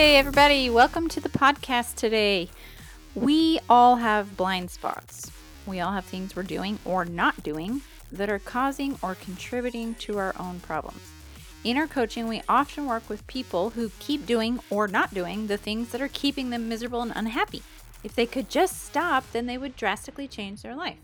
[0.00, 2.48] Hey, everybody, welcome to the podcast today.
[3.14, 5.30] We all have blind spots.
[5.66, 10.16] We all have things we're doing or not doing that are causing or contributing to
[10.16, 11.02] our own problems.
[11.64, 15.58] In our coaching, we often work with people who keep doing or not doing the
[15.58, 17.62] things that are keeping them miserable and unhappy.
[18.02, 20.96] If they could just stop, then they would drastically change their life.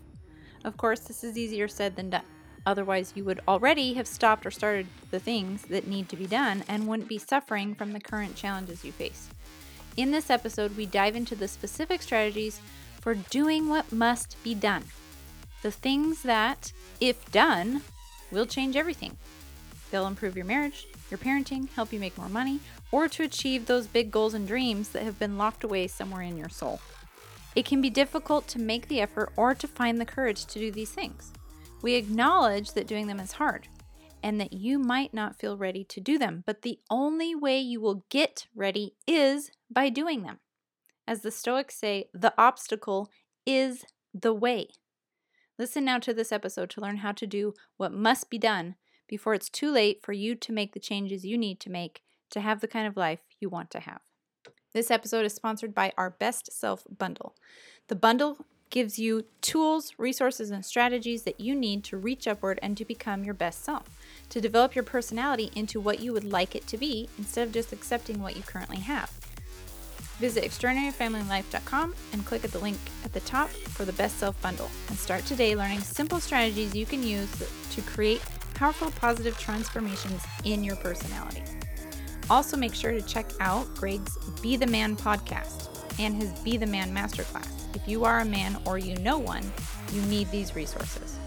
[0.65, 2.23] Of course, this is easier said than done.
[2.67, 6.65] Otherwise, you would already have stopped or started the things that need to be done
[6.67, 9.29] and wouldn't be suffering from the current challenges you face.
[9.95, 12.59] In this episode, we dive into the specific strategies
[12.99, 14.83] for doing what must be done.
[15.61, 17.83] The things that, if done,
[18.31, 19.15] will change everything.
[19.89, 22.59] They'll improve your marriage, your parenting, help you make more money,
[22.91, 26.37] or to achieve those big goals and dreams that have been locked away somewhere in
[26.37, 26.81] your soul.
[27.55, 30.69] It can be difficult to make the effort or to find the courage to do
[30.69, 31.31] these things.
[31.87, 33.69] We acknowledge that doing them is hard
[34.21, 37.79] and that you might not feel ready to do them, but the only way you
[37.79, 40.39] will get ready is by doing them.
[41.07, 43.09] As the Stoics say, the obstacle
[43.45, 44.67] is the way.
[45.57, 48.75] Listen now to this episode to learn how to do what must be done
[49.07, 52.41] before it's too late for you to make the changes you need to make to
[52.41, 54.01] have the kind of life you want to have.
[54.73, 57.33] This episode is sponsored by our Best Self Bundle.
[57.87, 58.39] The bundle
[58.69, 63.23] gives you tools, resources, and strategies that you need to reach upward and to become
[63.23, 67.09] your best self, to develop your personality into what you would like it to be
[67.17, 69.09] instead of just accepting what you currently have.
[70.19, 74.69] Visit extraordinaryfamilylife.com and click at the link at the top for the Best Self Bundle
[74.89, 77.31] and start today learning simple strategies you can use
[77.71, 78.21] to create
[78.55, 81.43] powerful positive transformations in your personality.
[82.29, 86.65] Also, make sure to check out Greg's Be the Man podcast and his Be the
[86.65, 87.56] Man Masterclass.
[87.77, 89.43] If you are a man or you know one,
[89.93, 91.19] you need these resources.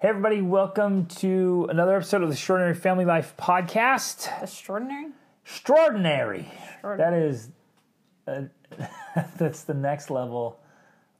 [0.00, 4.30] Hey, everybody, welcome to another episode of the Extraordinary Family Life Podcast.
[4.42, 5.08] Extraordinary?
[5.44, 6.50] Extraordinary.
[6.72, 7.20] Extraordinary.
[7.20, 7.50] That is,
[8.26, 10.58] uh, that's the next level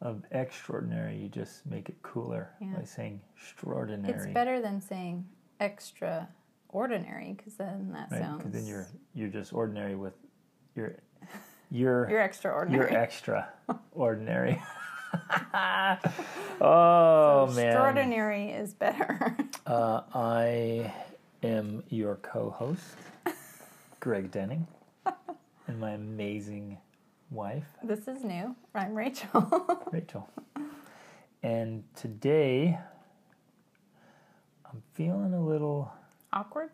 [0.01, 1.17] of extraordinary.
[1.17, 2.75] You just make it cooler Yeah.
[2.77, 4.15] by saying extraordinary.
[4.15, 5.27] It's better than saying
[5.61, 6.29] extra
[6.69, 8.21] ordinary because then that right?
[8.21, 8.53] sounds.
[8.53, 10.15] then you're you're just ordinary with
[10.77, 10.97] your
[11.71, 12.91] your you're extraordinary.
[12.91, 13.49] you're extra
[13.93, 14.61] ordinary.
[16.61, 17.67] oh man.
[17.67, 19.37] Extraordinary is better.
[19.67, 20.93] Uh, I
[21.43, 22.97] am your co-host,
[24.01, 24.67] Greg Denning,
[25.67, 26.79] and my amazing
[27.31, 28.55] wife, this is new.
[28.75, 29.67] I'm Rachel.
[29.93, 30.29] Rachel.
[31.43, 32.79] And today,
[34.67, 35.93] I'm feeling a little
[36.33, 36.71] Awkward?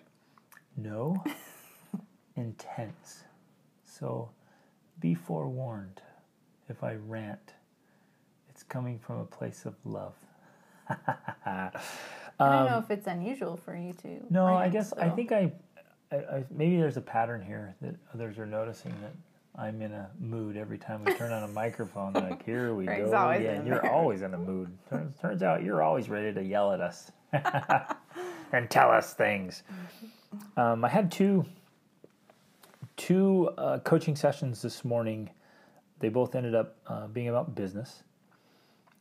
[0.77, 1.23] no
[2.37, 3.25] intense.
[3.85, 4.31] So,
[5.01, 6.01] be forewarned
[6.69, 7.53] if I rant.
[8.51, 10.15] It's coming from a place of love.
[10.89, 11.71] I
[12.39, 14.09] don't know if it's unusual for you to.
[14.09, 15.53] Um, No, I rant, guess I think I,
[16.11, 19.13] I, I maybe there's a pattern here that others are noticing that
[19.57, 22.13] I'm in a mood every time we turn on a microphone.
[22.13, 23.93] Like here we Greg's go always in You're there.
[23.93, 24.77] always in a mood.
[24.91, 27.13] Turns, turns out you're always ready to yell at us
[28.53, 29.63] and tell us things.
[30.57, 31.45] Um, I had two
[32.97, 35.31] two uh, coaching sessions this morning.
[36.01, 38.03] They both ended up uh, being about business.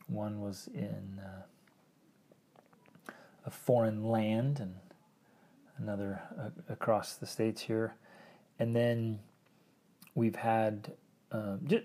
[0.07, 3.11] One was in uh,
[3.45, 4.75] a foreign land, and
[5.77, 7.95] another uh, across the states here.
[8.59, 9.19] And then
[10.15, 10.93] we've had
[11.31, 11.83] um, just,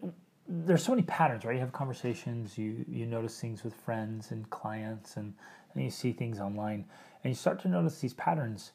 [0.48, 1.54] there's so many patterns, right?
[1.54, 5.34] You have conversations, you you notice things with friends and clients, and
[5.74, 6.84] and you see things online,
[7.22, 8.72] and you start to notice these patterns.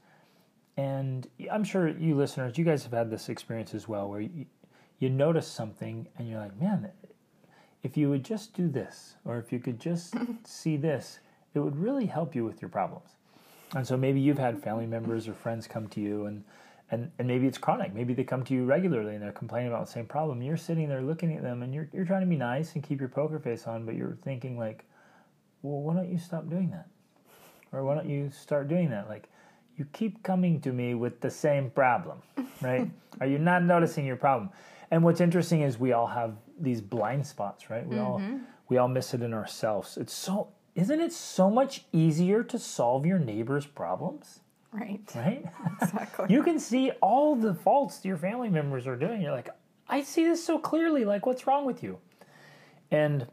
[0.77, 4.45] And I'm sure you listeners, you guys have had this experience as well, where you,
[4.97, 6.89] you notice something and you're like, man,
[7.83, 10.15] if you would just do this, or if you could just
[10.45, 11.19] see this,
[11.53, 13.11] it would really help you with your problems.
[13.75, 16.43] And so maybe you've had family members or friends come to you and
[16.93, 17.91] and, and maybe it's chronic.
[17.91, 20.43] Maybe they come to you regularly and they're complaining about the same problem.
[20.43, 22.99] You're sitting there looking at them and you're you're trying to be nice and keep
[22.99, 24.85] your poker face on, but you're thinking like,
[25.63, 26.87] well, why don't you stop doing that?
[27.71, 29.09] Or why don't you start doing that?
[29.09, 29.27] Like
[29.75, 32.21] you keep coming to me with the same problem,
[32.61, 32.87] right?
[33.19, 34.51] Are you not noticing your problem?
[34.91, 37.87] And what's interesting is we all have these blind spots, right?
[37.87, 38.37] We all mm-hmm.
[38.69, 39.97] we all miss it in ourselves.
[39.97, 44.41] It's so isn't it so much easier to solve your neighbor's problems,
[44.79, 45.01] Right.
[45.15, 45.45] right?
[45.81, 46.25] Exactly.
[46.29, 49.21] you can see all the faults your family members are doing.
[49.21, 49.49] You're like,
[49.87, 51.05] I see this so clearly.
[51.05, 51.99] Like, what's wrong with you?
[52.89, 53.27] And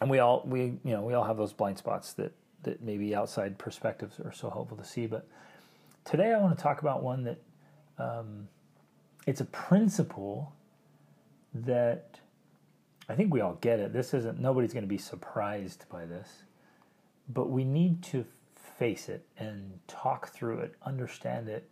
[0.00, 3.14] and we all we you know we all have those blind spots that that maybe
[3.14, 5.06] outside perspectives are so helpful to see.
[5.06, 5.26] But
[6.04, 7.38] today I want to talk about one that
[7.98, 8.48] um,
[9.26, 10.52] it's a principle
[11.54, 12.20] that
[13.08, 13.92] I think we all get it.
[13.92, 16.28] This isn't, nobody's going to be surprised by this.
[17.28, 18.24] But we need to
[18.78, 21.68] face it and talk through it, understand it,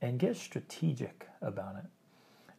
[0.00, 1.84] and get strategic about it.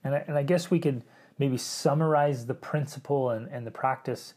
[0.03, 1.03] And I, and I guess we could
[1.37, 4.33] maybe summarize the principle and, and the practice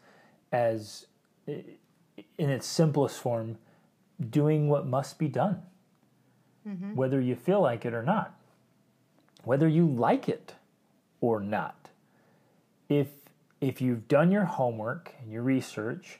[0.52, 1.06] as,
[1.46, 3.58] in its simplest form,
[4.30, 5.62] doing what must be done,
[6.66, 6.94] mm-hmm.
[6.94, 8.38] whether you feel like it or not,
[9.44, 10.54] whether you like it
[11.20, 11.90] or not.
[12.88, 13.08] If
[13.60, 16.18] if you've done your homework and your research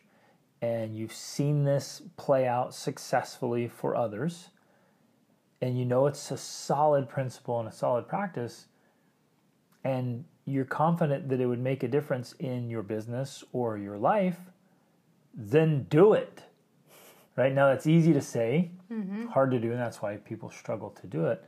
[0.62, 4.50] and you've seen this play out successfully for others,
[5.60, 8.66] and you know it's a solid principle and a solid practice,
[9.82, 14.38] and you're confident that it would make a difference in your business or your life,
[15.34, 16.44] then do it.
[17.36, 19.26] Right now, that's easy to say, mm-hmm.
[19.26, 21.44] hard to do, and that's why people struggle to do it.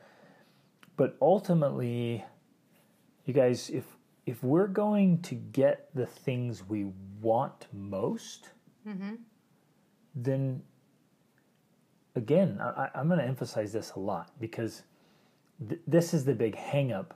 [0.97, 2.25] But ultimately,
[3.27, 3.85] you guys, if
[4.27, 6.87] if we're going to get the things we
[7.21, 8.49] want most,
[8.87, 9.15] mm-hmm.
[10.15, 10.63] then
[12.17, 14.83] again, I, am going to emphasize this a lot because
[15.69, 17.07] th- this is the big hangup.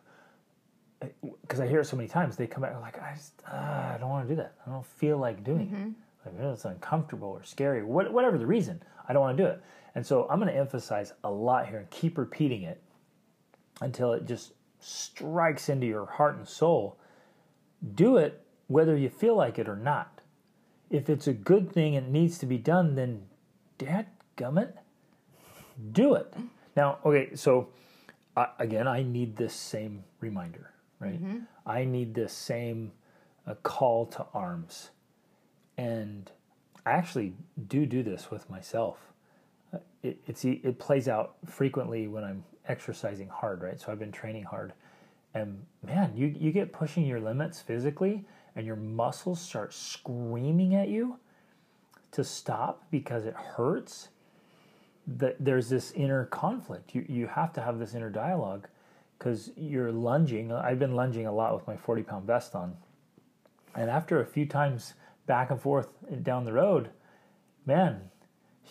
[1.42, 3.96] Because I hear it so many times, they come back like, I just, uh, I
[4.00, 4.54] don't want to do that.
[4.66, 5.86] I don't feel like doing mm-hmm.
[5.88, 5.92] it.
[6.26, 8.82] Like, oh, it's uncomfortable or scary, what, whatever the reason.
[9.08, 9.62] I don't want to do it.
[9.94, 12.82] And so I'm going to emphasize a lot here and keep repeating it
[13.80, 16.98] until it just strikes into your heart and soul,
[17.94, 20.17] do it whether you feel like it or not.
[20.90, 23.22] If it's a good thing and needs to be done, then
[23.76, 24.06] dad
[24.36, 24.72] gummit,
[25.92, 26.32] do it.
[26.76, 27.68] Now, okay, so
[28.36, 30.70] uh, again, I need this same reminder,
[31.00, 31.22] right?
[31.22, 31.38] Mm-hmm.
[31.66, 32.92] I need this same
[33.46, 34.90] uh, call to arms.
[35.76, 36.30] And
[36.86, 37.34] I actually
[37.68, 38.98] do do this with myself.
[39.72, 43.80] Uh, it, it's, it plays out frequently when I'm exercising hard, right?
[43.80, 44.72] So I've been training hard.
[45.34, 48.24] And man, you, you get pushing your limits physically
[48.58, 51.16] and your muscles start screaming at you
[52.10, 54.08] to stop because it hurts.
[55.06, 56.94] That there's this inner conflict.
[56.94, 58.66] You you have to have this inner dialogue
[59.16, 60.52] because you're lunging.
[60.52, 62.76] I've been lunging a lot with my 40 pound vest on.
[63.74, 64.94] And after a few times
[65.26, 65.88] back and forth
[66.22, 66.90] down the road,
[67.64, 68.10] man,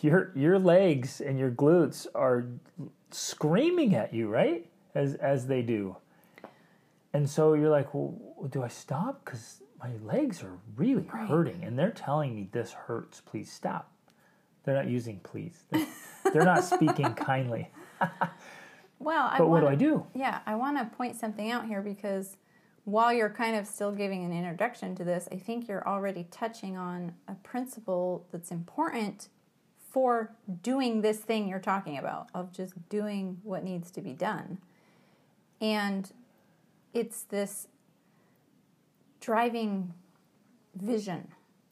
[0.02, 2.44] your your legs and your glutes are
[3.10, 4.68] screaming at you, right?
[4.94, 5.96] As as they do.
[7.14, 8.14] And so you're like, well,
[8.50, 9.24] do I stop?
[9.24, 11.28] Because my legs are really right.
[11.28, 13.20] hurting, and they're telling me this hurts.
[13.20, 13.92] Please stop.
[14.64, 15.64] They're not using please.
[15.70, 15.86] They're,
[16.32, 17.70] they're not speaking kindly.
[18.98, 20.06] well, but I what wanna, do I do?
[20.14, 22.36] Yeah, I want to point something out here because
[22.84, 26.76] while you're kind of still giving an introduction to this, I think you're already touching
[26.76, 29.28] on a principle that's important
[29.90, 34.58] for doing this thing you're talking about, of just doing what needs to be done.
[35.60, 36.10] And
[36.94, 37.68] it's this
[39.28, 39.92] driving
[40.74, 41.28] vision.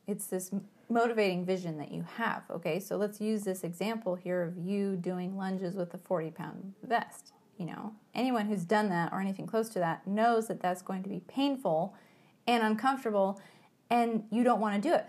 [0.06, 0.50] It's this
[0.91, 2.43] motivating vision that you have.
[2.50, 6.75] Okay, so let's use this example here of you doing lunges with a 40 pound
[6.82, 7.32] vest.
[7.56, 11.03] You know, anyone who's done that or anything close to that knows that that's going
[11.05, 11.94] to be painful
[12.47, 13.41] and uncomfortable,
[13.88, 15.06] and you don't want to do it.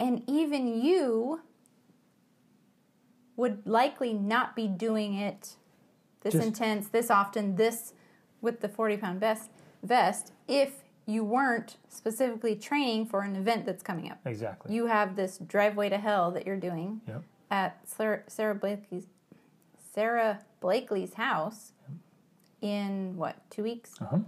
[0.00, 1.42] And even you
[3.36, 5.54] would likely not be doing it
[6.22, 7.92] this Just, intense, this often, this
[8.40, 9.50] with the 40 pound vest,
[9.84, 14.18] vest if you weren't specifically training for an event that's coming up.
[14.26, 14.74] Exactly.
[14.74, 17.22] You have this driveway to hell that you're doing yep.
[17.50, 19.06] at Sara, Sara Blakely's
[19.94, 22.70] Sara Blakely's house yep.
[22.70, 23.92] in what two weeks?
[24.02, 24.18] Uh-huh.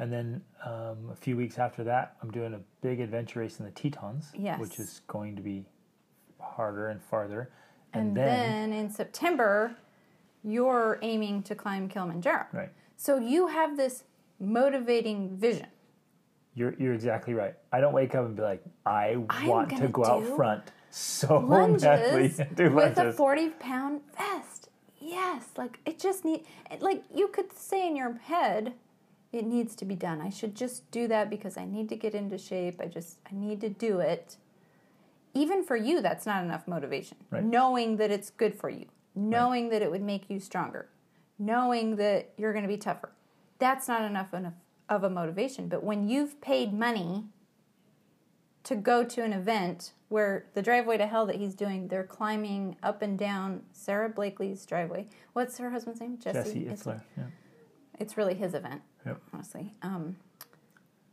[0.00, 3.64] And then um, a few weeks after that, I'm doing a big adventure race in
[3.64, 4.58] the Tetons, yes.
[4.58, 5.64] which is going to be
[6.40, 7.52] harder and farther.
[7.92, 9.76] And, and then, then in September,
[10.42, 12.46] you're aiming to climb Kilimanjaro.
[12.52, 12.70] Right.
[12.96, 14.02] So you have this
[14.40, 15.68] motivating vision.
[16.54, 17.54] You're you're exactly right.
[17.72, 21.38] I don't wake up and be like, I I'm want to go out front so
[21.48, 22.34] lunges badly.
[22.54, 24.68] do with a forty pound vest.
[25.00, 26.44] Yes, like it just need
[26.80, 28.74] like you could say in your head,
[29.32, 30.20] it needs to be done.
[30.20, 32.80] I should just do that because I need to get into shape.
[32.80, 34.36] I just I need to do it.
[35.34, 37.16] Even for you, that's not enough motivation.
[37.30, 37.42] Right.
[37.42, 40.88] Knowing that it's good for you, knowing that it would make you stronger,
[41.40, 43.10] knowing that you're going to be tougher.
[43.58, 44.54] That's not enough enough
[44.88, 45.68] of a motivation.
[45.68, 47.24] But when you've paid money
[48.64, 52.76] to go to an event where the driveway to hell that he's doing, they're climbing
[52.82, 55.06] up and down Sara Blakely's driveway.
[55.32, 56.18] What's her husband's name?
[56.18, 56.64] Jesse.
[56.64, 57.02] Jesse Itzler.
[57.16, 57.24] Yeah.
[57.98, 58.82] It's really his event.
[59.06, 59.20] Yep.
[59.32, 60.16] Honestly, um,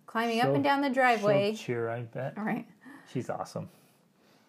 [0.06, 1.54] climbing up and down the driveway.
[1.54, 2.34] cheer, I bet.
[2.38, 2.66] All right.
[3.12, 3.70] She's awesome.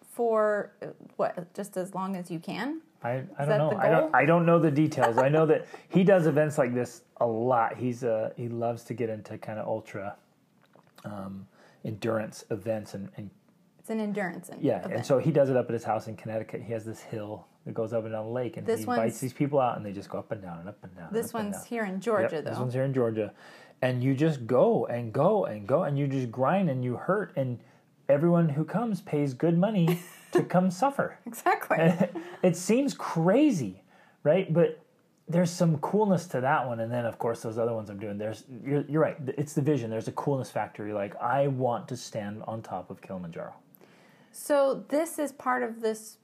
[0.01, 0.87] For uh,
[1.17, 1.53] what?
[1.53, 2.81] Just as long as you can.
[3.03, 3.77] I, I don't know.
[3.77, 5.17] I don't I don't know the details.
[5.17, 7.77] I know that he does events like this a lot.
[7.77, 10.15] He's uh he loves to get into kind of ultra
[11.05, 11.47] um,
[11.85, 13.29] endurance events and, and
[13.79, 14.49] It's an endurance.
[14.49, 14.93] en- yeah, event.
[14.93, 16.61] and so he does it up at his house in Connecticut.
[16.61, 19.19] He has this hill that goes up and down the lake, and This he invites
[19.19, 21.07] these people out, and they just go up and down and up and down.
[21.11, 21.65] this and one's down.
[21.65, 22.49] here in Georgia, Yep, though.
[22.51, 23.33] This one's here in Georgia,
[23.81, 27.31] and you just go and go and go, and you just grind and you hurt,
[27.35, 27.59] and
[28.09, 29.99] everyone who comes pays good money
[30.33, 31.17] to come suffer.
[31.25, 31.77] exactly.
[32.43, 33.81] it seems crazy,
[34.23, 34.53] right?
[34.53, 34.79] But
[35.33, 38.17] there's some coolness to that one, and then of course those other ones I'm doing.
[38.17, 39.17] There's you're, you're right.
[39.37, 39.89] It's the vision.
[39.89, 40.85] There's a coolness factor.
[40.85, 43.53] You're like, I want to stand on top of Kilimanjaro.
[44.31, 46.17] So this is part of this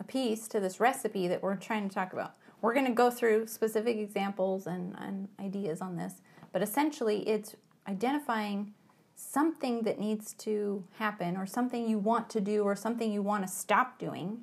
[0.00, 2.34] a piece to this recipe that we're trying to talk about.
[2.60, 6.14] We're going to go through specific examples and, and ideas on this,
[6.52, 7.54] but essentially it's
[7.88, 8.74] identifying
[9.14, 13.46] something that needs to happen or something you want to do or something you want
[13.46, 14.40] to stop doing,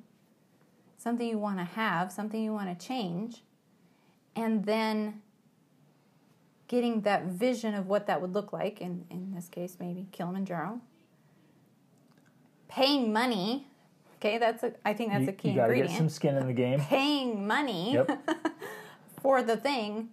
[1.00, 3.42] something you want to have, something you want to change,
[4.36, 5.22] and then
[6.68, 10.80] getting that vision of what that would look like, in, in this case, maybe Kilimanjaro,
[12.68, 13.66] paying money.
[14.16, 14.74] Okay, that's a.
[14.84, 15.90] I think that's you, a key you gotta ingredient.
[15.90, 16.80] get some skin in the game.
[16.80, 18.30] Paying money Yep.
[19.22, 20.10] for the thing,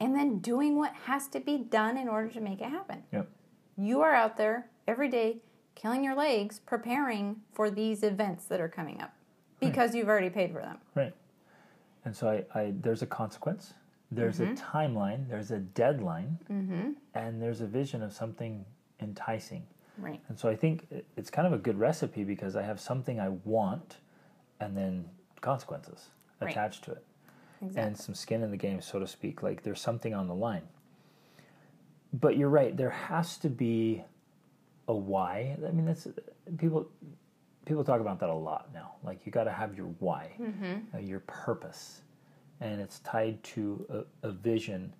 [0.00, 3.02] and then doing what has to be done in order to make it happen.
[3.12, 3.28] Yep.
[3.76, 5.38] You are out there every day,
[5.74, 9.12] killing your legs, preparing for these events that are coming up
[9.60, 10.78] because you've already paid for them.
[10.94, 11.12] Right.
[12.04, 13.74] And so I, I there's a consequence.
[14.10, 14.52] There's Mm-hmm.
[14.52, 15.28] a timeline.
[15.28, 16.38] There's a deadline.
[17.14, 18.64] And there's a vision of something
[19.00, 19.62] enticing.
[19.98, 20.20] Right.
[20.28, 20.86] And so I think
[21.16, 23.98] it's kind of a good recipe because I have something I want,
[24.60, 25.04] and then
[25.40, 26.08] consequences
[26.40, 26.50] Right.
[26.50, 27.04] attached to it.
[27.62, 27.82] Exactly.
[27.82, 29.42] and some skin in the game, so to speak.
[29.42, 30.62] Like there's something on the line.
[32.12, 32.74] But you're right.
[32.76, 34.02] There has to be
[34.88, 35.56] a why.
[35.66, 36.08] I mean, that's
[36.56, 36.88] people.
[37.70, 38.94] People talk about that a lot now.
[39.04, 40.32] Like you got to have your why,
[40.92, 42.00] uh, your purpose,
[42.60, 44.92] and it's tied to a, a vision.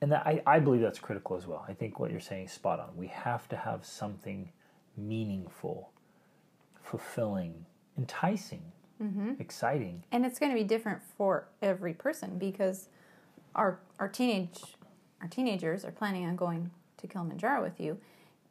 [0.00, 1.64] And that, I, I believe that's critical as well.
[1.68, 2.96] I think what you're saying is spot on.
[2.96, 4.52] We have to have something
[4.96, 5.90] meaningful,
[6.80, 7.66] fulfilling,
[7.98, 8.62] enticing,
[9.40, 10.04] exciting.
[10.12, 12.86] and it's going to be different for every person because
[13.56, 14.60] our our teenage
[15.20, 17.98] our teenagers are planning on going to Kilimanjaro with you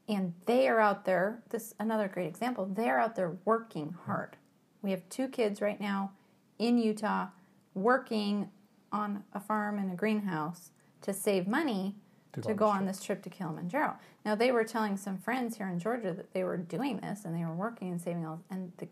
[0.09, 4.35] and they are out there this another great example they're out there working hard
[4.81, 6.11] we have two kids right now
[6.57, 7.27] in Utah
[7.73, 8.49] working
[8.91, 11.95] on a farm and a greenhouse to save money
[12.33, 13.95] To to, go on this on this trip to Kilimanjaro.
[14.25, 17.35] Now they were telling some friends here in Georgia that they were doing this and
[17.35, 18.87] they were working and saving all and the,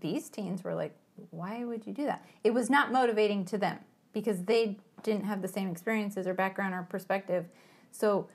[0.00, 0.94] these teens were like,
[1.30, 3.78] "Why would you do that?" It was not motivating to them
[4.12, 7.46] because they didn't have the same experiences or background or perspective.
[7.92, 8.28] So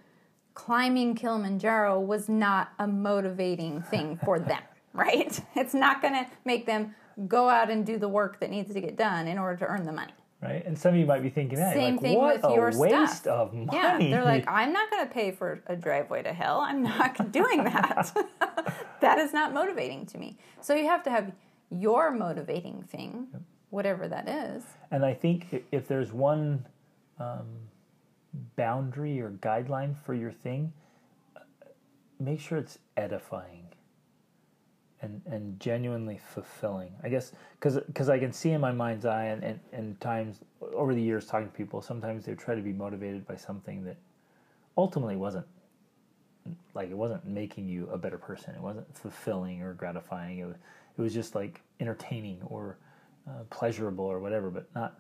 [0.57, 4.61] climbing Kilimanjaro was not a motivating thing for them,
[4.91, 5.39] right?
[5.55, 6.95] It's not going to make them
[7.27, 9.85] go out and do the work that needs to get done in order to earn
[9.85, 10.13] the money.
[10.41, 10.65] right?
[10.65, 11.75] And some of you might be thinking that.
[11.75, 13.49] Same like, thing what with a your waste stuff.
[13.49, 13.69] of money.
[13.71, 16.61] Yeah, they're like, I'm not going to pay for a driveway to hell.
[16.61, 18.11] I'm not doing that.
[19.01, 20.37] that is not motivating to me.
[20.61, 21.33] So you have to have
[21.69, 23.27] your motivating thing,
[23.69, 24.63] whatever that is.
[24.89, 26.65] and I think if there's one
[27.19, 27.45] um,
[28.55, 30.71] boundary or guideline for your thing,
[31.35, 31.41] uh,
[32.19, 33.67] make sure it's edifying
[35.01, 36.91] and, and genuinely fulfilling.
[37.03, 40.39] I guess because I can see in my mind's eye and, and, and times
[40.73, 43.97] over the years talking to people, sometimes they try to be motivated by something that
[44.77, 45.45] ultimately wasn't
[46.73, 48.55] like it wasn't making you a better person.
[48.55, 50.39] It wasn't fulfilling or gratifying.
[50.39, 50.55] It was,
[50.97, 52.77] it was just like entertaining or
[53.27, 54.99] uh, pleasurable or whatever, but not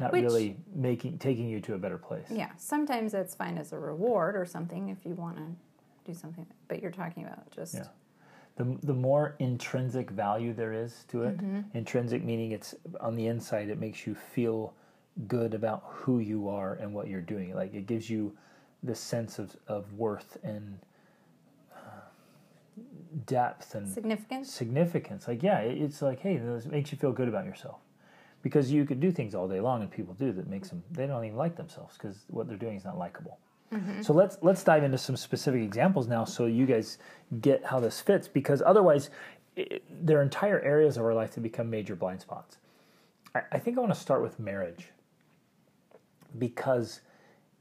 [0.00, 2.26] not Which- really making taking you to a better place.
[2.30, 5.44] Yeah, sometimes that's fine as a reward or something if you want to
[6.10, 7.74] do something, but you're talking about just.
[7.74, 7.84] Yeah.
[8.56, 11.60] The, the more intrinsic value there is to it, Mm-hmm.
[11.78, 14.74] intrinsic meaning it's on the inside, it makes you feel
[15.28, 17.54] good about who you are and what you're doing.
[17.54, 18.36] Like it gives you
[18.82, 20.78] this sense of, of worth and
[21.74, 21.78] uh,
[23.26, 24.52] depth and Significance?
[24.52, 25.26] significance.
[25.28, 27.78] Like, yeah, it's like, hey, this makes you feel good about yourself.
[28.42, 31.06] Because you could do things all day long, and people do that makes them they
[31.06, 33.38] don't even like themselves because what they're doing is not likable.
[33.72, 34.02] Mm-hmm.
[34.02, 36.98] So let's let's dive into some specific examples now, so you guys
[37.40, 38.26] get how this fits.
[38.28, 39.10] Because otherwise,
[39.56, 42.56] it, there are entire areas of our life that become major blind spots.
[43.34, 44.86] I, I think I want to start with marriage
[46.38, 47.00] because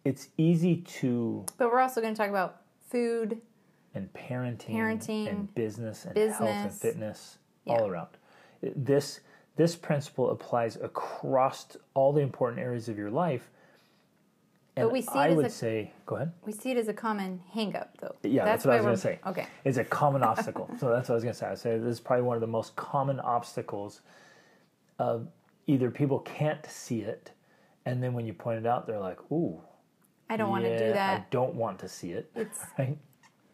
[0.06, 3.42] it's easy to But we're also going to talk about food.
[3.94, 7.74] and parenting, Parenting, and business and health and fitness Yeah.
[7.74, 8.08] all around.
[8.62, 9.20] This
[9.60, 13.50] this principle applies across all the important areas of your life.
[14.78, 16.32] And But we see it I as would a- say, go ahead.
[16.46, 18.16] We see it as a common hang up, though.
[18.24, 19.20] Yeah, that's, what I was going to say.
[19.28, 19.48] Okay.
[19.66, 20.70] It's a common obstacle.
[20.80, 21.48] So that's what I was going to say.
[21.48, 24.00] I say this is probably one of the most common obstacles.
[24.98, 25.28] Of
[25.68, 27.32] either people can't see it,
[27.86, 29.62] and then when you point it out, they're like, "Ooh,
[30.30, 31.20] I don't want to do that.
[31.20, 32.98] I don't want to see it." It's Right?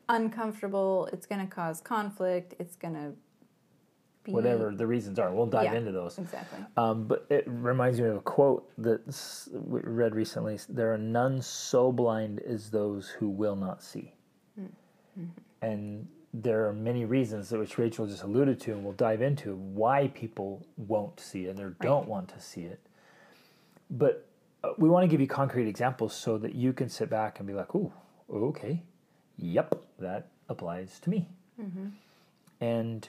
[0.09, 1.07] uncomfortable.
[1.13, 2.53] It's going to cause conflict.
[2.59, 3.13] It's going to
[4.25, 5.32] be whatever the reasons are.
[5.34, 5.75] We'll dive Yeah.
[5.75, 6.17] into those.
[6.20, 6.60] Exactly.
[6.75, 9.01] Um, but it reminds me of a quote that
[9.53, 10.60] we read recently.
[10.67, 14.13] There are none so blind as those who will not see.
[15.62, 19.55] And there are many reasons that which Rachel just alluded to, and we'll dive into
[19.55, 22.79] why people won't see it or don't want to see it.
[23.89, 24.27] But
[24.63, 27.48] uh, we want to give you concrete examples so that you can sit back and
[27.48, 27.94] be like, "Ooh,
[28.29, 28.84] okay,
[29.38, 31.29] yep, that applies to me."
[32.60, 33.08] And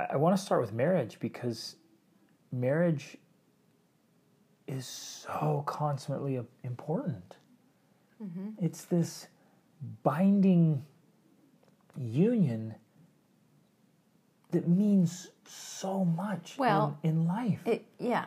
[0.00, 1.76] I, I want to start with marriage because
[2.52, 3.16] marriage
[4.66, 7.36] is so consummately im- important.
[8.22, 8.64] Mm-hmm.
[8.64, 9.28] It's this
[10.02, 10.84] binding
[11.96, 12.74] union
[14.50, 17.60] that means so much Well, in, in life.
[17.64, 18.26] It yeah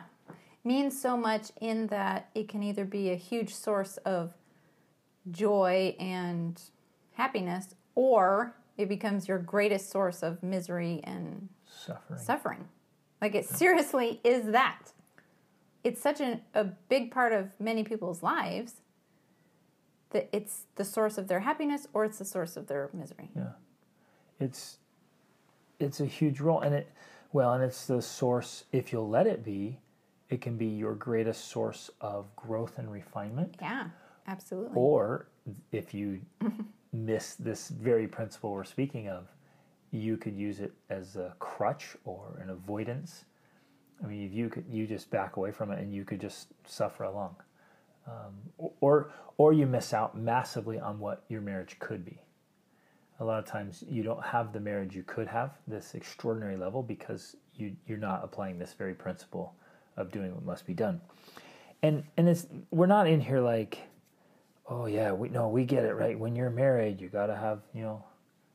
[0.64, 4.32] means so much in that it can either be a huge source of
[5.30, 6.60] joy and
[7.12, 12.20] happiness, or it becomes your greatest source of misery and Suffering.
[12.20, 12.68] suffering.
[13.20, 14.92] Like it seriously is that.
[15.82, 18.74] It's such an, a big part of many people's lives
[20.14, 23.30] that it's the source of their happiness or it's the source of their misery.
[23.36, 23.50] Yeah.
[24.40, 24.78] It's
[25.80, 26.90] it's a huge role and it
[27.32, 29.78] well and it's the source if you'll let it be,
[30.30, 33.56] it can be your greatest source of growth and refinement.
[33.60, 33.88] Yeah,
[34.26, 34.72] absolutely.
[34.74, 35.26] Or
[35.72, 36.20] if you
[36.92, 39.26] miss this very principle we're speaking of,
[39.94, 43.24] you could use it as a crutch or an avoidance.
[44.02, 47.04] I mean, you could, you just back away from it, and you could just suffer
[47.04, 47.36] along,
[48.08, 48.34] um,
[48.80, 52.18] or or you miss out massively on what your marriage could be.
[53.20, 56.82] A lot of times, you don't have the marriage you could have this extraordinary level
[56.82, 59.54] because you you're not applying this very principle
[59.96, 61.00] of doing what must be done,
[61.82, 63.78] and and it's we're not in here like
[64.68, 67.60] oh yeah we no we get it right when you're married you got to have
[67.74, 68.02] you know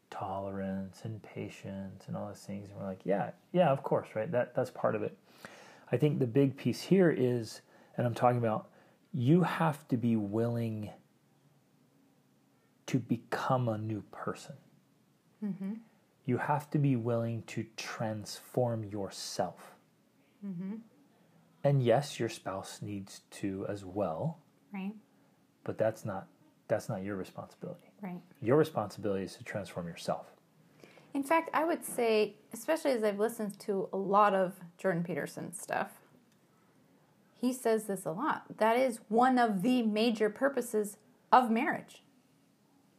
[0.10, 2.70] tolerance and patience and all those things.
[2.70, 4.32] And we're like yeah yeah of course right?
[4.32, 5.18] That that's part of it.
[5.92, 7.62] I think the big piece here is
[7.98, 8.70] and i'm talking about
[9.12, 10.92] you have to be willing
[12.86, 14.56] to become a new person.
[15.44, 15.74] Mm-hmm.
[16.26, 19.76] You have to be willing to transform yourself.
[20.46, 20.76] Mm-hmm.
[21.64, 24.40] And yes your spouse needs to as well.
[24.72, 24.94] Right,
[25.64, 26.28] but that's not
[26.68, 28.22] that's not your responsibility right.
[28.42, 30.28] your responsibility is to transform yourself
[31.14, 35.54] In fact, I would say, especially as I've listened to a lot of Jordan Peterson
[35.54, 36.00] stuff,
[37.42, 38.58] he says this a lot.
[38.58, 40.98] That is one of the major purposes
[41.32, 42.04] of marriage.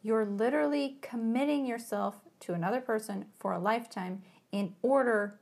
[0.03, 5.39] You're literally committing yourself to another person for a lifetime in order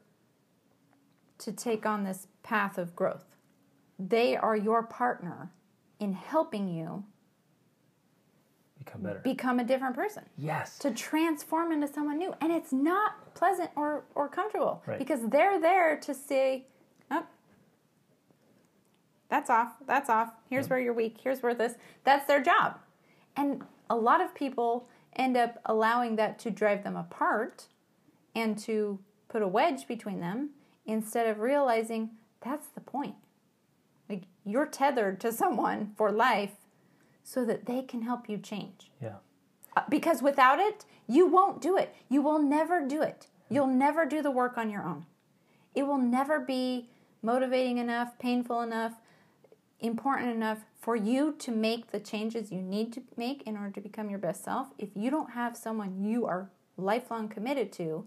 [1.38, 3.36] to take on this path of growth.
[3.98, 5.50] They are your partner
[6.00, 7.04] in helping you
[8.78, 9.20] become better.
[9.20, 10.24] Become a different person.
[10.36, 10.78] Yes.
[10.78, 12.34] To transform into someone new.
[12.40, 14.98] And it's not pleasant or, or comfortable Right.
[14.98, 16.66] because they're there to say
[17.10, 17.24] oh,
[19.28, 20.30] that's off that's off.
[20.48, 21.16] Here's where you're weak.
[21.22, 22.78] Here's where this that's their job.
[23.36, 27.66] And a lot of people end up allowing that to drive them apart
[28.34, 30.50] and to put a wedge between them
[30.86, 32.10] instead of realizing
[32.40, 33.14] that's the point.
[34.08, 36.52] Like you're tethered to someone for life
[37.32, 39.18] so that they can help you change yeah
[39.76, 41.94] uh, because without it, you won't do it.
[42.08, 43.28] You will never do it.
[43.48, 45.06] You'll never do the work on your own.
[45.72, 46.88] It will never be
[47.22, 48.94] motivating enough, painful enough,
[49.78, 53.80] important enough for you to make the changes you need to make in order to
[53.80, 58.04] become your best self if you don't have someone you are lifelong committed to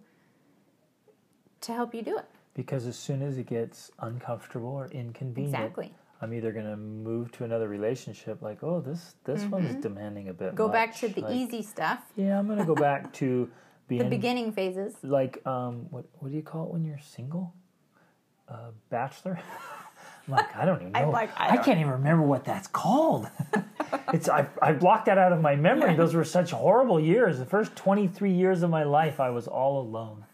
[1.61, 2.25] to help you do it.
[2.53, 5.93] because as soon as it gets uncomfortable or inconvenient Exactly.
[6.21, 10.33] I'm either going to move to another relationship like oh this this one's demanding a
[10.33, 10.55] bit Mm-hmm.
[10.57, 13.49] Go back to the Like, easy stuff, yeah i'm going to go back to
[13.87, 14.95] the beginning phases.
[15.03, 17.53] like um what what do you call it when you're single
[18.47, 19.39] uh, bachelor
[20.27, 21.09] I'm like I don't even know.
[21.09, 23.27] Like, I I, can't even remember what that's called.
[24.13, 25.95] it's I I blocked that out of my memory.
[25.95, 27.39] Those were such horrible years.
[27.39, 30.25] The first 23 years of my life, I was all alone,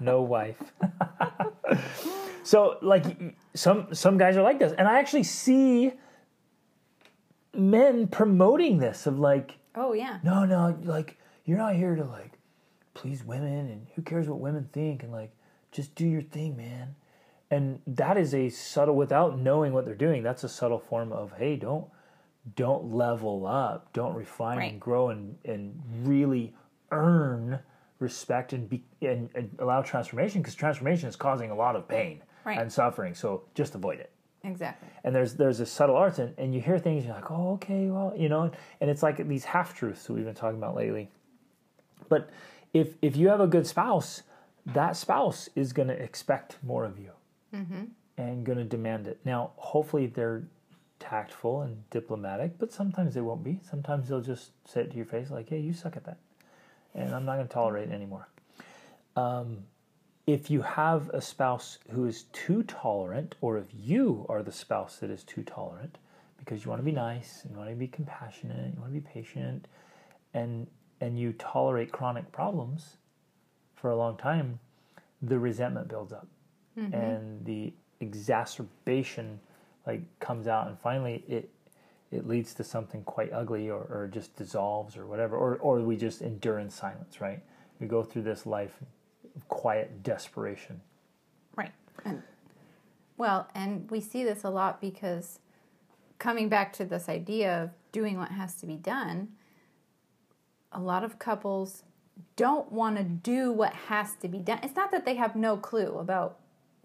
[0.00, 0.60] no wife.
[2.42, 3.04] So like
[3.54, 5.92] some some guys are like this, and I actually see
[7.54, 10.18] men promoting this of like Oh, yeah.
[10.22, 12.32] no, no, like you're not here to like
[12.94, 15.32] please women and who cares what women think and like
[15.70, 16.94] just do your thing, man.
[17.50, 21.32] And that is a subtle without knowing what they're doing, that's a subtle form of
[21.38, 21.86] hey, don't
[22.56, 24.72] don't level up, don't refine Right.
[24.72, 26.54] and grow and and really
[26.90, 27.58] earn
[27.98, 32.20] respect and be and, and allow transformation because transformation is causing a lot of pain
[32.44, 32.58] Right.
[32.58, 33.14] and suffering.
[33.14, 34.10] So just avoid it
[34.44, 34.88] Exactly.
[35.04, 37.88] and there's there's a subtle art and, and you hear things you're like oh okay
[37.90, 38.50] well you know
[38.80, 41.08] and it's like these half truths that we've been talking about lately
[42.08, 42.28] But
[42.72, 44.22] if if you have a good spouse,
[44.66, 47.10] that spouse is going to expect more of you
[48.16, 49.18] and going to demand it.
[49.24, 50.42] Now, hopefully, they're
[50.98, 53.60] tactful and diplomatic, but sometimes they won't be.
[53.68, 56.18] Sometimes they'll just say it to your face, like, "Hey, you suck at that,"
[56.94, 58.26] and I'm not going to tolerate it anymore.
[59.16, 59.64] Um,
[60.26, 64.96] if you have a spouse who is too tolerant, or if you are the spouse
[64.98, 65.98] that is too tolerant,
[66.38, 69.00] because you want to be nice and you want to be compassionate, you want to
[69.00, 69.66] be patient,
[70.34, 70.66] and
[71.00, 72.96] and you tolerate chronic problems
[73.74, 74.60] for a long time,
[75.20, 76.28] the resentment builds up,
[76.78, 76.94] mm-hmm.
[76.94, 79.40] and the exacerbation
[79.86, 81.50] like comes out, and finally it
[82.12, 85.96] it leads to something quite ugly, or, or just dissolves, or whatever, or or we
[85.96, 87.42] just endure in silence, right?
[87.80, 88.78] We go through this life
[89.36, 90.80] of quiet desperation.
[91.56, 91.72] Right.
[92.04, 92.22] And,
[93.16, 95.38] well, and we see this a lot because
[96.18, 99.28] coming back to this idea of doing what has to be done,
[100.72, 101.82] a lot of couples
[102.36, 104.60] don't want to do what has to be done.
[104.62, 106.38] It's not that they have no clue about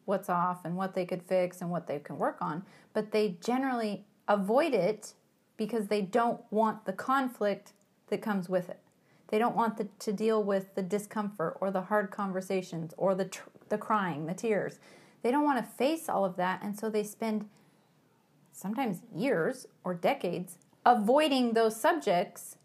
[0.05, 3.37] what's off and what they could fix and what they can work on, but they
[3.43, 5.13] generally avoid it
[5.57, 7.73] because they don't want the conflict
[8.07, 8.79] that comes with it.
[9.29, 13.25] They don't want the, to deal with the discomfort or the hard conversations or the
[13.25, 14.79] tr- the crying, the tears.
[15.21, 17.49] They don't want to face all of that, and so they spend
[18.53, 22.57] sometimes years or decades avoiding those subjects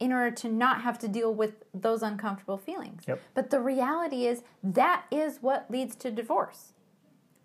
[0.00, 3.04] in order to not have to deal with those uncomfortable feelings.
[3.06, 3.20] Yep.
[3.32, 6.72] But the reality is that is what leads to divorce.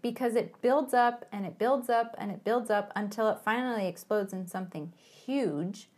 [0.01, 3.87] Because it builds up and it builds up and it builds up until it finally
[3.87, 5.89] explodes in something huge,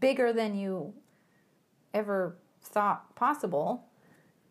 [0.00, 0.94] bigger than you
[1.94, 3.84] ever thought possible.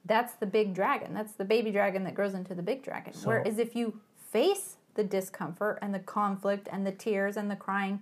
[0.05, 1.13] That's the big dragon.
[1.13, 3.13] That's the baby dragon that grows into the big dragon.
[3.13, 3.99] So- Whereas if you
[4.31, 8.01] face the discomfort and the conflict and the tears and the crying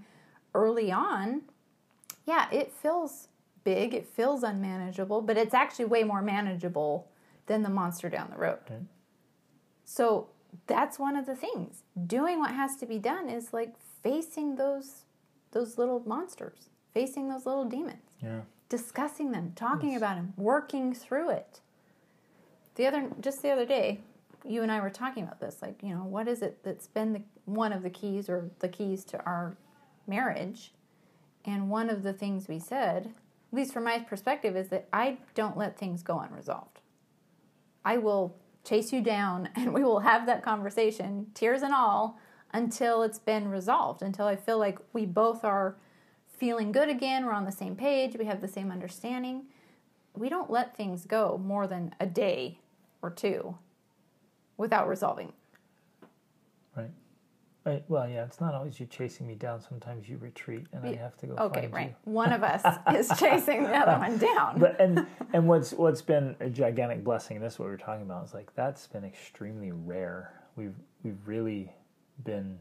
[0.56, 1.42] early on,
[2.26, 3.28] yeah, it feels
[3.64, 7.08] big, it feels unmanageable, but it's actually way more manageable
[7.48, 8.60] than the monster down the road.
[8.70, 8.80] Right.
[9.86, 10.30] So
[10.68, 11.84] that's one of the things.
[12.08, 15.04] Doing what has to be done is like facing those
[15.52, 18.42] those little monsters, facing those little demons, Yeah.
[18.70, 21.60] Discussing them, talking about them, working through it.
[22.76, 24.02] The other just the other day,
[24.46, 27.14] you and I were talking about this like, you know, what is it that's been
[27.14, 29.58] the one of the keys or the keys to our
[30.08, 30.72] marriage?
[31.46, 33.08] And one of the things we said,
[33.52, 36.80] at least from my perspective, is that I don't let things go unresolved.
[37.84, 42.20] I will chase you down and we will have that conversation, tears and all,
[42.54, 45.76] until it's been resolved, until I feel like we both are
[46.40, 49.44] feeling good again, we're on the same page, we have the same understanding.
[50.16, 52.60] We don't let things go more than a day
[53.02, 53.58] or two
[54.58, 55.34] without resolving.
[56.76, 56.90] Right.
[57.66, 57.84] Right.
[57.88, 59.62] Well, yeah, it's not always you chasing me down.
[59.62, 61.96] Sometimes you retreat, and I have to go Okay, find right.
[62.06, 62.12] you.
[62.12, 62.64] One of us
[62.96, 64.60] is chasing the other one down.
[64.60, 67.78] But and and what's what's been a gigantic blessing, and this is what we we're
[67.78, 70.34] talking about, is like that's been extremely rare.
[70.56, 70.74] We've
[71.04, 71.72] we've really
[72.24, 72.58] been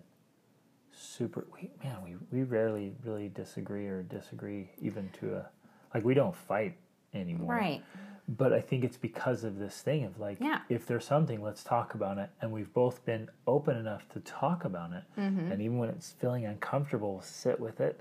[0.99, 1.47] super.
[1.55, 5.47] We, man, we we rarely really disagree or disagree even to a
[5.95, 6.77] like we don't fight
[7.15, 7.55] anymore.
[7.55, 7.83] right.
[8.37, 10.61] But I think it's because of this thing of like, Yeah.
[10.69, 12.29] if there's something, let's talk about it.
[12.43, 15.03] And we've both been open enough to talk about it.
[15.19, 15.51] Mm-hmm.
[15.51, 18.01] And even when it's feeling uncomfortable, sit with it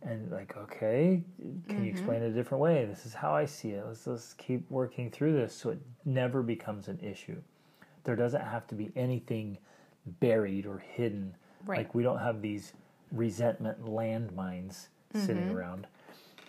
[0.00, 1.84] and like, okay, can Mm-hmm.
[1.84, 2.86] you explain it a different way?
[2.86, 3.84] This is how I see it.
[3.86, 7.36] Let's let's keep working through this so it never becomes an issue.
[8.04, 9.58] There doesn't have to be anything
[10.06, 11.34] buried or hidden.
[11.66, 11.78] Right.
[11.78, 12.72] Like we don't have these
[13.12, 15.24] resentment landmines Mm-hmm.
[15.26, 15.86] sitting around.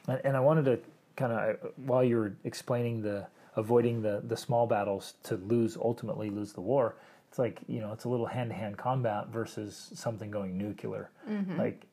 [0.10, 0.80] And, and I wanted to
[1.16, 6.30] kind of while you were explaining the avoiding the the small battles to lose ultimately
[6.30, 6.96] lose the war.
[7.30, 11.10] It's like you know it's a little hand to hand combat versus something going nuclear.
[11.58, 11.86] Like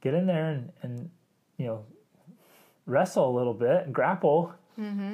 [0.00, 1.08] get in there and and
[1.56, 1.84] you know
[2.86, 4.52] wrestle a little bit and grapple.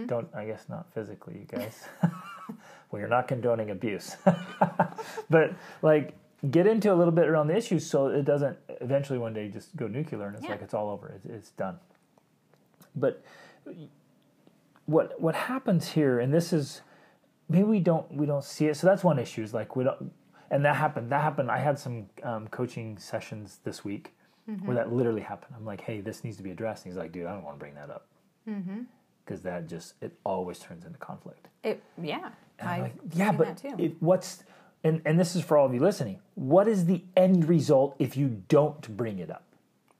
[0.06, 1.84] Don't I guess not physically, you guys.
[2.90, 4.16] well, you're not condoning abuse,
[5.30, 6.14] but like
[6.50, 9.74] get into a little bit around the issues so it doesn't eventually one day just
[9.76, 10.50] go nuclear and it's Yeah.
[10.52, 11.08] like it's all over.
[11.08, 11.78] It's, it's done.
[12.94, 13.22] But
[14.86, 16.82] what what happens here, and this is
[17.48, 18.76] maybe we don't we don't see it.
[18.76, 19.42] So that's one issue.
[19.42, 20.12] Is like we don't,
[20.50, 21.10] and that happened.
[21.10, 21.50] That happened.
[21.50, 24.14] I had some um, coaching sessions this week
[24.66, 25.54] where that literally happened.
[25.56, 26.84] I'm like, hey, this needs to be addressed.
[26.84, 28.08] And he's like, dude, I don't want to bring that up
[29.24, 31.48] because that just it always turns into conflict.
[31.62, 32.28] It yeah.
[32.58, 33.74] And I I'm like, yeah, but that too.
[33.82, 34.44] it, what's
[34.84, 36.20] and and this is for all of you listening.
[36.34, 39.44] What is the end result if you don't bring it up?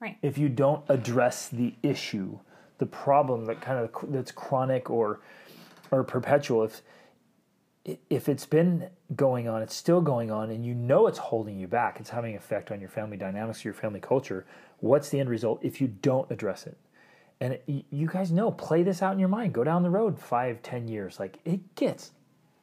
[0.05, 0.18] right.
[0.23, 2.38] if you don't address the issue,
[2.79, 5.20] the problem that kind of that's chronic or
[5.90, 6.83] or perpetual, if
[8.09, 11.66] if it's been going on, it's still going on, and you know it's holding you
[11.66, 14.47] back, it's having an effect on your family dynamics, your family culture.
[14.81, 16.77] What's the end result if you don't address it?
[17.40, 19.53] And it, you guys know, play this out in your mind.
[19.53, 21.18] Go down the road five, ten years.
[21.18, 22.12] Like it gets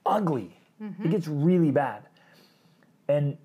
[0.06, 0.58] ugly.
[0.82, 1.06] Mm-hmm.
[1.06, 2.04] It gets really bad.
[3.12, 3.38] And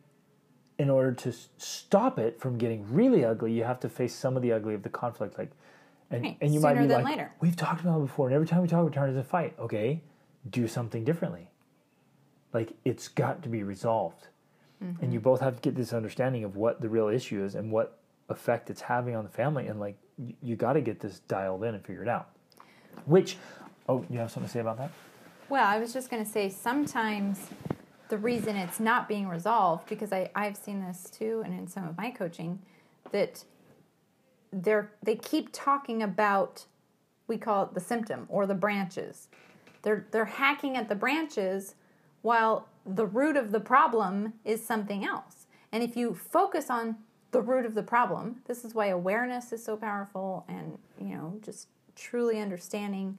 [0.79, 4.43] in order to stop it from getting really ugly, you have to face some of
[4.43, 5.39] the ugly of the conflict.
[5.39, 5.51] Like,
[6.11, 6.37] and, right.
[6.41, 7.33] and you Sooner might be like, later.
[7.41, 9.55] we've talked about it before, and every time we talk, we turn into a fight.
[9.59, 10.03] Okay,
[10.49, 11.51] do something differently.
[12.53, 14.29] Like, it's got to be resolved.
[14.83, 15.03] Mm-hmm.
[15.03, 17.73] And you both have to get this understanding of what the real issue is and
[17.73, 17.99] what
[18.29, 19.67] effect it's having on the family.
[19.67, 22.29] And, like, you, you got to get this dialed in and figured out.
[23.07, 23.37] Which,
[23.89, 24.93] oh, you have something to say about that?
[25.49, 27.41] Well, I was just going to say sometimes
[28.09, 31.87] the reason it's not being resolved, because I, I've seen this too, and in some
[31.87, 32.61] of my coaching,
[33.13, 33.45] that
[34.53, 36.67] they're they keep talking about
[37.27, 39.29] we call it the symptom or the branches.
[39.83, 41.75] They're they're hacking at the branches
[42.23, 45.47] while the root of the problem is something else.
[45.73, 46.97] And if you focus on
[47.33, 51.39] the root of the problem, this is why awareness is so powerful and you know
[51.43, 53.19] just truly understanding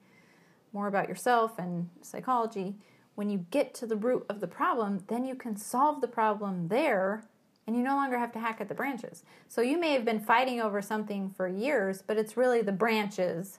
[0.73, 2.75] more about yourself and psychology
[3.17, 6.67] when you get to the root of the problem, then you can solve the problem
[6.67, 7.23] there
[7.65, 9.23] and you no longer have to hack at the branches.
[9.47, 13.57] So you may have been fighting over something for years, but it's really the branches.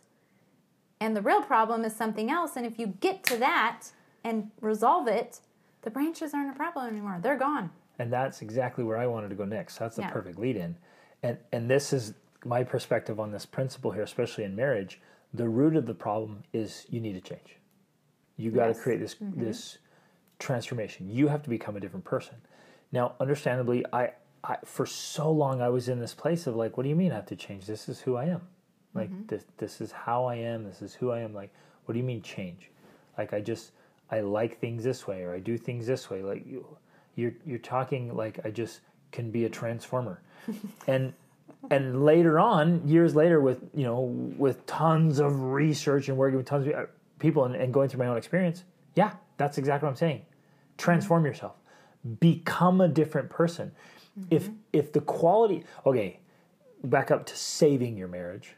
[1.00, 2.54] And the real problem is something else.
[2.54, 3.88] And if you get to that
[4.22, 5.40] and resolve it,
[5.82, 7.18] the branches aren't a problem anymore.
[7.20, 7.70] They're gone.
[7.98, 9.76] And that's exactly where I wanted to go next.
[9.78, 10.10] That's the Yeah.
[10.10, 10.76] perfect lead in.
[11.24, 15.00] And and this is my perspective on this principle here, especially in marriage.
[15.34, 17.57] The root of the problem is you need to change.
[18.38, 18.80] You got to Yes.
[18.80, 19.40] create this mm-hmm.
[19.40, 19.78] this
[20.38, 21.10] transformation.
[21.10, 22.36] You have to become a different person.
[22.92, 26.84] Now, understandably, I, I for so long I was in this place of like, what
[26.84, 27.66] do you mean I have to change?
[27.66, 28.42] This is who I am.
[28.94, 29.26] Like mm-hmm.
[29.26, 30.64] this this is how I am.
[30.64, 31.34] This is who I am.
[31.34, 31.52] Like,
[31.84, 32.70] what do you mean change?
[33.18, 33.72] Like I just
[34.10, 36.22] I like things this way or I do things this way.
[36.22, 36.64] Like you
[37.16, 38.80] you're you're talking like I just
[39.12, 40.22] can be a transformer.
[40.86, 41.12] and
[41.70, 44.00] and later on, years later, with you know,
[44.38, 48.06] with tons of research and working with tons of people and, and going through my
[48.06, 50.22] own experience, yeah, that's exactly what I'm saying.
[50.76, 51.56] Transform yourself,
[52.20, 53.72] become a different person.
[54.30, 54.54] If mm-hmm.
[54.72, 56.20] if the quality, okay,
[56.84, 58.54] back up to saving your marriage,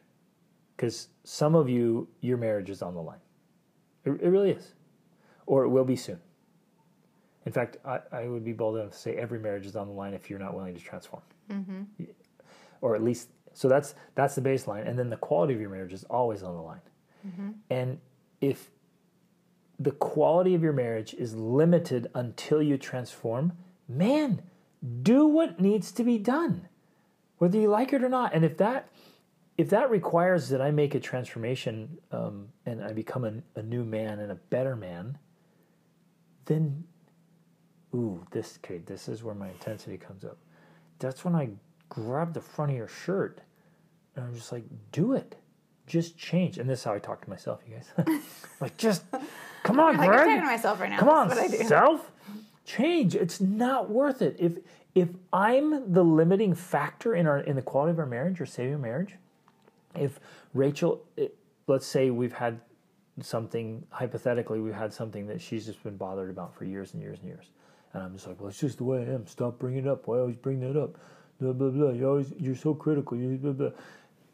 [0.77, 3.19] because some of you, your marriage is on the line.
[4.05, 4.75] It, it really is,
[5.47, 6.19] or it will be soon.
[7.47, 9.93] In fact, I, I would be bold enough to say every marriage is on the
[9.93, 11.23] line if you're not willing to transform.
[11.51, 12.05] Mm-hmm.
[12.81, 14.89] Or at least so that's that's the baseline.
[14.89, 16.81] And then the quality of your marriage is always on the line.
[17.27, 17.51] Mm-hmm.
[17.71, 17.99] And
[18.41, 18.71] if
[19.79, 23.53] the quality of your marriage is limited until you transform
[23.89, 24.43] man
[25.03, 26.69] do what needs to be done
[27.41, 28.35] whether you like it or not.
[28.35, 28.91] And if that
[29.57, 33.85] if that requires that i make a transformation um, and i become a, a new
[33.85, 35.19] man and a better man
[36.45, 36.85] then
[37.95, 40.39] ooh this okay this is where my intensity comes up.
[40.99, 41.49] That's when i
[41.89, 43.41] grab the front of your shirt
[44.15, 45.37] and i'm just like do it
[45.91, 46.59] just change.
[46.59, 48.21] And this is how i talk to myself you guys.
[48.61, 49.05] Like just
[49.63, 50.99] come on Like I'm talking to myself right now.
[50.99, 51.65] come on That's what I do.
[51.65, 52.11] self.
[52.65, 53.15] Change.
[53.15, 54.37] It's not worth it.
[54.39, 54.53] If
[54.95, 58.73] if i'm the limiting factor in our in the quality of our marriage or saving
[58.73, 59.15] our marriage
[59.95, 60.19] if
[60.53, 61.37] rachel it,
[61.69, 62.61] let's say we've had
[63.21, 67.19] something hypothetically we've had something that she's just been bothered about for years and years
[67.21, 67.47] and years.
[67.93, 69.27] And i'm just like well it's just the way i am.
[69.27, 70.07] Stop bringing it up.
[70.07, 70.97] Why always bring that up?
[71.41, 71.91] Blah blah blah.
[71.91, 73.17] You always you're so critical.
[73.17, 73.71] You blah blah.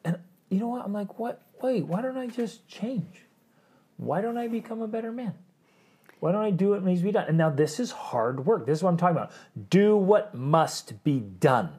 [0.05, 0.19] And
[0.51, 0.85] you know what?
[0.85, 3.25] I'm like what wait why don't i just change?
[3.97, 5.35] Why don't i become a better man?
[6.21, 7.29] Why don't i do what needs to be done?
[7.29, 8.67] And now this is hard work.
[8.67, 9.33] This is what i'm talking about.
[9.71, 11.71] Do what must be done.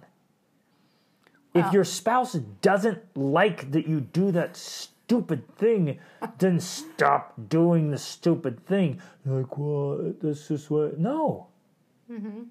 [1.54, 6.00] If your spouse doesn't like that you do that stupid thing,
[6.38, 9.02] then stop doing the stupid thing.
[9.26, 11.00] You're like, well, that's just what.
[11.00, 11.48] No.
[12.12, 12.44] Mm-hmm.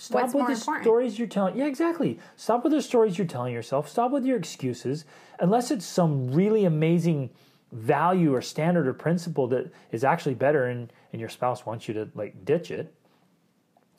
[0.00, 0.22] Stop.
[0.22, 0.84] What's with the important?
[0.84, 1.58] stories you're telling.
[1.58, 2.18] Yeah, exactly.
[2.36, 3.86] Stop with the stories you're telling yourself.
[3.86, 5.04] Stop with your excuses.
[5.40, 7.28] Unless it's some really amazing
[7.72, 11.92] value or standard or principle that is actually better and, and your spouse wants you
[11.92, 12.94] to like ditch it.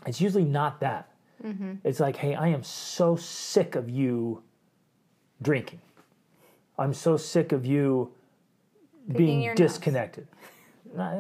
[0.08, 1.12] It's usually not that.
[1.46, 1.74] Mm-hmm.
[1.84, 4.42] It's like, hey, I am so sick of you
[5.40, 5.82] drinking.
[6.80, 8.12] I'm so sick of you
[9.08, 10.28] being disconnected.
[10.96, 11.16] Not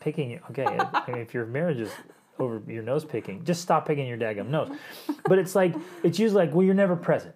[0.00, 0.42] picking, it.
[0.50, 0.64] okay.
[0.64, 1.90] I mean, if your marriage is
[2.38, 4.70] over your nose picking, just stop picking your daggum nose.
[5.28, 7.34] But it's like, it's usually like, well, you're never present.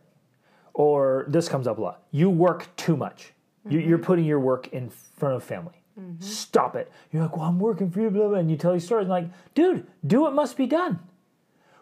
[0.75, 2.03] Or this comes up a lot.
[2.11, 3.33] You work too much.
[3.69, 3.89] You, mm-hmm.
[3.89, 5.83] you're putting your work in front of family.
[5.99, 6.23] Mm-hmm.
[6.23, 6.91] Stop it.
[7.13, 8.39] You're like, well, I'm working for you, blah, blah.
[8.39, 9.05] And you tell these stories.
[9.05, 11.01] I'm like, dude, do what must be done.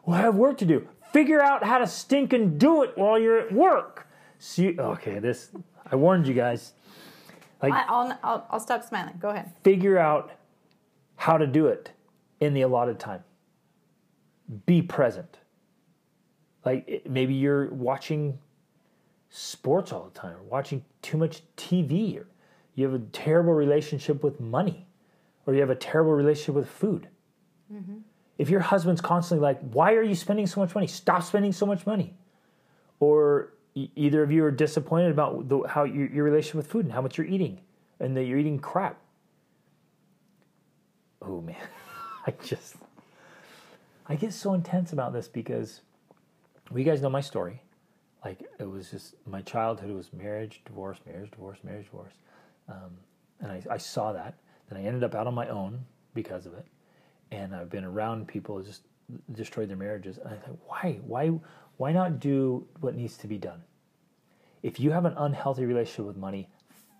[0.04, 0.88] Well, I have work to do.
[1.12, 4.06] Figure out how to stink and do it while you're at work.
[4.38, 5.50] See, okay, this,
[5.90, 6.72] I warned you guys.
[7.62, 9.14] Like, I'll, I'll, I'll stop smiling.
[9.18, 9.50] Go ahead.
[9.62, 10.32] figure out
[11.16, 11.90] how to do it
[12.40, 13.24] in the allotted time.
[14.66, 15.38] Be present.
[16.64, 18.38] Like maybe you're watching
[19.28, 22.26] sports all the time, or watching too much TV, or
[22.74, 24.86] you have a terrible relationship with money,
[25.46, 27.08] or you have a terrible relationship with food.
[27.72, 27.98] Mm-hmm.
[28.38, 30.86] If your husband's constantly like, Why are you spending so much money?
[30.86, 32.14] Stop spending so much money.
[33.00, 36.92] Or either of you are disappointed about the, how your, your relationship with food and
[36.92, 37.60] how much you're eating,
[38.00, 38.98] and that you're eating crap.
[41.22, 41.56] Oh man,
[42.26, 42.74] I just,
[44.08, 45.80] I get so intense about this because
[46.70, 47.62] well, you guys know my story.
[48.24, 52.14] Like it was just my childhood was marriage, divorce, marriage, divorce, marriage, divorce,
[52.68, 52.96] um,
[53.40, 54.34] and I, I saw that.
[54.68, 55.84] Then I ended up out on my own
[56.14, 56.66] because of it,
[57.30, 58.82] and I've been around people who just
[59.32, 60.18] destroyed their marriages.
[60.18, 61.30] And I thought, why, why,
[61.76, 63.62] why not do what needs to be done?
[64.62, 66.48] If you have an unhealthy relationship with money,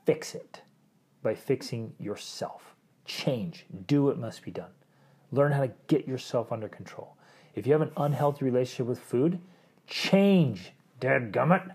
[0.05, 0.63] fix it
[1.23, 2.77] by fixing yourself.
[3.05, 3.67] Change.
[3.87, 4.71] Do what must be done.
[5.33, 7.17] Learn how to get yourself under control.
[7.55, 9.41] If you have an unhealthy relationship with food,
[9.87, 10.73] change.
[11.01, 11.71] Dad gummit.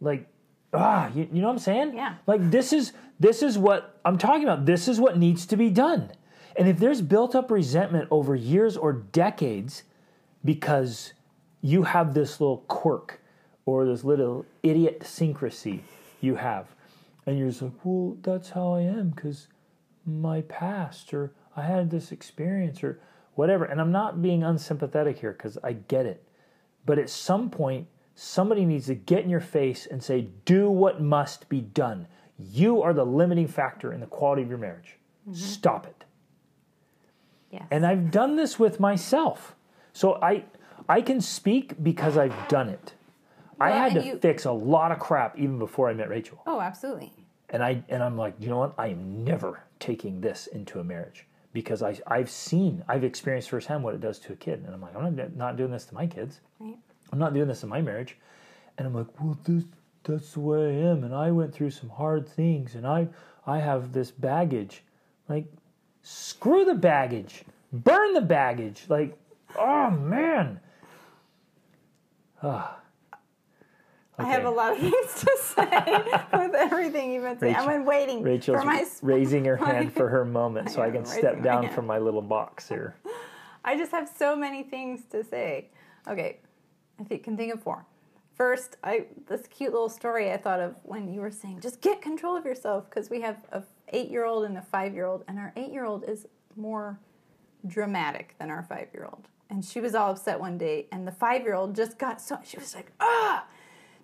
[0.00, 0.26] Like,
[0.72, 1.94] ah, you, you know what I'm saying?
[1.94, 2.16] Yeah.
[2.26, 4.66] Like this is this is what I'm talking about.
[4.66, 6.12] This is what needs to be done.
[6.56, 9.84] And if there's built up resentment over years or decades
[10.44, 11.12] because
[11.60, 13.20] you have this little quirk
[13.66, 15.84] or this little idiosyncrasy
[16.20, 16.66] you have,
[17.26, 19.48] and you're just like, well, that's how I am because
[20.06, 23.00] my past or I had this experience or
[23.34, 23.64] whatever.
[23.64, 26.22] And I'm not being unsympathetic here because I get it.
[26.86, 31.00] But at some point, somebody needs to get in your face and say, do what
[31.00, 32.06] must be done.
[32.38, 34.96] You are the limiting factor in the quality of your marriage.
[35.28, 35.34] Mm-hmm.
[35.34, 36.04] Stop it.
[37.50, 37.64] Yes.
[37.70, 39.54] And I've done this with myself.
[39.92, 40.44] So I
[40.88, 42.94] I can speak because I've done it.
[43.60, 46.42] I had to you- fix a lot of crap even before I met Rachel.
[46.46, 47.12] oh, absolutely.
[47.50, 48.74] And I and I'm like, you know what?
[48.78, 53.82] I am never taking this into a marriage because I I've seen, I've experienced firsthand
[53.82, 54.62] what it does to a kid.
[54.64, 56.40] And I'm like, I'm not, not doing this to my kids.
[56.58, 56.78] Right.
[57.12, 58.16] I'm not doing this in my marriage.
[58.78, 59.64] And I'm like, well, this
[60.04, 63.08] that's the way I am, and I went through some hard things, and I
[63.46, 64.82] I have this baggage.
[65.28, 65.46] Like,
[66.02, 68.84] screw the baggage, burn the baggage.
[68.88, 69.18] Like,
[69.58, 70.60] oh man.
[72.42, 72.79] Ah.
[74.20, 76.02] I have a lot of things to say
[76.38, 77.54] with everything you've been saying.
[77.56, 78.84] I've been waiting Rachel's for my.
[78.84, 81.74] sp- raising her hand for her moment, so I I can step down hand.
[81.74, 82.96] from my little box here.
[83.64, 85.68] I just have so many things to say.
[86.08, 86.38] Okay,
[86.98, 87.84] I think, can think of four.
[88.34, 92.00] First, I this cute little story I thought of when you were saying just get
[92.00, 95.24] control of yourself because we have a eight year old and a five year old,
[95.28, 96.98] and our eight year old is more
[97.66, 99.28] dramatic than our five year old.
[99.50, 102.38] And she was all upset one day, and the five year old just got so
[102.44, 103.44] she was like, ah,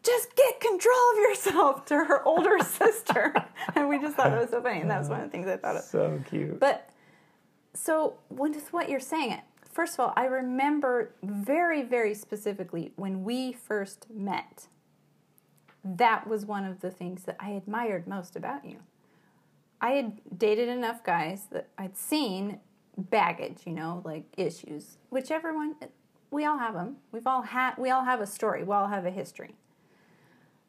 [0.07, 3.35] just get control of yourself to her older sister.
[3.75, 5.49] and we just thought it was so funny, and that was one of the things
[5.49, 5.83] I thought of.
[5.83, 6.61] So cute.
[6.61, 6.89] But
[7.75, 9.41] so with what you're saying,
[9.73, 14.69] first of all, I remember very, very specifically when we first met.
[15.85, 18.79] That was one of the things that I admired most about you.
[19.81, 22.61] I had dated enough guys that I'd seen
[22.97, 25.77] baggage, you know, like issues, which everyone,
[26.31, 26.97] we all have them.
[27.13, 28.65] We've all had, we all have a story.
[28.65, 29.55] We all have a history.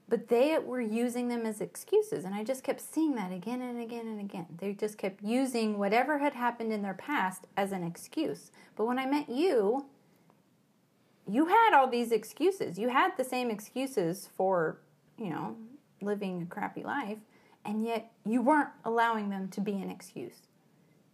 [0.09, 3.81] But they were using them as excuses, and I just kept seeing that again and
[3.81, 4.45] again and again.
[4.57, 8.51] They just kept using whatever had happened in their past as an excuse.
[8.77, 9.85] But when I met you,
[11.27, 12.79] you had all these excuses.
[12.79, 14.77] You had the same excuses for,
[15.17, 15.57] you know,
[16.01, 17.19] living a crappy life,
[17.65, 20.43] and yet you weren't allowing them to be an excuse.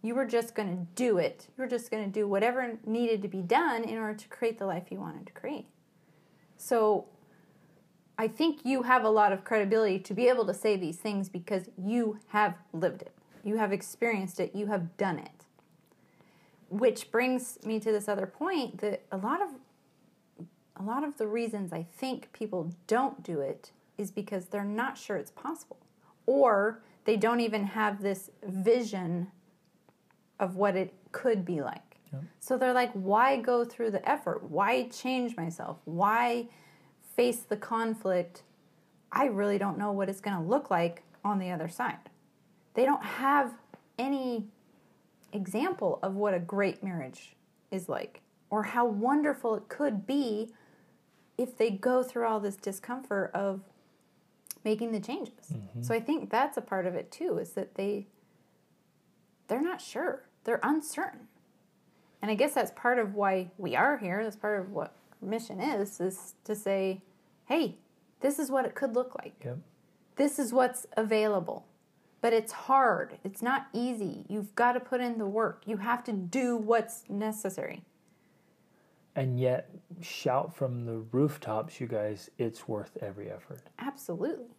[0.02, 1.48] You were just going to do it.
[1.56, 4.58] You were just going to do whatever needed to be done in order to create
[4.58, 5.66] the life you wanted to create.
[6.56, 7.06] So
[8.16, 11.28] I think you have a lot of credibility to be able to say these things
[11.28, 13.12] because you have lived it.
[13.42, 14.54] You have experienced it.
[14.54, 15.46] You have done it.
[16.68, 19.48] Which brings me to this other point that a lot of
[20.76, 24.98] a lot of the reasons I think people don't do it is because they're not
[24.98, 25.76] sure it's possible
[26.26, 29.28] or they don't even have this vision
[30.40, 31.80] of what it could be like.
[32.40, 34.44] So they're like, why go through the effort?
[34.44, 35.78] Why change myself?
[35.84, 36.48] Why
[37.16, 38.42] face the conflict?
[39.12, 42.10] I really don't know what it's going to look like on the other side.
[42.74, 43.54] They don't have
[43.98, 44.46] any
[45.32, 47.34] example of what a great marriage
[47.70, 50.52] is like or how wonderful it could be
[51.36, 53.60] if they go through all this discomfort of
[54.64, 55.52] making the changes.
[55.52, 55.82] Mm-hmm.
[55.82, 58.06] So I think that's a part of it too is that they
[59.48, 60.24] they're not sure.
[60.44, 61.28] They're uncertain.
[62.22, 64.22] And I guess that's part of why we are here.
[64.22, 64.94] That's part of what
[65.24, 67.02] mission is is to say,
[67.46, 67.76] "Hey,
[68.20, 69.34] this is what it could look like.
[69.44, 69.58] Yep.
[70.16, 71.66] This is what's available."
[72.20, 73.18] But it's hard.
[73.24, 74.24] It's not easy.
[74.28, 75.62] You've got to put in the work.
[75.66, 77.82] You have to do what's necessary.
[79.16, 79.70] and yet
[80.00, 83.62] shout from the rooftops, you guys, it's worth every effort.
[83.78, 84.56] Absolutely.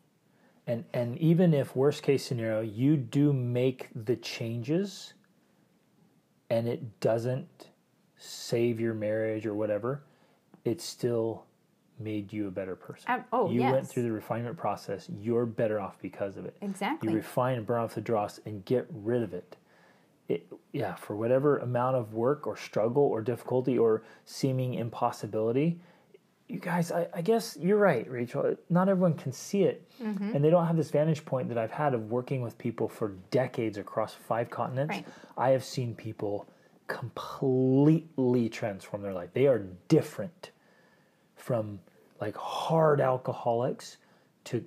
[0.67, 5.13] And and even if worst case scenario, you do make the changes
[6.49, 7.69] and it doesn't
[8.17, 10.03] save your marriage or whatever,
[10.65, 11.45] it still
[11.97, 13.05] made you a better person.
[13.07, 15.07] Ab- oh, you went through the refinement process.
[15.21, 16.57] You're better off because of it.
[16.61, 17.09] Exactly.
[17.09, 19.55] You refine and burn off the dross and get rid of it.
[20.27, 25.79] It, yeah, for whatever amount of work or struggle or difficulty or seeming impossibility,
[26.49, 28.55] you guys, I, I guess you're right, Rachel.
[28.69, 30.35] Not everyone can see it, Mm-hmm.
[30.35, 33.13] and they don't have this vantage point that I've had of working with people for
[33.31, 34.89] decades across five continents.
[34.95, 35.05] Right.
[35.37, 36.47] I have seen people
[36.87, 39.29] completely transform their life.
[39.33, 40.51] They are different
[41.45, 41.79] from
[42.19, 43.97] like hard alcoholics
[44.45, 44.65] to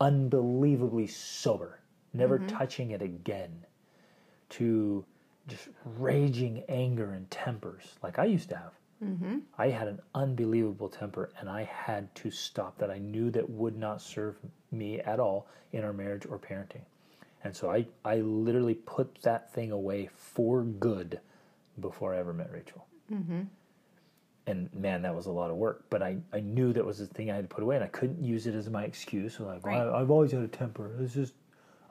[0.00, 1.78] unbelievably sober,
[2.12, 2.48] never mm-hmm.
[2.48, 3.64] touching it again,
[4.48, 5.04] to
[5.46, 8.72] just raging anger and tempers like I used to have.
[9.04, 9.38] Mm-hmm.
[9.56, 12.90] I had an unbelievable temper and I had to stop that.
[12.90, 14.40] I knew that would not serve
[14.72, 16.82] me at all in our marriage or parenting.
[17.44, 21.20] And so I, I literally put that thing away for good
[21.78, 22.86] before I ever met Rachel.
[23.12, 23.42] Mm-hmm.
[24.46, 25.84] And man, that was a lot of work.
[25.88, 27.88] But I, I knew that was the thing I had to put away, and I
[27.88, 29.36] couldn't use it as my excuse.
[29.36, 29.94] So like, well, Right.
[29.94, 30.90] I, I've always had a temper.
[31.00, 31.34] It's just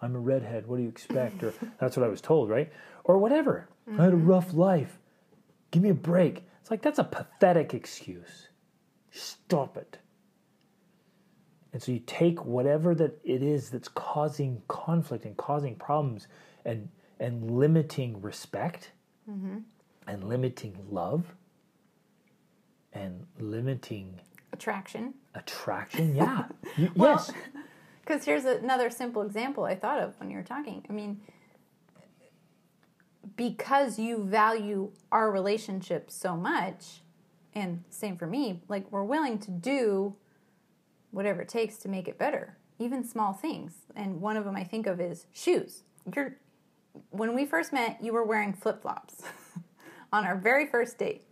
[0.02, 0.68] I'm a redhead.
[0.68, 1.43] What do you expect?
[1.43, 2.72] Or that's what I was told, right?
[3.04, 3.70] Or whatever.
[3.88, 4.28] I had a mm-hmm.
[4.28, 4.99] rough life.
[5.72, 6.43] Give me a break.
[6.62, 8.49] It's like that's a pathetic excuse.
[9.12, 9.97] Stop it.
[11.74, 16.28] And so you take whatever that it is that's causing conflict and causing problems
[16.66, 16.89] and
[17.20, 18.91] and limiting respect
[19.30, 19.60] mm-hmm.
[20.08, 21.36] and limiting love
[22.93, 24.19] and limiting
[24.53, 25.13] Attraction.
[25.35, 26.15] attraction.
[26.21, 26.45] Yeah.
[26.77, 27.31] You- Well- yes.
[28.03, 30.83] Because here's another simple example I thought of when you were talking.
[30.89, 31.21] I mean,
[33.37, 37.01] because you value our relationship so much,
[37.53, 40.15] and same for me, like we're willing to do
[41.11, 43.73] whatever it takes to make it better, even small things.
[43.95, 45.83] And one of them I think of is shoes.
[46.13, 46.35] You're,
[47.11, 49.21] when we first met, you were wearing flip flops
[50.11, 51.23] on our very first date.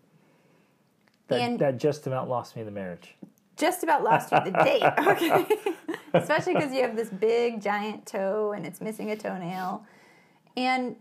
[1.30, 3.16] That, and- that just about lost me the marriage.
[3.58, 4.84] just about lost you the date.
[5.08, 5.46] Okay.
[6.14, 9.86] Especially because you have this big giant toe and it's missing a toenail.
[10.58, 10.96] And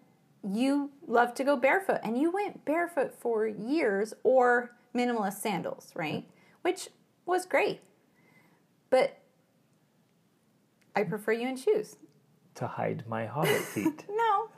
[0.44, 2.00] you love to go barefoot.
[2.02, 6.28] And you went barefoot for years or minimalist sandals, right?
[6.62, 6.90] Which
[7.24, 7.80] was great.
[8.90, 9.18] But
[10.94, 11.96] I prefer you in shoes.
[12.56, 14.04] To hide my hobbit feet.
[14.14, 14.50] No,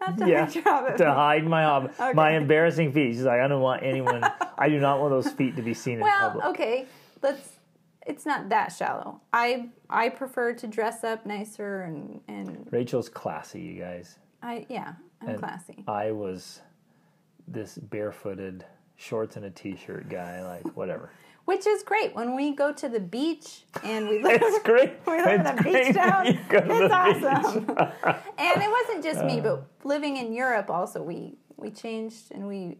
[0.00, 0.46] not to yeah.
[0.46, 1.92] hide to hide my hobbit.
[2.14, 3.14] My embarrassing feet.
[3.14, 4.22] She's like, I don't want anyone,
[4.58, 6.44] I do not want those feet to be seen in Well, public.
[6.46, 6.86] okay,
[7.22, 7.50] let's.
[8.06, 9.20] It's not that shallow.
[9.32, 14.18] I I prefer to dress up nicer and and Rachel's classy, you guys.
[14.42, 15.82] I yeah, I'm And classy.
[15.88, 16.60] I was
[17.48, 18.64] this barefooted
[18.96, 21.10] shorts and a t-shirt guy, like whatever.
[21.46, 24.94] Which is great when we go to the beach and we live, It's great.
[25.06, 26.24] we live in It's a beach town.
[26.24, 27.64] when you go to It's the awesome.
[28.38, 29.42] and it wasn't just me, Uh.
[29.42, 32.78] but living in Europe also we we changed and we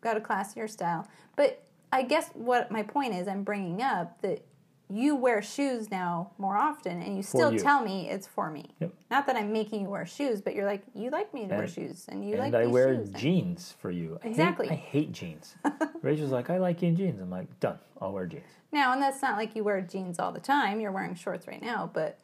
[0.00, 1.08] got a classier style.
[1.36, 4.44] But I guess what my point is, I'm bringing up that
[4.92, 7.58] you wear shoes now more often, and you still you.
[7.58, 8.66] tell me it's for me.
[8.80, 8.92] Yep.
[9.10, 11.66] Not that I'm making you wear shoes, but you're like you like me to wear
[11.66, 13.10] shoes, and you and like I wear shoes.
[13.10, 14.18] jeans for you.
[14.20, 14.70] I hate- Exactly.
[14.70, 15.54] I hate jeans.
[16.02, 17.20] Rachel's like, I like you in jeans.
[17.20, 17.78] I'm like, done.
[18.00, 18.44] I'll wear jeans.
[18.72, 20.80] Now, and that's not like you wear jeans all the time.
[20.80, 22.18] You're wearing shorts right now, but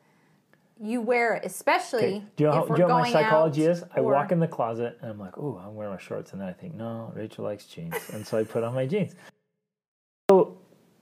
[0.81, 2.23] you wear it especially Okay.
[2.37, 3.83] Do you know, how, do you know what my psychology is?
[3.95, 6.33] I or- walk in the closet and I'm like, oh, I'm wearing my shorts.
[6.33, 7.95] And then I think, no, Rachel likes jeans.
[8.13, 9.15] And so I put on my jeans.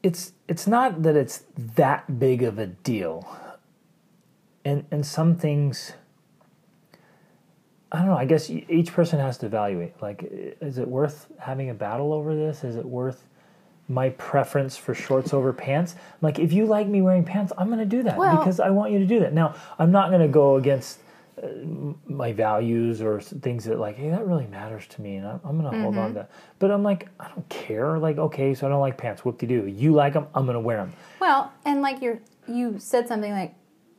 [0.07, 1.43] It's it's not that it's
[1.75, 3.27] that big of a deal.
[4.65, 5.95] And and some things
[7.91, 10.01] I don't know, I guess each person has to evaluate.
[10.01, 10.21] Like
[10.61, 12.63] is it worth having a battle over this?
[12.63, 13.27] Is it worth
[13.89, 15.97] my preference for shorts over pants?
[16.23, 18.71] Like if you like me wearing pants, I'm going to do that Well- because I
[18.71, 19.33] want you to do that.
[19.33, 21.01] Now, I'm not going to go against
[22.07, 25.61] my values or things that like, hey, that really matters to me, and I'm, I'm
[25.61, 26.14] going to hold on mm-hmm.
[26.14, 26.30] to that.
[26.59, 27.99] But I'm like, I don't care.
[27.99, 29.24] Like, okay, so I don't like pants.
[29.24, 29.66] Whoop de doo.
[29.66, 30.26] You like them?
[30.34, 30.95] I'm going to wear them.
[31.20, 33.55] Well, and like you're you said something like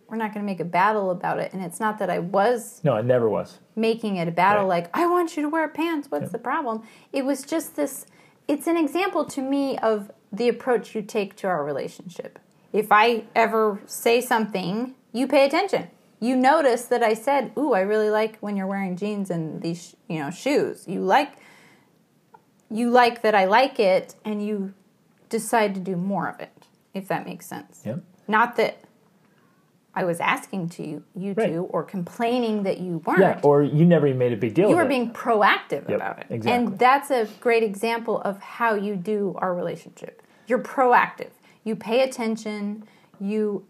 [0.07, 2.81] we're not going to make a battle about it, and it's not that I was
[2.83, 3.59] No, it never was.
[3.75, 4.83] making it a battle Right.
[4.83, 6.09] like I want you to wear pants.
[6.09, 6.83] What's the problem?
[7.11, 8.05] It was just this.
[8.47, 12.39] It's an example to me of the approach you take to our relationship.
[12.73, 15.89] If I ever say something, you pay attention.
[16.19, 19.95] You notice that I said, "Ooh, I really like when you're wearing jeans and these,
[20.07, 21.33] you know, shoes." You like
[22.69, 24.73] you like that I like it and you
[25.29, 26.51] decide to do more of it,
[26.93, 27.81] if that makes sense.
[27.85, 28.03] Yep.
[28.27, 28.79] Not that
[29.95, 31.47] I was asking to you, you Right.
[31.47, 33.19] to or complaining that you weren't.
[33.21, 34.69] Yeah, or you never even made a big deal.
[34.69, 36.25] you were being proactive Yep, about it.
[36.29, 36.51] exactly.
[36.51, 40.21] And that's a great example of how you do our relationship.
[40.45, 41.29] You're proactive.
[41.63, 42.83] You pay attention,
[43.19, 43.65] you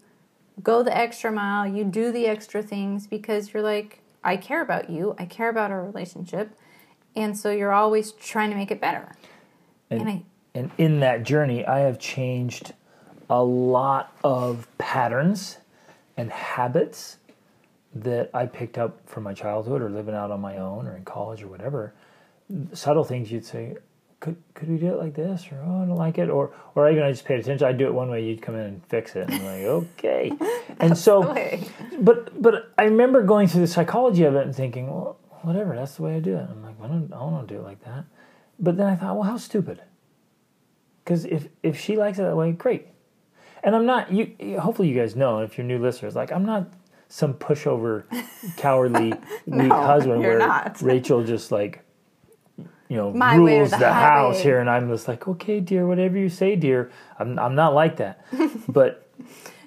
[0.64, 4.90] go the extra mile, you do the extra things because you're like, I care about
[4.90, 6.52] you, I care about our relationship.
[7.16, 9.16] And so you're always trying to make it better.
[9.90, 12.74] And, And I- and in that journey, I have changed
[13.30, 15.58] a lot of patterns
[16.16, 17.18] and habits
[17.94, 21.04] that I picked up from my childhood or living out on my own or in
[21.06, 21.94] college or whatever.
[22.74, 23.78] Subtle things you'd say,
[24.20, 25.48] could could we do it like this?
[25.52, 26.30] Or oh, I don't like it.
[26.30, 27.68] Or or even I just paid attention.
[27.68, 28.24] I'd do it one way.
[28.26, 29.30] You'd come in and fix it.
[29.30, 30.32] And I'm like, okay.
[30.80, 31.36] and so,
[32.00, 35.76] but but I remember going through the psychology of it and thinking, well, whatever.
[35.76, 36.48] That's the way I do it.
[36.50, 38.06] I'm like, I don't I don't do it like that.
[38.60, 39.82] But then I thought, well, how stupid.
[41.04, 42.88] Because if if she likes it that way, great.
[43.64, 44.60] And I'm not you.
[44.60, 45.40] Hopefully, you guys know.
[45.40, 46.72] If you're new listeners, like I'm not
[47.10, 48.04] some pushover,
[48.58, 49.14] cowardly,
[49.46, 50.82] weak husband where not.
[50.82, 51.84] Rachel just like,
[52.90, 56.18] you know, My rules the the, house here, and I'm just like, okay, dear, whatever
[56.18, 56.92] you say, dear.
[57.20, 58.26] I'm I'm not like that,
[58.70, 59.10] but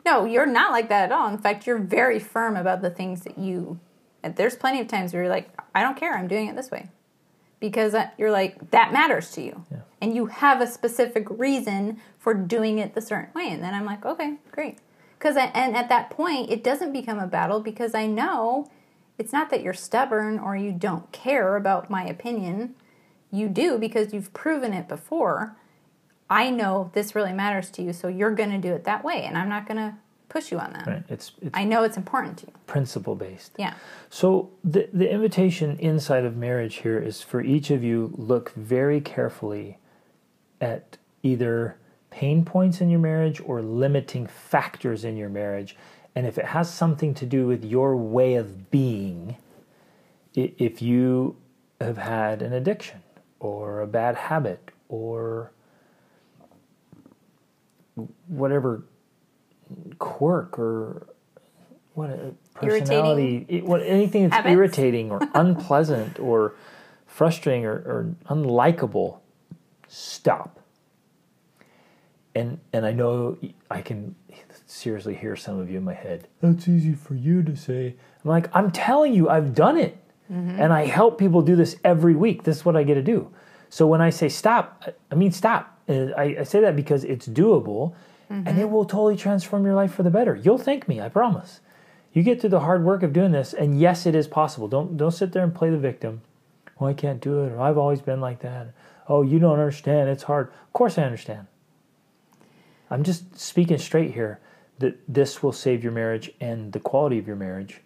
[0.06, 1.28] No, you're not like that at all.
[1.28, 3.78] In fact, you're very firm about the things that you.
[4.22, 6.70] and There's plenty of times where you're like, I don't care, I'm doing it this
[6.70, 6.88] way.
[7.60, 9.64] Because uh, you're like, that matters to you.
[10.00, 13.50] And you have a specific reason for doing it the certain way.
[13.50, 14.78] And then I'm like, okay, great.
[15.18, 18.70] Because and at that point, it doesn't become a battle because I know
[19.18, 22.74] it's not that you're stubborn or you don't care about my opinion.
[23.30, 25.56] You do because you've proven it before.
[26.28, 29.24] I know this really matters to you, so you're going to do it that way,
[29.24, 29.94] and I'm not going to
[30.28, 30.86] push you on that.
[30.86, 32.52] right, it's it's I know it's important to you.
[32.66, 33.52] principle based.
[33.58, 33.74] Yeah.
[34.08, 39.00] So the the invitation inside of marriage here is for each of you look very
[39.00, 39.78] carefully
[40.60, 41.76] at either
[42.10, 45.76] pain points in your marriage or limiting factors in your marriage
[46.14, 49.36] and if it has something to do with your way of being
[50.34, 51.36] if you
[51.80, 53.00] have had an addiction
[53.40, 55.50] or a bad habit or
[58.28, 58.84] whatever
[59.98, 61.06] quirk or
[61.94, 64.52] what uh, a personality it, what anything that's Habits?
[64.52, 66.54] irritating or unpleasant or
[67.06, 69.18] frustrating or, or unlikable
[69.88, 70.60] stop.
[72.34, 73.36] And and i know
[73.70, 74.14] i can
[74.66, 77.96] seriously hear some of you in my head that's easy for you to say.
[78.24, 79.99] I'm like i'm telling you i've done it
[80.30, 80.60] Mm-hmm.
[80.60, 82.44] and i help people do this every week.
[82.44, 83.30] This is what i get to do.
[83.68, 85.76] So when i say stop I- mean stop.
[85.88, 87.94] Uh, I, I say that because it's doable
[88.28, 88.60] and mm-hmm.
[88.60, 90.36] it will totally transform your life for the better.
[90.36, 91.60] You'll thank me i promise.
[92.12, 94.68] You get through the hard work of doing this and yes it is possible.
[94.68, 96.22] Don't don't sit there and play the victim.
[96.78, 98.68] Well i can't do it or i've always been like that.
[99.08, 100.46] Oh you don't understand it's hard.
[100.48, 101.48] Of course i understand.
[102.88, 104.38] I'm just speaking straight here
[104.78, 107.80] that this will save your marriage and the quality of your marriage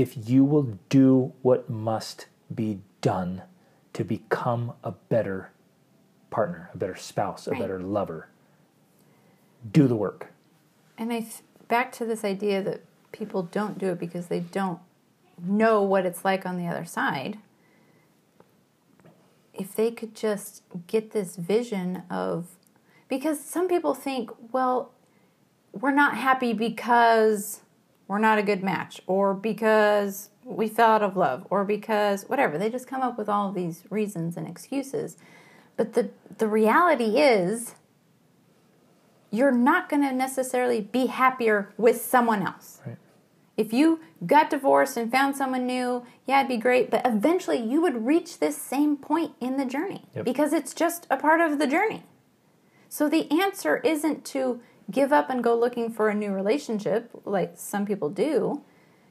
[0.00, 3.42] if you will do what must be done
[3.92, 5.50] to become a better
[6.30, 7.60] partner a better spouse a Right.
[7.60, 8.28] better lover
[9.78, 10.32] do the work
[10.96, 12.80] And I th- back to this idea that
[13.12, 14.78] people don't do it because they don't
[15.42, 17.38] know what it's like on the other side.
[19.54, 22.46] If they could just get this vision of
[23.08, 24.92] because some people think, well,
[25.72, 27.60] we're not happy because
[28.10, 32.58] we're not a good match or because we fell out of love or because whatever.
[32.58, 35.16] They just come up with all these reasons and excuses.
[35.76, 37.76] But the the reality is
[39.30, 42.80] you're not going to necessarily be happier with someone else.
[42.84, 42.96] Right.
[43.56, 47.80] If you got divorced and found someone new, yeah, it'd be great, but eventually you
[47.80, 50.24] would reach this same point in the journey Yep.
[50.24, 52.02] because it's just a part of the journey.
[52.88, 57.52] So the answer isn't to give up and go looking for a new relationship like
[57.56, 58.62] some people do.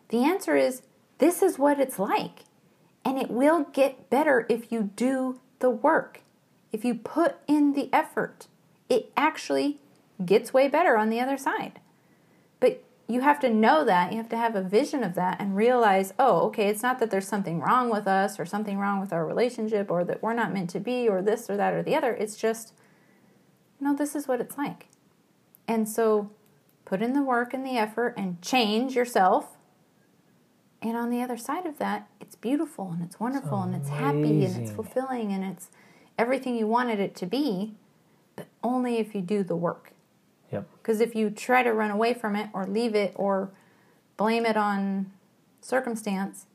[0.09, 0.81] The answer is
[1.19, 2.45] this is what it's like.
[3.05, 6.21] And it will get better if you do the work.
[6.71, 8.47] If you put in the effort,
[8.89, 9.79] it actually
[10.25, 11.79] gets way better on the other side.
[12.59, 15.55] But you have to know that, you have to have a vision of that and
[15.55, 19.11] realize, oh, okay, it's not that there's something wrong with us or something wrong with
[19.11, 21.95] our relationship or that we're not meant to be or this or that or the
[21.95, 22.13] other.
[22.13, 22.73] It's just,
[23.79, 24.87] no, this is what it's like.
[25.69, 26.31] And so
[26.83, 29.55] put in the work and the effort and change yourself.
[30.81, 34.43] And on the other side of that, it's beautiful and it's wonderful and it's happy
[34.43, 35.69] and it's fulfilling and it's
[36.17, 37.75] everything you wanted it to be,
[38.35, 39.91] but only if you do the work.
[40.51, 43.51] yep Because if you try to run away from it or leave it or
[44.17, 45.11] blame it on
[45.61, 46.47] circumstance,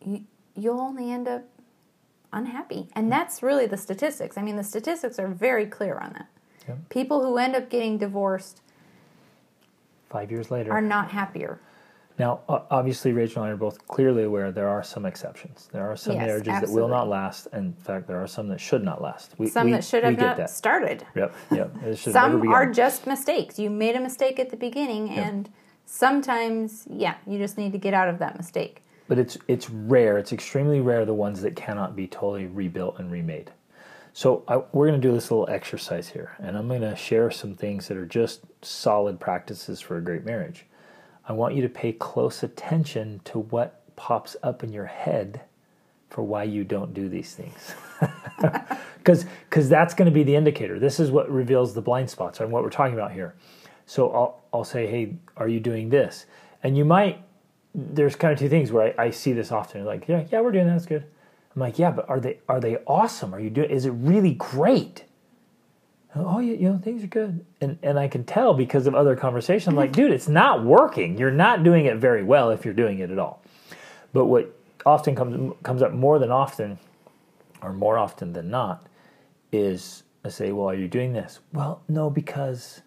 [0.00, 0.24] you,
[0.56, 1.44] you'll only end up
[2.32, 2.88] unhappy.
[2.94, 3.10] And hmm.
[3.10, 4.38] that's really the statistics.
[4.38, 6.28] I mean, the statistics are very clear on that.
[6.68, 6.88] Yep.
[6.90, 8.60] People who end up getting divorced
[10.10, 10.72] five years later.
[10.72, 11.58] are not happier.
[12.18, 15.70] Now, obviously, Rachel and I are both clearly aware there are some exceptions.
[15.72, 17.48] There are some Yes, marriages that will not last.
[17.52, 19.34] and In fact, there are some that should not last.
[19.38, 20.50] We, Some we- that should have not that.
[20.50, 21.06] started.
[21.16, 21.70] Yep, yep.
[21.84, 23.58] It should have never Some are just mistakes.
[23.58, 25.48] You made a mistake at the beginning, and
[25.86, 28.82] sometimes, yeah, you just need to get out of that mistake.
[29.08, 30.18] but it's it's rare.
[30.18, 33.50] It's extremely rare the ones that cannot be totally rebuilt and remade.
[34.14, 37.30] So I, we're going to do this little exercise here, and I'm going to share
[37.30, 40.66] some things that are just solid practices for a great marriage.
[41.26, 45.42] I want you to pay close attention to what pops up in your head
[46.10, 47.74] for why you don't do these things.
[49.04, 50.78] Because that's going to be the indicator.
[50.78, 53.34] This is what reveals the blind spots and what we're talking about here.
[53.84, 56.26] So I'll I'll say, hey, are you doing this?
[56.62, 57.20] And you might.
[57.74, 59.84] There's kind of two things where I, I see this often.
[59.84, 60.74] Like, yeah, yeah, we're doing that.
[60.74, 61.04] That's good.
[61.54, 63.34] I'm like, yeah, but are they are they awesome?
[63.34, 63.70] Are you doing?
[63.70, 65.04] Is it really great?
[66.14, 69.16] Oh, yeah, you know, things are good, and and I can tell because of other
[69.16, 69.70] conversation.
[69.70, 70.02] I'm like, mm-hmm.
[70.02, 71.18] dude, it's not working.
[71.18, 73.42] You're not doing it very well if you're doing it at all.
[74.12, 76.78] But what often comes comes up more than often,
[77.62, 78.86] or more often than not,
[79.52, 82.82] is I say, "Well, are you doing this?" Well, no, because,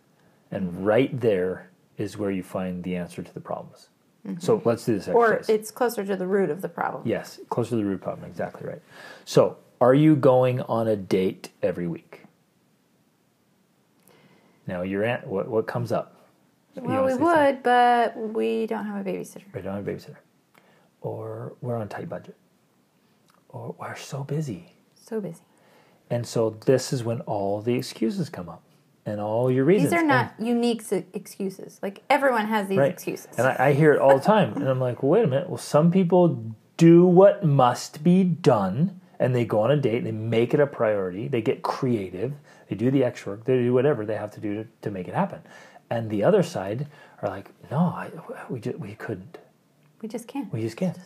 [0.51, 3.89] and right there is where you find the answer to the problems.
[4.25, 4.39] Mm-hmm.
[4.39, 5.49] So let's do this exercise.
[5.49, 7.03] Or it's closer to the root of the problem.
[7.05, 8.27] yes, closer to the root problem.
[8.27, 8.81] Exactly right.
[9.23, 12.23] So, are you going on a date every week?
[14.67, 16.27] Now, your aunt, what what comes up?
[16.75, 17.45] Well, we say something?
[17.45, 19.43] would, but we don't have a babysitter.
[19.53, 20.17] We don't have a babysitter.
[21.01, 22.35] Or we're on a tight budget.
[23.49, 24.73] Or we're so busy.
[24.95, 25.43] So busy.
[26.09, 28.64] And so this is when all the excuses come up
[29.05, 29.91] and all your reasons.
[29.91, 30.83] These are And- not unique
[31.13, 31.79] excuses.
[31.81, 32.91] Like everyone has these right.
[32.91, 33.37] excuses.
[33.37, 34.53] And I, I hear it all the time.
[34.55, 35.49] and I'm like, well, wait a minute.
[35.49, 36.43] Well, some people
[36.77, 40.59] do what must be done and they go on a date, and they make it
[40.59, 42.33] a priority, they get creative,
[42.67, 45.07] they do the extra work, they do whatever they have to do to, to make
[45.07, 45.39] it happen.
[45.89, 46.87] And the other side
[47.21, 48.11] are like, no, I,
[48.49, 49.37] we, just, we couldn't.
[50.01, 50.51] we just can't.
[50.51, 50.97] We just can't.
[50.97, 51.05] Much.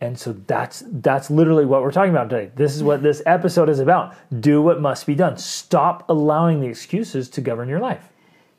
[0.00, 2.50] And so that's that's literally what we're talking about today.
[2.56, 4.14] This is what this episode is about.
[4.40, 5.36] Do what must be done.
[5.36, 8.08] Stop allowing the excuses to govern your life.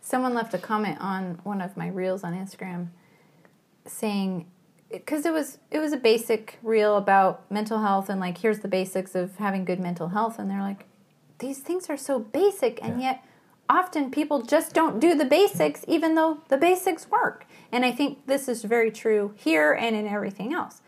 [0.01, 2.87] Someone left a comment on one of my reels on Instagram
[3.85, 4.45] saying
[4.91, 8.67] because it was it was a basic reel about mental health and like here's the
[8.67, 10.85] basics of having good mental health and they're like
[11.39, 13.11] these things are so basic and Yeah.
[13.11, 13.25] yet
[13.69, 17.45] often people just don't do the basics even though the basics work.
[17.71, 20.81] And I think this is very true here and in everything else.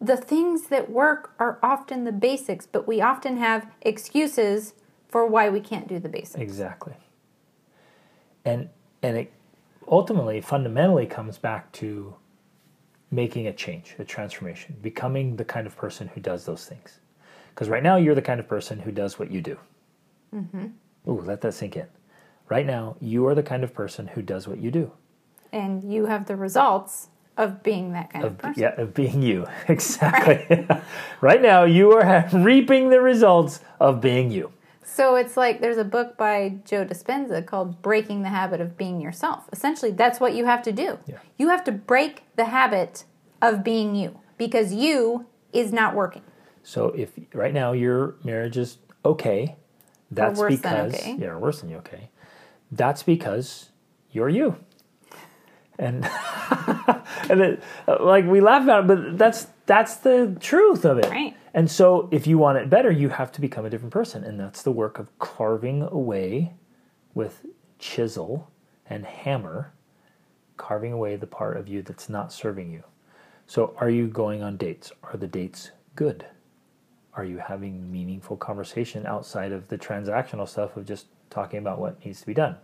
[0.00, 4.74] The things that work are often the basics, but we often have excuses
[5.08, 6.36] for why we can't do the basics.
[6.40, 6.94] Exactly.
[8.44, 8.70] And
[9.02, 9.32] and it
[9.88, 12.14] ultimately fundamentally comes back to
[13.10, 17.00] making a change, a transformation, becoming the kind of person who does those things.
[17.50, 19.58] Because right now you're the kind of person who does what you do.
[20.34, 20.66] Mm-hmm.
[21.08, 21.86] Ooh, let that sink in.
[22.48, 24.92] Right now, you are the kind of person who does what you do.
[25.52, 27.08] and you have the results
[27.40, 28.62] of being that kind of, of, person.
[28.62, 29.46] yeah, of being you.
[29.68, 30.66] Exactly.
[31.20, 31.42] Right.
[31.42, 34.52] now, you are reaping the results of being you.
[34.82, 39.00] So it's like there's a book by Joe Dispenza called Breaking the Habit of Being
[39.00, 39.48] Yourself.
[39.52, 40.98] Essentially, that's what you have to do.
[41.06, 41.18] Yeah.
[41.38, 43.04] You have to break the habit
[43.40, 46.22] of being you because you is not working.
[46.62, 49.56] So if right now your marriage is okay,
[50.10, 51.16] that's worse than because okay.
[51.18, 52.10] yeah, worse than you okay.
[52.72, 53.70] That's because
[54.10, 54.56] you're you.
[55.80, 56.04] And
[57.30, 61.08] and it, uh, like we laugh about it, but that's that's the truth of it.
[61.08, 61.34] Right.
[61.54, 64.38] And so if you want it better, you have to become a different person, and
[64.38, 66.52] that's the work of carving away
[67.14, 67.46] with
[67.78, 68.50] chisel
[68.86, 69.72] and hammer,
[70.56, 72.84] carving away the part of you that's not serving you.
[73.46, 74.92] So are you going on dates?
[75.02, 76.26] Are the dates good?
[77.14, 82.04] Are you having meaningful conversation outside of the transactional stuff of just talking about what
[82.04, 82.56] needs to be done?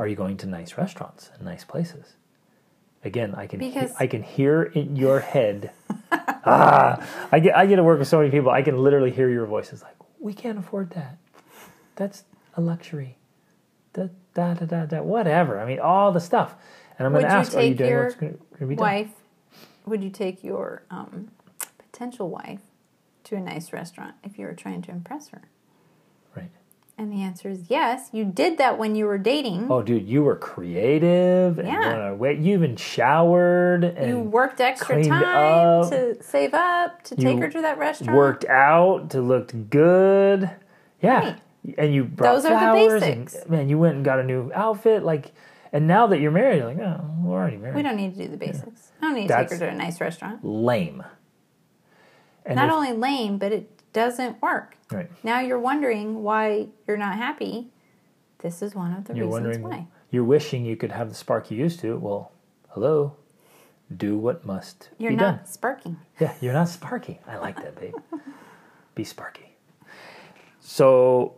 [0.00, 2.16] Are you going to nice restaurants and nice places?
[3.04, 5.72] Again, I can Because- I can hear in your head.
[6.10, 8.50] ah, I get I get to work with so many people.
[8.50, 11.18] I can literally hear your voices like, "We can't afford that.
[11.96, 12.24] That's
[12.56, 13.18] a luxury."
[13.92, 15.02] Da da da da da.
[15.02, 15.60] Whatever.
[15.60, 16.54] I mean, all the stuff.
[16.98, 18.82] And I'm going to you ask, are you doing what's going to be done?
[18.82, 19.12] Wife,
[19.84, 21.30] would you take your um,
[21.78, 22.60] potential wife
[23.24, 25.42] to a nice restaurant if you were trying to impress her?
[27.00, 28.10] And the answer is yes.
[28.12, 29.68] You did that when you were dating.
[29.70, 31.56] Oh, dude, you were creative.
[31.56, 32.12] Yeah.
[32.14, 35.22] You even showered and you worked extra time
[35.84, 35.88] up.
[35.90, 38.14] to save up to You take her to that restaurant.
[38.14, 40.50] worked out to look good.
[41.00, 41.20] Yeah.
[41.20, 41.40] Right.
[41.78, 43.34] And you brought Those are the flowers basics.
[43.36, 45.02] and man, you went and got a new outfit.
[45.02, 45.32] Like,
[45.72, 47.76] and now that you're married, you're like, oh, we're already married.
[47.76, 48.92] We don't need to do the basics.
[49.00, 50.44] I don't need to That's- take her to a nice restaurant.
[50.44, 51.02] Lame.
[52.44, 54.76] And Not if- only lame, but it doesn't work.
[54.92, 55.10] right.
[55.24, 57.68] Now you're wondering why you're not happy.
[58.38, 59.86] This is one of the You're reasons why.
[60.10, 61.96] you're wishing you could have the spark you used to.
[61.98, 62.32] Well,
[62.70, 63.16] hello,
[63.94, 65.46] do what must You're be not done.
[65.46, 65.96] sparking.
[66.18, 67.20] Yeah, you're not sparky.
[67.26, 67.94] I like that, babe.
[68.94, 69.56] Be sparky.
[70.60, 71.34] So,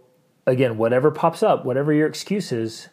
[0.47, 2.89] again, whatever pops up, whatever your excuse is,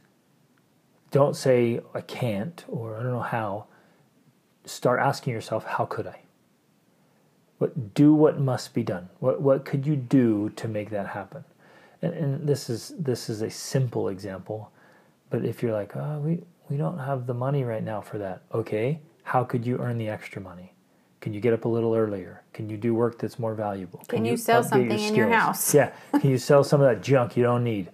[1.11, 3.65] don't say, I can't or I don't know how.
[4.65, 6.21] Start asking yourself, how could I?
[7.59, 9.09] What, do what must be done.
[9.19, 11.43] What, what could you do to make that happen?
[12.01, 14.71] And, and this is this is a simple example,
[15.29, 16.39] but if you're like, oh, we
[16.69, 18.41] we don't have the money right now for that.
[18.53, 20.71] Okay, how could you earn the extra money?
[21.19, 22.43] Can you get up a little earlier?
[22.53, 23.99] Can you do work that's more valuable?
[24.07, 25.73] Can you sell update something in your house?
[25.73, 25.91] Yeah.
[26.17, 27.91] Can you sell some of that junk you don't need?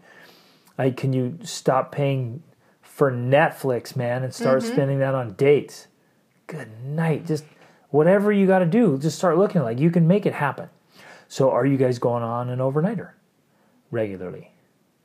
[0.77, 2.43] Like, can you stop paying
[2.83, 4.73] for Netflix, man, and start Mm-hmm.
[4.73, 5.87] spending that on dates?
[6.45, 7.25] Good night.
[7.25, 7.45] Just
[7.95, 10.69] whatever you got to do, just start looking like you can make it happen.
[11.27, 13.11] So, are you guys going on an overnighter
[13.89, 14.51] regularly?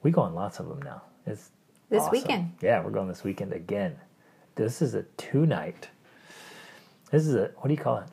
[0.03, 1.03] We go on lots of them now.
[1.27, 1.51] It's
[1.89, 2.13] This awesome.
[2.13, 2.53] weekend.
[2.61, 3.97] Yeah, we're going this weekend again.
[4.57, 5.89] This is a two night.
[7.11, 8.09] This is a what do you call it?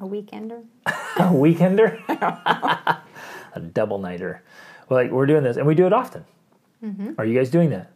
[0.00, 0.64] A weekender?
[0.86, 1.98] A weekender?
[3.54, 4.42] a double nighter.
[4.88, 6.24] Well, like we're doing this, and we do it often.
[6.82, 7.12] Mm-hmm.
[7.18, 7.90] Are you guys doing that?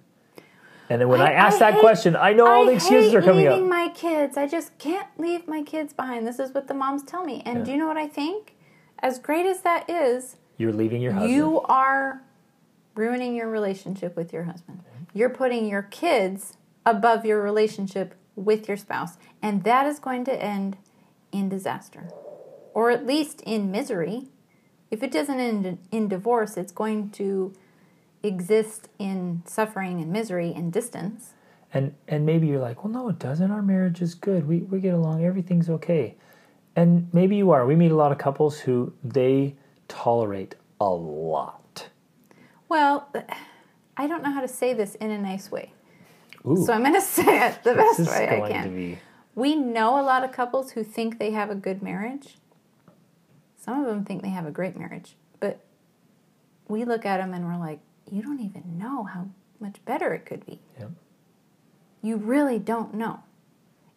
[0.91, 1.33] And then when I, Mm-hmm.
[1.39, 3.47] I- ask I that hate- question, I know all the excuses are coming.
[3.47, 3.71] I'm leaving up.
[3.71, 4.37] my kids.
[4.37, 6.27] I just can't leave my kids behind.
[6.27, 7.43] This is what the moms tell me.
[7.47, 7.65] And Yeah.
[7.65, 8.55] do you know what I think?
[8.99, 11.33] As great as that is, You're leaving your husband.
[11.35, 12.23] you are
[12.95, 14.81] ruining your relationship with your husband.
[15.13, 16.57] You're putting your kids
[16.87, 19.17] above your relationship with your spouse.
[19.43, 20.77] And that is going to end
[21.33, 22.09] in disaster,
[22.75, 24.29] or at least in misery.
[24.91, 27.53] If it doesn't end in divorce, it's going to
[28.25, 31.35] exist in suffering and misery and distance.
[31.73, 33.51] And and maybe you're like, well, no, it doesn't.
[33.51, 34.47] Our marriage is good.
[34.49, 35.25] We we get along.
[35.25, 36.17] Everything's okay.
[36.77, 37.67] And maybe you are.
[37.67, 39.55] We meet a lot of couples who they
[39.89, 41.89] tolerate a lot.
[42.69, 43.09] Well,
[43.97, 45.73] I don't know how to say this in a nice way.
[46.47, 48.65] Ooh, So I'm going to say it the best this is way I can.
[48.65, 48.99] to be.
[49.37, 52.37] We know a lot of couples who think they have a good marriage.
[53.57, 55.61] Some of them think they have a great marriage, but
[56.69, 57.81] we look at them and we're like,
[58.11, 59.29] you don't even know how
[59.61, 60.61] much better it could be.
[62.03, 63.21] You really don't know.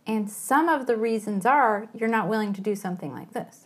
[0.05, 3.65] And some of the reasons are you're not willing to do something like this.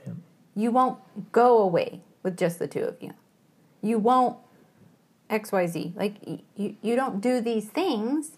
[0.55, 0.99] You won't
[1.31, 3.13] go away with just the two of you.
[3.81, 4.37] You won't
[5.29, 5.95] XYZ.
[5.95, 6.15] Like,
[6.55, 8.31] you, you don't do these things.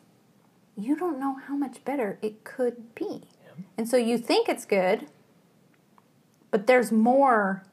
[0.77, 3.23] You don't know how much better it could be.
[3.77, 5.07] And so you think it's good,
[6.51, 7.63] but there's more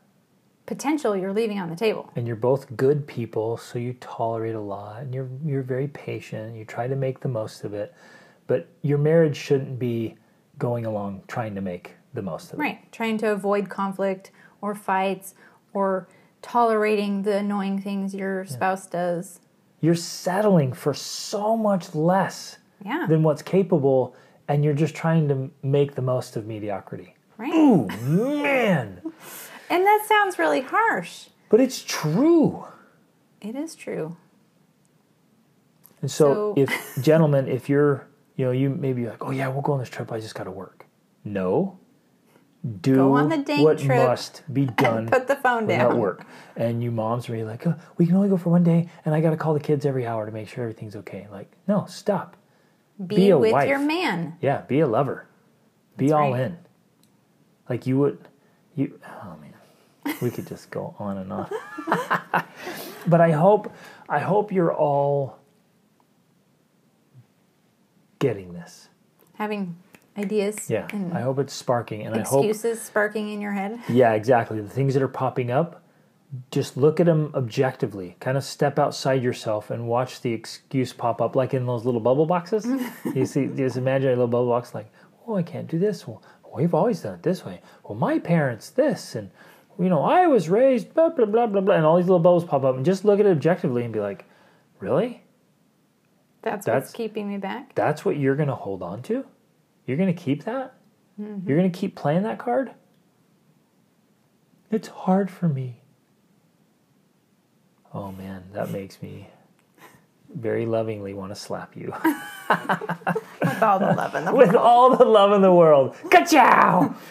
[0.74, 2.08] potential you're leaving on the table.
[2.14, 6.54] and you're both good people, so you tolerate a lot, and you're you're very patient.
[6.56, 7.92] You try to make the most of it,
[8.46, 10.14] but your marriage shouldn't be
[10.58, 12.62] going along trying to make the most of it.
[12.62, 12.92] Right.
[12.92, 15.34] Trying to avoid conflict or fights
[15.74, 16.06] or
[16.40, 19.40] tolerating the annoying things your spouse does.
[19.80, 23.06] You're settling for so much less Yeah.
[23.08, 24.14] than what's capable,
[24.46, 27.16] and you're just trying to make the most of mediocrity.
[27.38, 27.52] right.
[27.54, 29.00] Ooh, man!
[29.70, 31.28] And that sounds really harsh.
[31.48, 32.64] But it's true.
[33.40, 34.16] It is true.
[36.02, 38.06] And so, So- if gentlemen, if you're,
[38.36, 40.10] you know, you maybe like, oh yeah, we'll go on this trip.
[40.12, 40.86] I just got to work.
[41.24, 41.78] No,
[42.80, 45.90] do Go on the dang what trip must be done Put the phone down.
[45.90, 45.98] down.
[45.98, 46.26] work.
[46.56, 49.14] And you moms are really like, oh, we can only go for one day, and
[49.14, 51.26] I got to call the kids every hour to make sure everything's okay.
[51.30, 52.36] Like, no, stop.
[53.06, 53.68] Be, Be a with wife.
[53.68, 54.36] your man.
[54.40, 55.26] Yeah, be a lover.
[55.96, 56.40] Be That's all right.
[56.42, 56.58] in.
[57.68, 58.26] Like you would,
[58.74, 58.98] you.
[59.06, 59.49] Oh man,
[60.20, 61.50] we could just go on and on.
[63.06, 63.72] but I hope,
[64.08, 65.38] I hope you're all
[68.18, 68.88] getting this.
[69.34, 69.76] Having
[70.16, 72.44] ideas Yeah, I hope it's sparking, and I hope.
[72.44, 73.78] excuses sparking in your head.
[73.88, 74.60] Yeah, exactly.
[74.60, 75.82] The things that are popping up,
[76.50, 78.16] just look at them objectively.
[78.20, 82.00] Kind of step outside yourself and watch the excuse pop up, like in those little
[82.00, 82.66] bubble boxes.
[83.14, 84.90] you see, just imagine a little bubble box, like,
[85.26, 86.06] oh, I can't do this.
[86.06, 86.22] Well,
[86.54, 87.62] we've always done it this way.
[87.84, 89.30] Well, my parents this, and
[89.80, 92.44] you know, I was raised blah blah blah blah blah, and all these little bubbles
[92.44, 94.26] pop up, and just look at it objectively and be like,
[94.78, 95.22] really?
[96.42, 97.74] That's, That's- what's keeping me back.
[97.74, 99.24] That's what you're going to hold on to?
[99.86, 100.74] You're going to keep that?
[101.20, 101.48] Mm-hmm.
[101.48, 102.70] You're going to keep playing that card?
[104.70, 105.80] It's hard for me.
[107.92, 109.28] Oh man, that makes me
[110.32, 111.92] very lovingly want to slap you
[112.48, 115.96] With all the love in the with all the love in the world.
[116.10, 116.94] Ka-chow!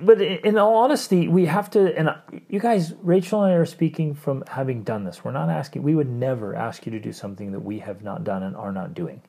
[0.00, 2.10] But in all honesty, we have to, and
[2.48, 5.24] you guys, Rachel and I are speaking from having done this.
[5.24, 8.24] We're not asking, we would never ask you to do something that we have not
[8.24, 9.22] done and are not doing.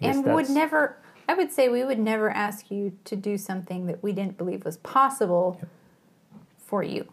[0.00, 0.98] And would never
[1.28, 4.64] i would say we would never ask you to do something that we didn't believe
[4.64, 5.60] was possible
[6.56, 7.06] for you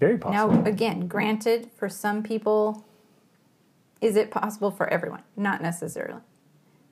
[0.00, 0.62] Very possible.
[0.62, 2.84] now again granted for some people
[4.00, 5.22] Is it possible for everyone?
[5.36, 6.22] Not necessarily.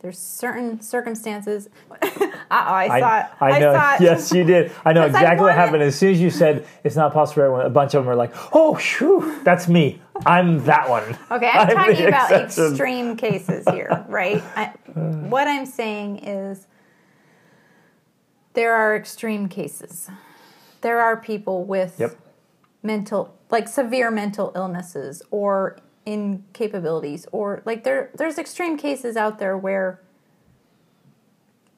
[0.00, 1.68] There's certain circumstances.
[2.02, 3.26] Uh-oh, I saw it.
[3.40, 3.74] I know.
[3.74, 4.00] saw it.
[4.00, 4.70] Yes, you did.
[4.84, 5.82] I know I exactly what happened.
[5.82, 8.14] As soon as you said it's not possible for everyone, a bunch of them were
[8.14, 10.00] like, "Oh, shoo, that's me.
[10.24, 12.68] I'm that one." Okay, I'm, the talking about exception.
[12.70, 14.40] extreme cases here, right?
[14.56, 16.66] I, what I'm saying is
[18.54, 20.08] there are extreme cases.
[20.80, 22.16] There are people with Yep.
[22.84, 25.76] mental, like severe mental illnesses or
[26.08, 30.00] incapabilities, or like there, there's extreme cases out there where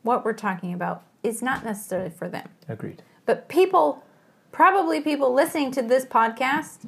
[0.02, 2.48] what we're talking about is not necessarily for them.
[2.68, 3.02] Agreed.
[3.26, 4.04] But people,
[4.52, 6.86] probably people listening to this podcast,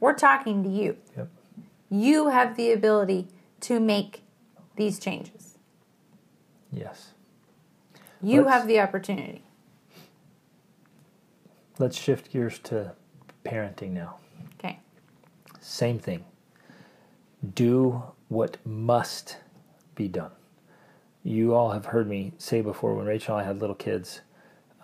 [0.00, 1.28] we're talking to you Yep.
[1.90, 3.28] you have the ability
[3.60, 4.22] to make
[4.76, 5.58] these changes.
[6.70, 7.12] Yes.
[8.22, 9.44] You Let's- have the opportunity.
[11.78, 12.92] Let's shift gears to
[13.44, 14.16] parenting now.
[14.58, 14.78] Okay.
[15.60, 16.24] Same thing.
[17.54, 19.38] Do what must
[19.94, 20.30] be done.
[21.24, 24.22] You all have heard me say before when Rachel and I had little kids,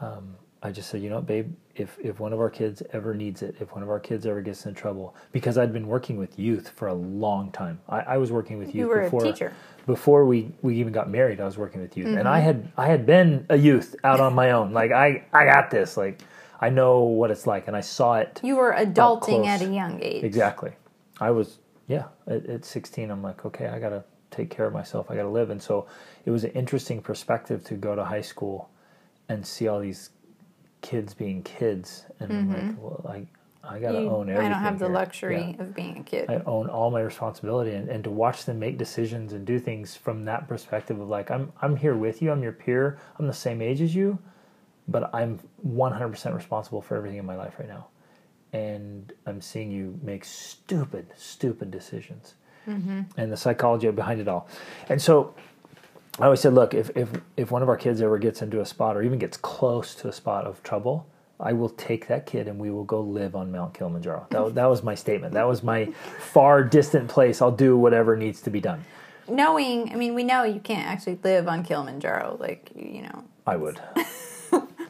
[0.01, 3.15] um, I just said, you know what, babe, if, if one of our kids ever
[3.15, 6.19] needs it, if one of our kids ever gets in trouble, because I'd been working
[6.19, 7.81] with youth for a long time.
[7.89, 9.53] I, I was working with youth You before teacher.
[9.87, 12.09] before we, we even got married, I was working with youth.
[12.09, 12.29] And Mm-hmm.
[12.29, 14.73] I had I had been a youth out on my own.
[14.73, 15.97] Like I, I got this.
[15.97, 16.21] Like
[16.61, 20.01] I know what it's like and I saw it You were adulting at a young
[20.03, 20.25] age.
[20.25, 20.73] Exactly.
[21.21, 21.59] I was,
[21.89, 25.11] yeah, at, at 16, I'm like, okay, I got to take care of myself.
[25.11, 25.51] I got to live.
[25.51, 25.87] And so
[26.25, 28.69] it was an interesting perspective to go to high school
[29.29, 30.11] and see all these
[30.83, 32.05] kids being kids.
[32.21, 33.27] And I'm like, well, I,
[33.65, 34.05] I got to Mm-hmm.
[34.05, 34.47] You- own everything.
[34.53, 34.95] I don't have the here.
[34.95, 35.63] luxury Yeah.
[35.65, 36.31] of being a kid.
[36.31, 39.97] I own all my responsibility and, and to watch them make decisions and do things
[39.97, 43.33] from that perspective of like I'm I'm here with you, I'm your peer, I'm the
[43.33, 44.19] same age as you,
[44.87, 47.89] but I'm 100% responsible for everything in my life right now.
[48.53, 52.35] And I'm seeing you make stupid, stupid decisions.
[52.67, 53.03] Mm-hmm.
[53.17, 54.49] And the psychology behind it all.
[54.89, 55.35] And so
[56.19, 58.67] I always said, look, if, if, if one of our kids ever gets into a
[58.67, 61.07] spot or even gets close to a spot of trouble,
[61.41, 64.27] I will take that kid and we will go live on Mount Kilimanjaro.
[64.31, 65.35] That, that was my statement.
[65.35, 65.87] That was my
[66.19, 67.41] far distant place.
[67.41, 68.85] I'll do whatever needs to be done.
[69.29, 72.39] Knowing, I mean, we know you can't actually live on Kilimanjaro.
[72.41, 73.25] Like, you know.
[73.47, 73.81] I would.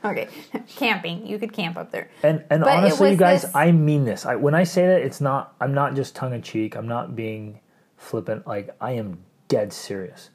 [0.05, 0.29] Okay.
[0.69, 1.27] Camping.
[1.27, 2.11] You could camp up there.
[2.23, 4.27] And and But honestly, you guys, this- I mean this.
[4.27, 5.55] I, when I say that, it's not.
[5.61, 6.77] I'm not just tongue in cheek.
[6.77, 7.61] I'm not being
[7.97, 8.47] flippant.
[8.47, 9.19] Like I am
[9.49, 10.31] dead serious.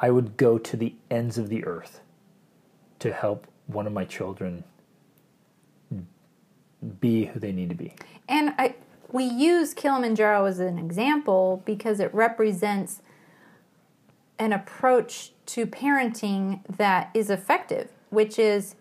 [0.00, 2.00] I would go to the ends of the earth
[3.00, 4.64] to help one of my children
[7.00, 7.94] be who they need to be.
[8.28, 8.74] And I,
[9.10, 13.02] we use Kilimanjaro as an example because it represents
[14.38, 18.76] an approach to parenting that is effective, which is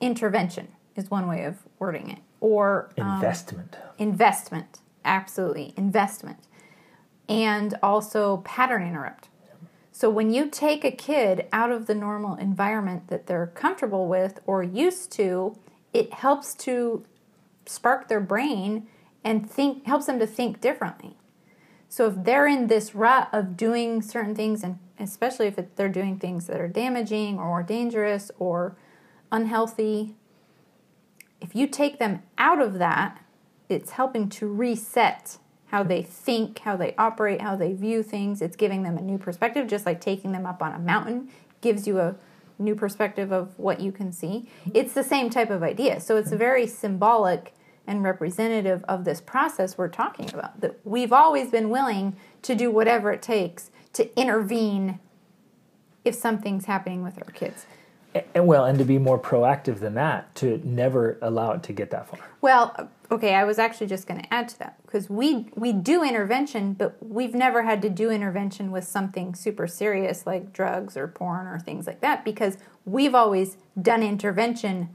[0.00, 3.76] intervention, is one way of wording it, or um, Investment.
[3.98, 4.80] investment.
[5.04, 6.38] Absolutely, investment.
[7.28, 9.28] And also pattern interrupt.
[9.92, 14.40] So when you take a kid out of the normal environment that they're comfortable with
[14.44, 15.56] or used to,
[15.94, 17.04] it helps to
[17.64, 18.86] spark their brain
[19.24, 21.16] and think helps them to think differently.
[21.88, 25.88] So if they're in this rut of doing certain things and especially if it, they're
[25.88, 28.76] doing things that are damaging or dangerous or
[29.32, 30.14] unhealthy,
[31.40, 33.22] if you take them out of that,
[33.68, 38.40] it's helping to reset how they think, how they operate, how they view things.
[38.40, 41.28] It's giving them a new perspective, just like taking them up on a mountain
[41.60, 42.14] gives you a
[42.58, 44.48] new perspective of what you can see.
[44.72, 46.00] It's the same type of idea.
[46.00, 47.54] So it's very symbolic
[47.86, 50.60] and representative of this process we're talking about.
[50.60, 55.00] That we've always been willing to do whatever it takes to intervene
[56.04, 57.66] if something's happening with our kids.
[58.34, 61.90] And well, and to be more proactive than that, to never allow it to get
[61.90, 62.20] that far.
[62.40, 66.02] Well, okay, I was actually just going to add to that because we we do
[66.02, 71.08] intervention, but we've never had to do intervention with something super serious like drugs or
[71.08, 74.90] porn or things like that because we've always done intervention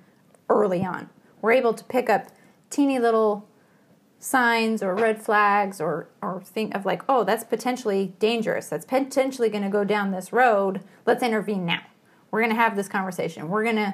[0.50, 1.10] early on.
[1.42, 2.28] We're able to pick up
[2.70, 3.48] teeny little
[4.20, 8.68] signs or red flags or or think of like, "Oh, that's potentially dangerous.
[8.68, 10.82] That's potentially going to go down this road.
[11.06, 11.82] Let's intervene now."
[12.32, 13.50] We're going to have this conversation.
[13.50, 13.94] We're going to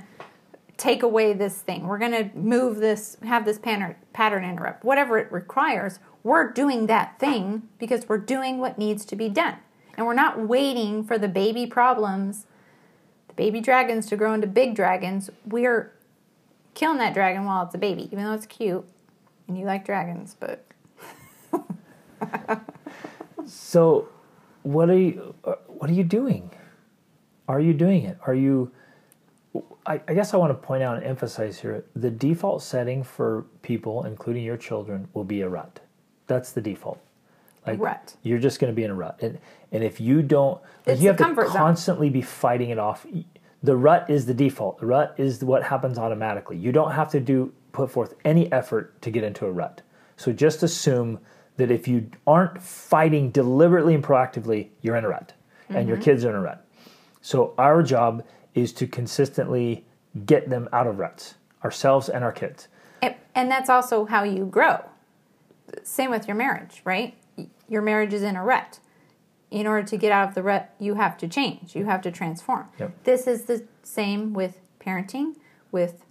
[0.78, 1.88] take away this thing.
[1.88, 6.00] We're going to move this, have this pattern, pattern interrupt, whatever it requires.
[6.24, 9.56] We're doing that thing because we're doing what needs to be done.
[9.98, 12.46] And we're not waiting for the baby problems,
[13.28, 15.32] the baby dragons to grow into big dragons.
[15.46, 15.94] We're
[16.76, 18.86] killing that dragon while it's a baby, even though it's cute
[19.48, 20.64] and you like dragons, but
[23.46, 24.10] So,
[24.64, 25.34] what are you?
[25.44, 26.52] uh, What are you doing?
[27.48, 28.18] Are you doing it?
[28.26, 28.72] Are you?
[29.86, 33.46] I, I guess I want to point out and emphasize here: the default setting for
[33.62, 35.80] people, including your children, will be a rut.
[36.28, 37.00] That's the default.
[37.66, 38.16] Like rut.
[38.24, 39.40] You're just going to be in a rut, and
[39.72, 41.56] and if you don't, like It's you have to comfort zone.
[41.58, 43.06] constantly be fighting it off.
[43.64, 44.80] The rut is the default.
[44.80, 46.58] The rut is what happens automatically.
[46.58, 49.82] You don't have to do put forth any effort to get into a rut.
[50.16, 51.20] So just assume
[51.58, 55.34] that if you aren't fighting deliberately and proactively, you're in a rut,
[55.70, 55.90] and Mm-hmm.
[55.90, 56.64] your kids are in a rut.
[57.28, 58.24] So our job
[58.56, 59.84] is to consistently
[60.26, 62.70] get them out of ruts, ourselves and our kids.
[63.02, 64.86] And, and that's also how you grow.
[65.84, 67.18] Same with your marriage, right?
[67.68, 68.80] Your marriage is in a rut.
[69.52, 71.76] In order to get out of the rut, you have to change.
[71.76, 72.70] You have to transform.
[72.80, 73.04] Yep.
[73.04, 75.36] This is the same with parenting,
[75.70, 76.06] with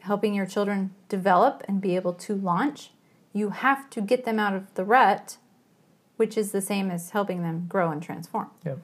[0.00, 2.90] helping your children develop and be able to launch.
[3.32, 5.38] You have to get them out of the rut,
[6.18, 8.50] which is the same as helping them grow and transform.
[8.66, 8.78] Yep.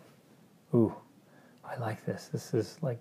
[0.72, 0.94] Ooh,
[1.70, 2.28] I like this.
[2.32, 3.00] This is like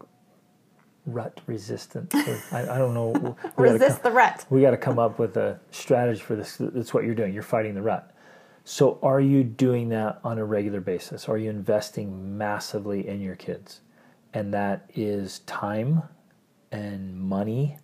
[1.06, 2.14] rut resistant.
[2.16, 3.36] I, I don't know.
[3.58, 4.46] Resist come- the rut.
[4.50, 6.58] We got to come up with a strategy for this.
[6.60, 7.34] That's what you're doing.
[7.34, 8.16] You're fighting the rut.
[8.64, 11.28] So, are you doing that on a regular basis?
[11.28, 13.82] Are you investing massively in your kids?
[14.34, 16.04] And that is time
[16.72, 17.78] and money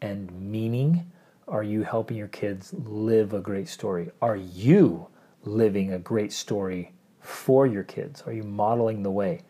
[0.00, 1.10] and meaning.
[1.48, 4.10] Are you helping your kids live a great story?
[4.20, 5.08] Are you
[5.44, 8.22] living a great story for your kids?
[8.24, 9.42] Are you modeling the way?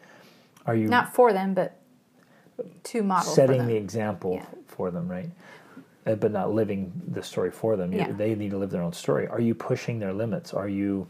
[0.66, 1.78] Are you Not for them, but
[2.84, 4.46] to model for setting the example Yeah.
[4.66, 5.30] for them, right?
[6.06, 7.92] Uh, but not living the story for them.
[7.92, 8.10] Yeah.
[8.12, 9.26] They need to live their own story.
[9.28, 10.52] Are you pushing their limits?
[10.52, 11.08] Are you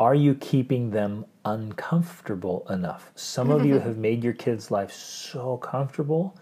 [0.00, 3.12] are you keeping them uncomfortable enough?
[3.14, 6.36] Some of you have made your kids' life so comfortable,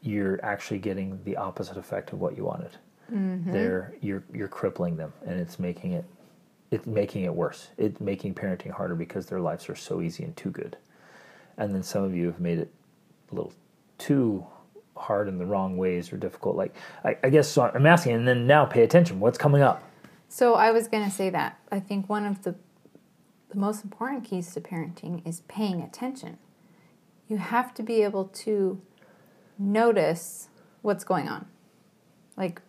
[0.00, 2.76] you're actually getting the opposite effect of what you wanted.
[3.12, 3.52] Mm-hmm.
[3.52, 6.04] They're you're you're crippling them, and it's making it
[6.70, 7.68] it's making it worse.
[7.76, 10.76] It's making parenting harder because their lives are so easy and too good.
[11.60, 12.72] And then some of you have made it
[13.30, 13.52] a little
[13.98, 14.44] too
[14.96, 16.56] hard in the wrong ways or difficult.
[16.56, 19.20] Like I, I guess so I'm asking, and then now pay attention.
[19.20, 19.82] What's coming up?
[20.28, 21.58] So I was going to say that.
[21.70, 22.56] I think one of the
[23.50, 26.38] the most important keys to parenting is paying attention.
[27.28, 28.80] You have to be able to
[29.58, 30.48] notice
[30.82, 31.46] what's going on.
[32.36, 32.62] Like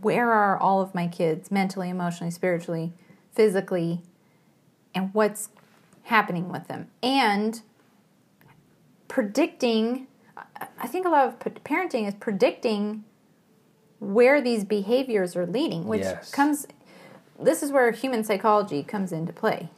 [0.00, 2.92] where are all of my kids mentally, emotionally, spiritually,
[3.32, 4.02] physically,
[4.94, 5.48] and what's
[6.04, 6.88] happening with them?
[7.02, 7.60] And
[9.08, 10.06] predicting
[10.80, 13.04] I- think a lot of parenting is predicting
[14.00, 16.30] where these behaviors are leading, which Yes.
[16.30, 16.66] comes
[17.40, 19.68] this is where human psychology comes into play.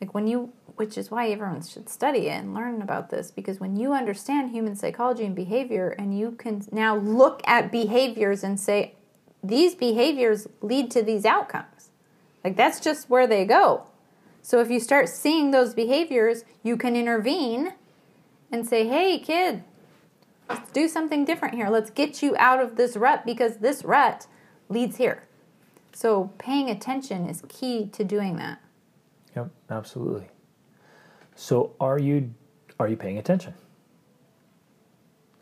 [0.00, 3.60] Like when you which is why everyone should study it and learn about this because
[3.60, 8.58] when you understand human psychology and behavior and you can now look at behaviors and
[8.58, 8.94] say
[9.42, 11.90] these behaviors lead to these outcomes.
[12.42, 13.84] Like that's just where they go.
[14.42, 17.74] So if you start seeing those behaviors, you can intervene
[18.50, 19.64] and say, "Hey kid,
[20.48, 21.68] let's do something different here.
[21.68, 24.26] Let's get you out of this rut because this rut
[24.68, 25.24] leads here.
[25.92, 28.60] So paying attention is key to doing that.
[29.36, 30.28] Yep, absolutely.
[31.34, 32.34] So are you
[32.78, 33.54] are you paying attention?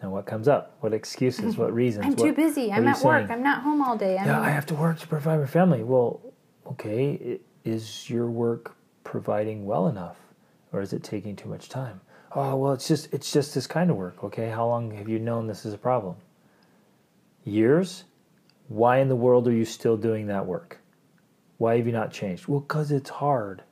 [0.03, 0.77] Now what comes up?
[0.81, 1.57] What excuses?
[1.57, 2.07] What reasons?
[2.07, 2.73] I'm too busy.
[2.73, 3.29] I'm at work.
[3.29, 3.31] saying?
[3.31, 4.19] I'm not home all day.
[4.19, 5.83] I'm yeah, I have to work to provide my family.
[5.83, 6.21] Well,
[6.67, 8.77] okay, is your work
[9.09, 10.19] providing well enough,
[10.71, 11.99] or is it taking too much time?
[12.33, 14.23] Oh, well, it's just it's just this kind of work.
[14.23, 16.17] Okay, how long have you known this is a problem?
[17.43, 18.05] Years.
[18.69, 20.81] Why in the world are you still doing that work?
[21.57, 22.49] Why have you not changed?
[22.49, 23.63] Well, because it's hard.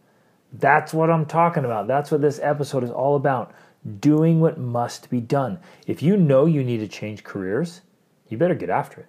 [0.54, 1.86] That's what I'm talking about.
[1.86, 3.52] That's what this episode is all about.
[4.00, 5.58] Doing what must be done.
[5.86, 7.82] If you know you need to change careers,
[8.30, 9.08] you better get after it.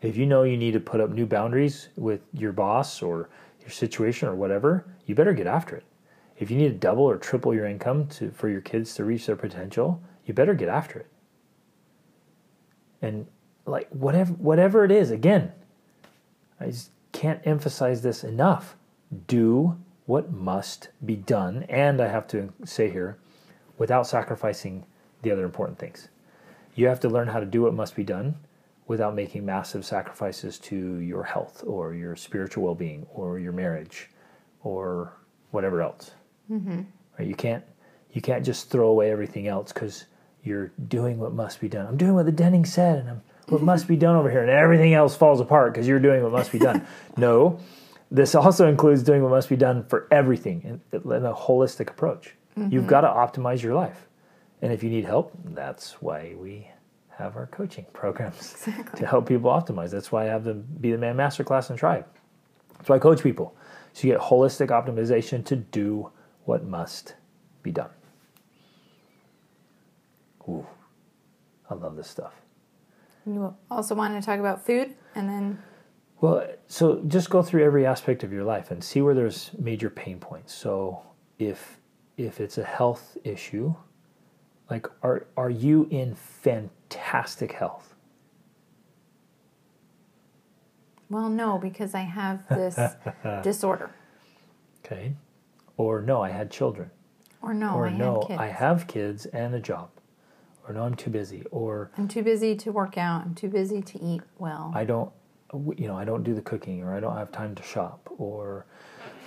[0.00, 3.28] If you know you need to put up new boundaries with your boss or
[3.60, 5.84] your situation or whatever, you better get after it.
[6.38, 9.26] If you need to double or triple your income to for your kids to reach
[9.26, 11.06] their potential, you better get after it.
[13.02, 13.26] And
[13.66, 15.52] like whatever whatever it is, again,
[16.60, 18.76] I just can't emphasize this enough.
[19.26, 23.18] Do what must be done, and I have to say here,
[23.78, 24.84] without sacrificing
[25.22, 26.08] the other important things.
[26.74, 28.36] You have to learn how to do what must be done
[28.86, 34.08] without making massive sacrifices to your health or your spiritual well-being or your marriage
[34.68, 35.12] or
[35.50, 36.10] whatever else.
[36.50, 36.82] Mm-hmm.
[37.18, 37.28] Right?
[37.28, 37.64] You can't
[38.12, 40.06] you can't just throw away everything else because
[40.42, 41.86] you're doing what must be done.
[41.86, 44.50] I'm doing what the Denning said, and I'm what must be done over here, and
[44.50, 46.86] everything else falls apart because you're doing what must be done.
[47.16, 47.58] no,
[48.10, 52.34] this also includes doing what must be done for everything in, in a holistic approach.
[52.70, 54.08] You've got to optimize your life,
[54.60, 56.68] and if you need help, that's why we
[57.16, 58.56] have our coaching programs
[58.96, 59.90] to help people optimize.
[59.90, 62.04] That's why I have the Be the Man Masterclass and Tribe.
[62.76, 63.54] That's why I coach people.
[63.98, 66.12] So you get holistic optimization to do
[66.44, 67.16] what must
[67.64, 67.90] be done.
[70.48, 70.64] Ooh,
[71.68, 72.32] I love this stuff.
[73.26, 75.60] You also want to talk about food and then
[76.20, 79.90] Well, so just go through every aspect of your life and see where there's major
[79.90, 80.54] pain points.
[80.54, 81.02] So
[81.40, 81.80] if
[82.16, 83.74] if it's a health issue,
[84.70, 87.87] like are are you in fantastic health?
[91.10, 92.78] Well, no, because I have this
[93.42, 93.90] disorder.
[94.84, 95.14] Okay.
[95.76, 96.90] Or no, I had children.
[97.40, 98.40] Or no, or I no, had kids.
[98.40, 99.90] I have kids and a job.
[100.66, 101.44] Or no, I'm too busy.
[101.50, 103.22] Or I'm too busy to work out.
[103.24, 104.72] I'm too busy to eat well.
[104.74, 105.12] I don't
[105.76, 108.66] you know, I don't do the cooking or I don't have time to shop or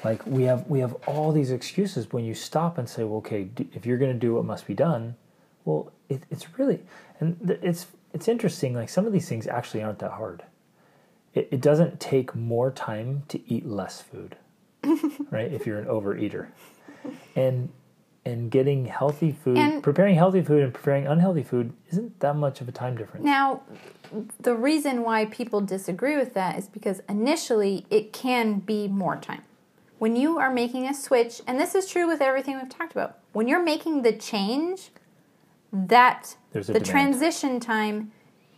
[0.03, 3.49] like we have we have all these excuses when you stop and say, well, okay,
[3.73, 5.15] if you're going to do what must be done,
[5.65, 6.81] well, it, it's really
[7.19, 8.73] and it's it's interesting.
[8.73, 10.43] Like some of these things actually aren't that hard.
[11.33, 14.35] It, it doesn't take more time to eat less food,
[15.31, 15.51] right?
[15.51, 16.47] If you're an overeater,
[17.35, 17.69] and
[18.23, 22.61] and getting healthy food, And- preparing healthy food and preparing unhealthy food isn't that much
[22.61, 23.25] of a time difference.
[23.25, 23.61] Now,
[24.39, 29.41] the reason why people disagree with that is because initially it can be more time.
[29.97, 33.17] When you are making a switch, and this is true with everything we've talked about,
[33.33, 34.89] when you're making the change,
[35.73, 36.91] that There's a the demand.
[36.91, 38.11] transition time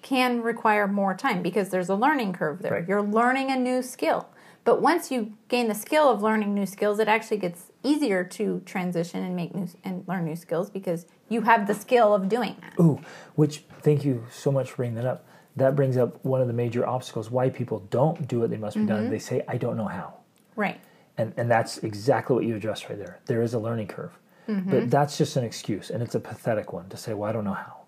[0.04, 2.74] can require more time because there's a learning curve there.
[2.74, 2.88] Right.
[2.88, 4.30] You're learning a new skill.
[4.66, 8.62] But once you gain the skill of learning new skills, it actually gets easier to
[8.66, 12.56] transition and make new and learn new skills because you have the skill of doing
[12.62, 12.80] that.
[12.82, 13.02] Ooh,
[13.36, 15.26] which thank you so much for bringing that up.
[15.58, 18.76] That brings up one of the major obstacles why people don't do what they must
[18.76, 18.88] be Mm-hmm.
[18.90, 19.10] done.
[19.10, 20.14] They say, I don't know how.
[20.56, 20.80] Right.
[21.18, 23.20] And, and that's exactly what you addressed right there.
[23.26, 24.18] There is a learning curve.
[24.48, 24.72] Mm-hmm.
[24.72, 27.44] But that's just an excuse, and it's a pathetic one to say, well, I don't
[27.46, 27.82] know how.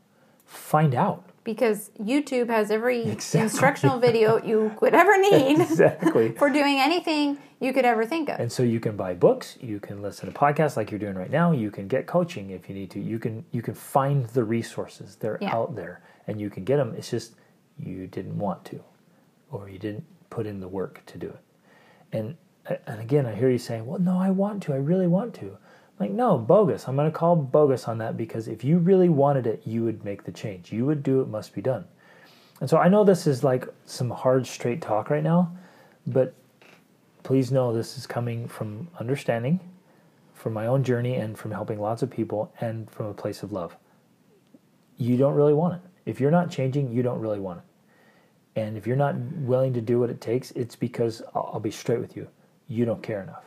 [0.45, 1.23] Find out.
[1.45, 3.41] Because YouTube has every Exactly.
[3.41, 6.31] instructional video you could ever need Exactly.
[6.37, 8.39] for doing anything you could ever think of.
[8.41, 11.31] And so you can buy books, you can listen to podcasts like you're doing right
[11.31, 12.99] now, you can get coaching if you need to.
[12.99, 15.15] You can you can find the resources.
[15.15, 15.55] They're Yeah.
[15.55, 16.93] out there and you can get them.
[16.97, 17.35] It's just
[17.79, 18.83] you didn't want to
[19.51, 21.39] or you didn't put in the work to do it.
[22.11, 22.35] And
[22.87, 24.73] and again, I hear you saying, "Well, no, I want to.
[24.73, 25.57] I really want to."
[25.99, 26.87] Like, "No, bogus.
[26.87, 30.03] I'm going to call bogus on that because if you really wanted it, you would
[30.03, 30.71] make the change.
[30.71, 31.85] You would do it must be done."
[32.61, 35.51] And so I know this is like some hard straight talk right now,
[36.07, 36.33] but
[37.23, 39.59] please know this is coming from understanding,
[40.33, 43.51] from my own journey, and from helping lots of people, and from a place of
[43.51, 43.75] love.
[44.97, 45.81] You don't really want it.
[46.05, 47.65] If you're not changing, you don't really want it.
[48.61, 51.71] And if you're not willing to do what it takes, it's because I'll, I'll be
[51.71, 52.27] straight with you.
[52.67, 53.44] You don't care enough.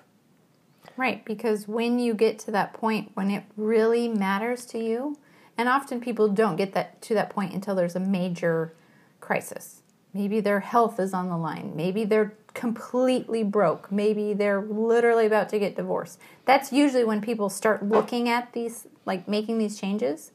[0.96, 5.18] Right, because when you get to that point when it really matters to you,
[5.56, 8.72] and often people don't get that to that point until there's a major
[9.20, 9.82] crisis.
[10.14, 11.72] Maybe their health is on the line.
[11.74, 13.92] Maybe they're completely broke.
[13.92, 16.18] Maybe they're literally about to get divorced.
[16.44, 20.32] That's usually when people start looking at these like making these changes.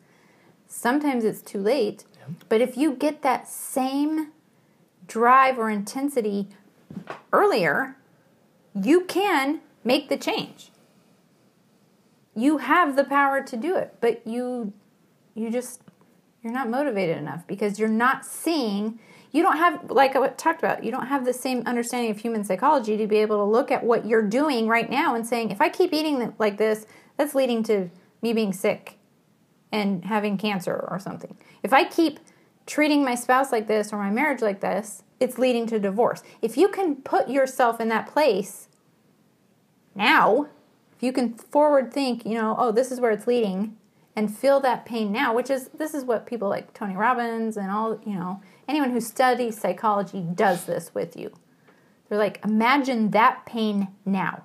[0.68, 2.06] Sometimes it's too late.
[2.50, 4.32] But if you get that same
[5.08, 6.48] drive or intensity
[7.32, 7.98] earlier,
[8.74, 10.72] you can make the change.
[12.36, 14.74] You have the power to do it, but you
[15.36, 15.82] you just
[16.42, 19.00] you're not motivated enough because you're not seeing
[19.32, 22.44] you don't have like I talked about, you don't have the same understanding of human
[22.44, 25.60] psychology to be able to look at what you're doing right now and saying if
[25.60, 26.86] I keep eating like this,
[27.18, 27.90] that's leading to
[28.22, 28.98] me being sick
[29.72, 31.36] and having cancer or something.
[31.64, 32.20] If I keep
[32.66, 36.22] treating my spouse like this or my marriage like this, it's leading to divorce.
[36.42, 38.70] If you can put yourself in that place
[39.96, 40.48] now,
[40.96, 43.78] if you can forward think, you know, oh, this is where it's leading
[44.16, 47.72] and feel that pain now, which is this is what people like Tony Robbins and
[47.72, 51.32] all, you know, anyone who studies psychology does this with you.
[52.10, 54.44] They're like, imagine that pain now.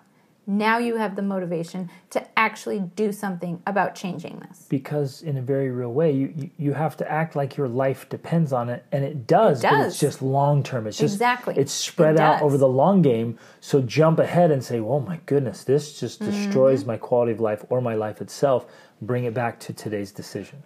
[0.50, 4.64] Now you have the motivation to actually do something about changing this.
[4.70, 8.08] Because in a very real way, you, you, you have to act like your life
[8.08, 9.60] depends on it, and it does.
[9.60, 9.92] But does.
[9.92, 10.86] it's just long term.
[10.86, 11.54] It's just Exactly.
[11.58, 13.38] It's spread It out over the long game.
[13.60, 16.30] So jump ahead and say, "Oh my goodness, this just Mm-hmm.
[16.30, 18.64] destroys my quality of life or my life itself."
[19.02, 20.62] Bring it back to today's decision.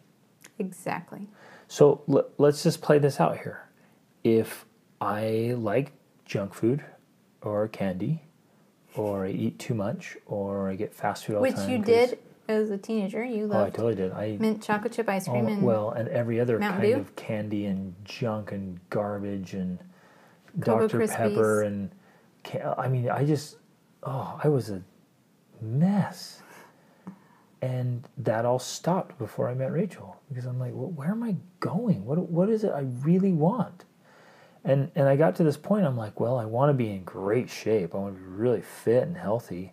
[0.61, 1.29] Exactly.
[1.67, 3.69] So l- let's just play this out here.
[4.23, 4.65] If
[5.01, 5.91] I like
[6.25, 6.85] junk food
[7.41, 8.23] or candy,
[8.97, 11.79] or I eat too much, or I get fast food all Which the time, Which
[11.79, 13.25] you did as a teenager.
[13.25, 13.55] You loved.
[13.61, 14.13] Oh, I totally did.
[14.13, 17.01] I mint chocolate chip ice cream Oh, and well, and every other Mountain kind Dew?
[17.01, 19.79] of candy and junk and garbage and
[20.61, 21.07] Cocoa Dr.
[21.09, 21.91] Pepper and
[22.77, 23.57] I mean, I just
[24.03, 24.83] oh, I was a
[25.61, 26.41] mess.
[27.61, 31.37] And that all stopped before I met Rachel because I'm like, well, where am I
[31.61, 32.05] going?
[32.05, 33.85] What what is it I really want?
[34.65, 35.85] And and I got to this point.
[35.85, 37.95] I'm like, well, I want to be in great shape.
[37.95, 39.73] I want to be really fit and healthy,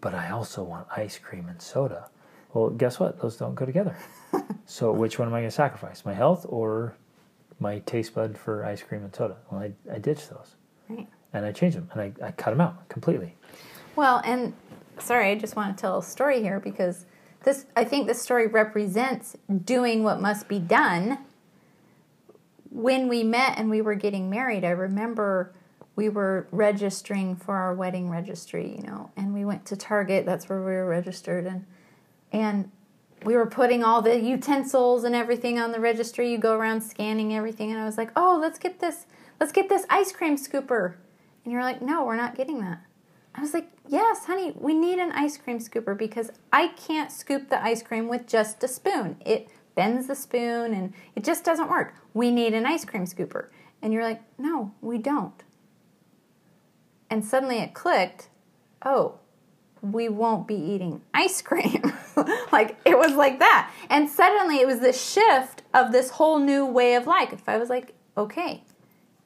[0.00, 2.08] but I also want ice cream and soda.
[2.54, 3.20] Well, guess what?
[3.20, 3.96] Those don't go together.
[4.66, 6.04] so which one am I going to sacrifice?
[6.04, 6.96] My health or
[7.58, 9.36] my taste bud for ice cream and soda?
[9.50, 10.54] Well, I, I ditched those.
[10.88, 11.08] Right.
[11.32, 13.34] And I changed them and I, I cut them out completely.
[13.96, 14.54] Well, and
[14.98, 17.06] sorry, I just want to tell a story here because
[17.42, 21.18] this I think this story represents doing what must be done.
[22.74, 25.54] When we met and we were getting married, I remember
[25.96, 30.48] we were registering for our wedding registry, you know, and we went to Target, that's
[30.48, 31.64] where we were registered and
[32.32, 32.70] and
[33.24, 36.30] we were putting all the utensils and everything on the registry.
[36.30, 39.06] You go around scanning everything and I was like, "Oh, let's get this
[39.40, 40.96] let's get this ice cream scooper."
[41.44, 42.80] And you're like, "No, we're not getting that."
[43.34, 47.48] I was like, yes, honey, we need an ice cream scooper because I can't scoop
[47.48, 49.16] the ice cream with just a spoon.
[49.24, 51.94] It bends the spoon and it just doesn't work.
[52.12, 53.48] We need an ice cream scooper.
[53.82, 55.42] And you're like, no, we don't.
[57.10, 58.28] And suddenly it clicked
[58.84, 59.18] oh,
[59.82, 61.92] we won't be eating ice cream.
[62.52, 63.70] like it was like that.
[63.90, 67.32] And suddenly it was the shift of this whole new way of life.
[67.32, 68.62] If I was like, okay,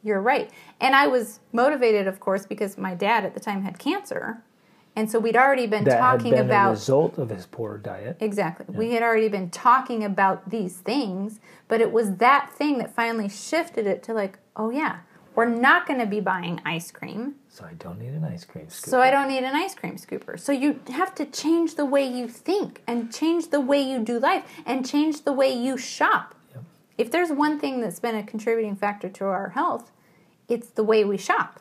[0.02, 0.50] you're right.
[0.80, 4.42] And I was motivated, of course, because my dad at the time had cancer.
[4.98, 7.78] And so we'd already been That talking had been about a result of his poor
[7.78, 8.16] diet.
[8.18, 8.66] Exactly.
[8.68, 11.38] We had already been talking about these things,
[11.68, 14.98] but it was that thing that finally shifted it to like, oh yeah,
[15.36, 18.68] we're not going to be buying ice cream, So I don't need an ice cream
[18.68, 18.90] scoop.
[18.90, 20.36] so I don't need an ice cream scooper.
[20.36, 24.18] So you have to change the way you think and change the way you do
[24.18, 26.34] life and change the way you shop.
[26.52, 26.64] Yep.
[26.98, 29.92] If there's one thing that's been a contributing factor to our health,
[30.48, 31.60] it's the way we shop.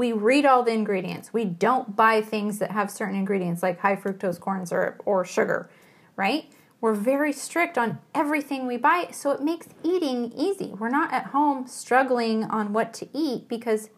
[0.00, 1.30] We read all the ingredients.
[1.30, 5.68] We don't buy things that have certain ingredients like high fructose corn syrup or sugar,
[6.16, 6.50] right?
[6.80, 10.72] We're very strict on everything we buy, so it makes eating easy.
[10.78, 13.90] We're not at home struggling on what to eat because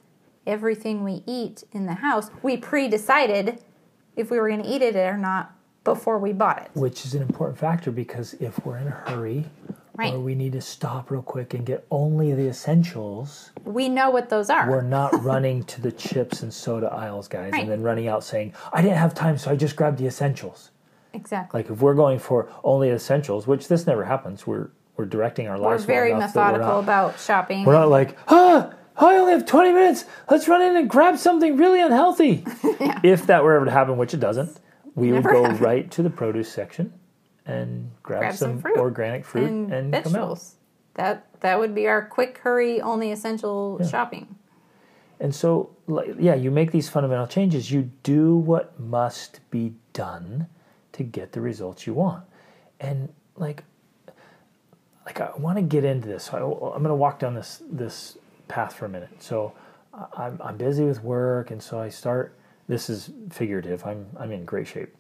[0.45, 3.63] everything we eat in the house, we pre decided
[4.17, 5.55] if we were going to eat it or not
[5.85, 6.71] before we bought it.
[6.75, 9.45] Which is an important factor because if we're in a hurry
[10.03, 10.15] Right.
[10.15, 14.29] or we need to stop real quick and get only the essentials, We know what
[14.29, 14.69] those are.
[14.71, 17.63] we're not running to the chips and soda aisles, guys, Right.
[17.63, 20.71] and then running out saying, I didn't have time, so I just grabbed the essentials.
[21.13, 21.61] exactly.
[21.63, 25.57] Like if we're going for only essentials, which this never happens, we're we're directing our
[25.59, 27.65] we're lives well very enough we're very methodical not- about shopping.
[27.65, 30.05] We're not like, ah, I only have 20 minutes.
[30.31, 32.45] Let's run in and grab something really unhealthy.
[33.03, 34.59] If that were ever to happen, which it doesn't,
[34.95, 35.61] we Never would go happened.
[35.63, 36.93] right to the produce section
[37.47, 40.57] and grab, Grab some some, fruit organic fruit and, and, vegetables.
[40.95, 44.37] That that would be our quick, hurry, only essential shopping.
[45.19, 45.71] And so,
[46.19, 47.71] yeah, you make these fundamental changes.
[47.71, 50.49] You do what must be done
[50.93, 52.25] to get the results you want.
[52.81, 53.63] And like,
[55.07, 56.25] like I want to get into this.
[56.25, 59.23] So I, I'm going to walk down this this path for a minute.
[59.23, 59.53] So
[60.17, 62.37] I'm I'm busy with work, and so I start.
[62.73, 63.85] This is figurative.
[63.85, 64.97] I'm I'm in great shape,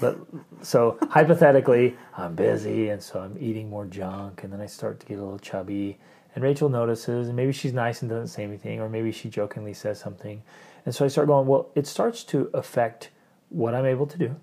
[0.00, 0.16] but
[0.62, 5.06] so hypothetically, I'm busy, and so I'm eating more junk, and then I start to
[5.06, 5.98] get a little chubby.
[6.36, 9.74] And Rachel notices, and maybe she's nice and doesn't say anything, or maybe she jokingly
[9.74, 10.40] says something,
[10.84, 11.48] and so I start going.
[11.48, 13.10] Well, it starts to affect
[13.48, 14.36] what I'm able to do.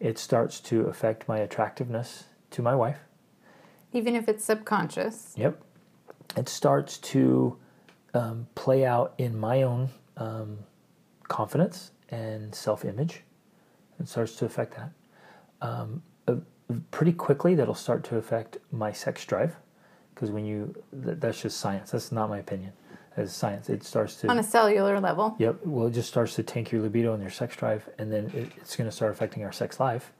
[0.00, 2.98] It starts to affect my attractiveness to my wife.
[3.92, 5.34] Even if it's subconscious.
[5.36, 5.62] Yep.
[6.36, 7.56] It starts to
[8.12, 10.58] um, play out in my own um,
[11.34, 13.22] confidence and self image.
[14.00, 14.90] It starts to affect that.
[15.60, 16.36] Um, uh,
[16.92, 19.56] pretty quickly, that'll start to affect my sex drive.
[20.14, 20.74] Because when you,
[21.04, 21.90] th- that's just science.
[21.90, 22.72] That's not my opinion.
[23.16, 23.68] That's science.
[23.68, 24.28] It starts to.
[24.28, 25.34] On a cellular level.
[25.40, 25.60] Yep.
[25.64, 28.52] Well, it just starts to tank your libido and your sex drive, and then it,
[28.58, 30.12] it's going to start affecting our sex life,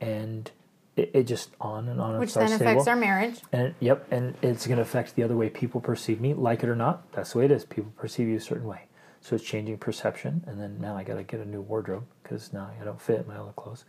[0.00, 0.50] and
[0.96, 2.10] it, it just on and on.
[2.12, 2.64] and Which then stable.
[2.72, 3.38] affects our marriage.
[3.52, 6.68] And yep, and it's going to affect the other way people perceive me, like it
[6.68, 7.10] or not.
[7.12, 7.64] That's the way it is.
[7.64, 8.82] People perceive you a certain way,
[9.20, 10.44] so it's changing perception.
[10.46, 13.26] And then now I got to get a new wardrobe because now I don't fit
[13.28, 13.84] my other clothes.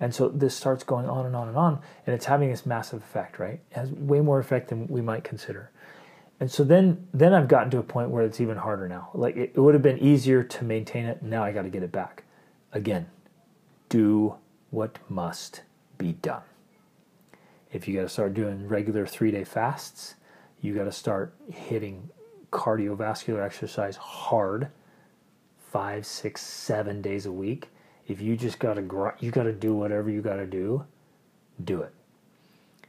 [0.00, 3.02] And so this starts going on and on and on, and it's having this massive
[3.02, 3.38] effect.
[3.38, 5.70] Right, it has way more effect than we might consider.
[6.40, 9.10] And so then, then I've gotten to a point where it's even harder now.
[9.14, 11.22] Like it, it would have been easier to maintain it.
[11.22, 12.24] Now I got to get it back.
[12.72, 13.06] Again,
[13.88, 14.34] do
[14.70, 15.62] what must
[15.96, 16.42] be done.
[17.72, 20.16] If you got to start doing regular three day fasts,
[20.60, 22.10] you got to start hitting
[22.54, 24.68] cardiovascular exercise hard,
[25.72, 27.68] five, six, seven days a week.
[28.06, 30.84] If you just got to grind, you got to do whatever you got to do,
[31.62, 31.92] do it.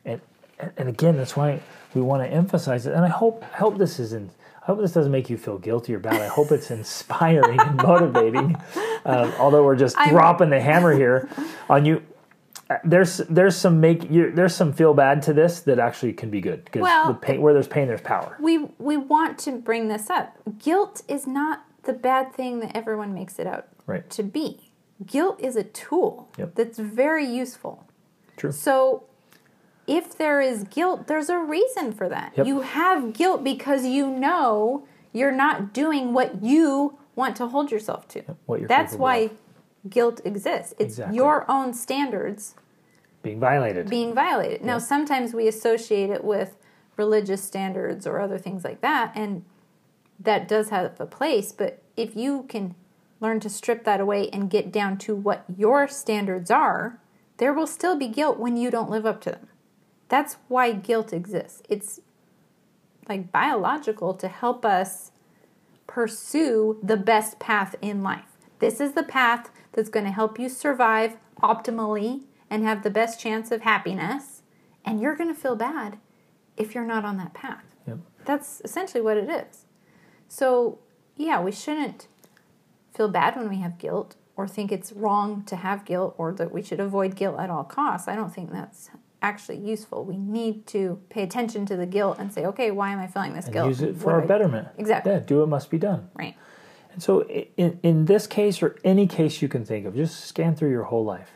[0.06, 0.22] And
[0.60, 1.60] and- and again, that's why
[1.94, 2.94] we want to emphasize it.
[2.94, 4.32] And I hope I hope this isn't.
[4.62, 6.22] I hope this doesn't make you feel guilty or bad.
[6.22, 8.56] I hope it's inspiring and motivating.
[9.08, 11.30] Um, although we're just I'm- dropping the hammer here
[11.70, 12.02] on you.
[12.84, 16.42] There's there's some make you there's some feel bad to this that actually can be
[16.42, 18.36] good because Well- the pain where there's pain there's power.
[18.40, 20.36] We we want to bring this up.
[20.58, 24.10] Guilt is not the bad thing that everyone makes it out Right.
[24.10, 24.72] to be.
[25.06, 26.56] Guilt is a tool Yep.
[26.56, 27.84] that's very useful.
[28.38, 28.52] True.
[28.52, 29.04] So
[29.86, 32.34] if there is guilt, there's a reason for that.
[32.36, 32.48] Yep.
[32.48, 38.06] You have guilt because you know You're not doing what you want to hold yourself
[38.10, 38.24] to.
[38.48, 39.32] what you're That's why of.
[39.90, 40.74] Guilt exists.
[40.80, 41.18] It's Exactly.
[41.18, 42.56] your own standards
[43.22, 43.90] being violated.
[43.90, 44.64] being violated.
[44.64, 44.80] Now, Yeah.
[44.80, 46.58] sometimes we associate it with
[46.98, 49.44] religious standards or other things like that, and
[50.20, 51.52] that does have a place.
[51.52, 52.76] But if you can
[53.20, 57.00] learn to strip that away and get down to what your standards are,
[57.38, 59.48] there will still be guilt when you don't live up to them.
[60.08, 61.64] That's why guilt exists.
[61.68, 62.00] It's
[63.10, 65.12] like biological to help us
[65.88, 68.38] pursue the best path in life.
[68.60, 73.20] This is the path that's going to help you survive optimally and have the best
[73.20, 74.42] chance of happiness.
[74.84, 75.98] And you're going to feel bad
[76.58, 77.64] if you're not on that path.
[77.88, 77.98] Yep.
[78.26, 79.66] That's essentially what it is.
[80.28, 80.80] So,
[81.16, 82.08] yeah, we shouldn't
[82.96, 86.52] feel bad when we have guilt or think it's wrong to have guilt or that
[86.52, 88.08] we should avoid guilt at all costs.
[88.08, 88.90] I don't think that's
[89.22, 90.04] actually useful.
[90.06, 93.34] We need to pay attention to the guilt and say, okay, why am I feeling
[93.34, 93.68] this and guilt?
[93.70, 94.68] use it for What our do I- betterment.
[94.78, 95.12] Exactly.
[95.14, 96.10] Yeah, do what must be done.
[96.16, 96.36] Right.
[96.96, 97.24] And so,
[97.58, 100.84] in, in this case or any case you can think of, just scan through your
[100.84, 101.32] whole life.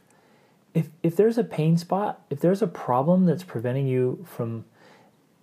[0.74, 4.64] If, if there's a pain spot, if there's a problem that's preventing you from,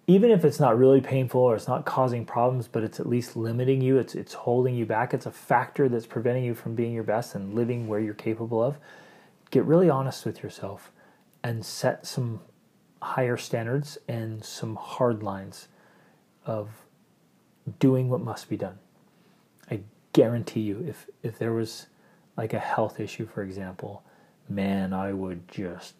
[0.06, 3.36] even if it's not really painful or it's not causing problems, but it's at least
[3.36, 6.94] limiting you, it's, it's holding you back, it's a factor that's preventing you from being
[6.94, 8.78] your best and living where you're capable of,
[9.50, 10.92] get really honest with yourself
[11.44, 12.40] and set some
[13.02, 15.68] higher standards and some hard lines
[16.46, 16.70] of
[17.78, 18.78] doing what must be done.
[20.16, 21.88] Guarantee you, if if there was
[22.38, 24.02] like a health issue, for example,
[24.48, 25.92] man, I would just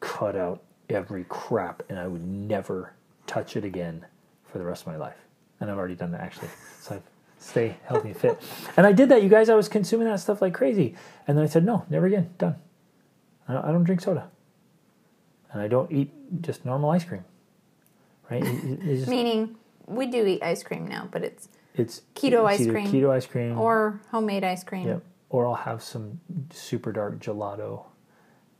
[0.00, 2.92] cut out every crap and I would never
[3.26, 4.04] touch it again
[4.44, 5.16] for the rest of my life.
[5.58, 6.48] And I've already done that actually.
[6.82, 7.00] So I
[7.38, 8.42] stay healthy and fit.
[8.76, 9.48] And I did that, you guys.
[9.48, 10.94] I was consuming that stuff like crazy.
[11.26, 12.28] And then I said, no, never again.
[12.36, 12.56] Done.
[13.48, 14.28] I don't, I don't drink soda.
[15.52, 16.10] And I don't eat
[16.42, 17.24] just normal ice cream.
[18.30, 18.44] Right?
[18.44, 19.56] It- it- just- Meaning,
[19.86, 23.26] we do eat ice cream now, but it's it's Keto it's ice cream Keto ice
[23.26, 24.86] cream or homemade ice cream.
[24.86, 25.02] Yep.
[25.30, 26.20] Or I'll have some
[26.50, 27.84] super dark gelato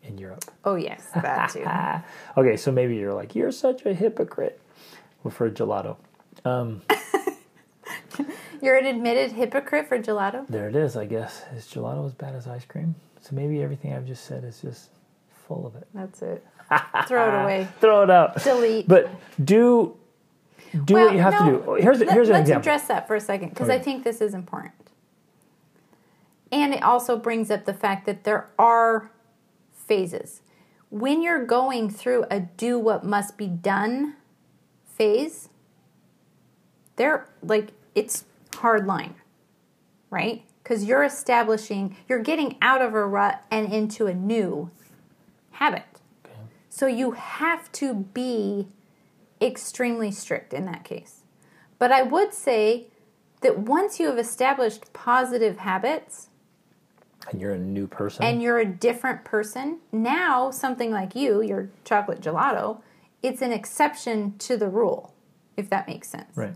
[0.02, 0.44] in Europe.
[0.64, 1.64] Oh, yes, that too.
[2.40, 4.60] Okay, so maybe you're like, you're such a hypocrite
[5.30, 5.96] for gelato.
[6.44, 6.82] Um,
[8.60, 10.46] You're an admitted hypocrite for gelato?
[10.48, 11.44] there it is, I guess.
[11.54, 12.94] Is gelato as bad as ice cream?
[13.20, 14.90] So maybe everything I've just said is just
[15.46, 15.86] full of it.
[15.94, 16.44] That's it.
[17.06, 17.68] Throw it away.
[17.80, 18.42] Throw it out.
[18.42, 18.88] Delete.
[18.88, 19.10] But
[19.44, 19.96] do
[20.72, 21.64] do Well, what you have no, to do.
[21.66, 22.60] Oh, here's Let, here's an us example.
[22.60, 24.74] address that for a second because I think this is important.
[26.50, 29.10] And it also brings up the fact that there are
[29.72, 30.42] phases.
[30.90, 34.16] When you're going through a do what must be done
[34.86, 35.50] phase,
[36.96, 38.24] there like it's
[38.56, 39.14] hard line,
[40.10, 40.42] right?
[40.62, 44.70] Because you're establishing, you're getting out of a rut and into a new
[45.52, 45.84] habit.
[46.24, 46.34] Okay.
[46.68, 48.68] So you have to be
[49.40, 51.22] extremely strict in that case.
[51.78, 52.88] But I would say
[53.40, 56.28] that once you have established positive habits
[57.30, 58.24] And you're a new person.
[58.24, 62.80] and you're a different person, now something like you, your chocolate gelato,
[63.22, 65.14] it's an exception to the rule,
[65.56, 66.36] if that makes sense.
[66.36, 66.54] right.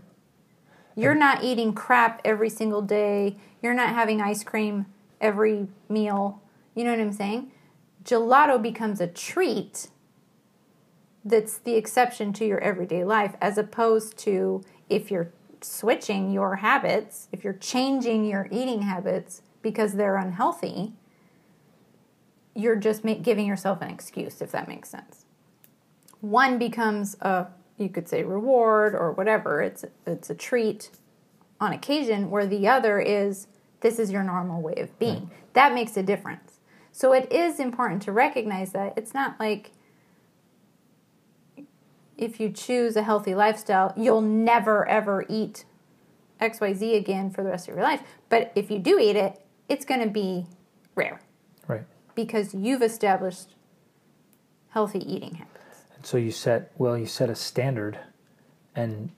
[0.95, 3.37] You're not eating crap every single day.
[3.63, 4.85] You're not having ice cream
[5.19, 6.39] every meal.
[6.75, 7.51] You know what I'm saying?
[8.03, 9.87] Gelato becomes a treat
[11.25, 15.31] that's the exception to your everyday life, as opposed to if you're
[15.61, 20.93] switching your habits, if you're changing your eating habits because they're unhealthy,
[22.55, 25.25] you're just make, giving yourself an excuse, if that makes sense.
[26.21, 27.47] One becomes a
[27.77, 29.61] you could say reward or whatever.
[29.61, 30.91] It's it's a treat
[31.59, 33.47] on occasion, where the other is
[33.81, 35.31] this is your normal way of being.
[35.53, 36.59] That makes a difference.
[36.91, 39.71] So it is important to recognize that it's not like
[42.17, 45.65] if you choose a healthy lifestyle, you'll never ever eat
[46.41, 48.01] XYZ again for the rest of your life.
[48.29, 50.45] But if you do eat it, it's going to be
[50.95, 51.21] rare
[51.67, 51.83] Right.
[52.15, 53.55] because you've established
[54.69, 55.83] healthy eating habits.
[55.95, 57.99] And so you set well, you set a standard,
[58.75, 59.11] and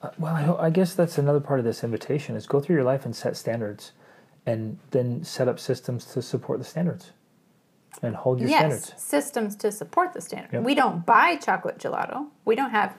[0.00, 2.76] uh, well, I, ho- I guess that's another part of this invitation is go through
[2.76, 3.92] your life and set standards,
[4.46, 7.12] and then set up systems to support the standards,
[8.00, 9.02] and hold your yes, standards.
[9.02, 10.52] systems to support the standard.
[10.52, 10.62] Yep.
[10.64, 12.26] We don't buy chocolate gelato.
[12.44, 12.94] We don't have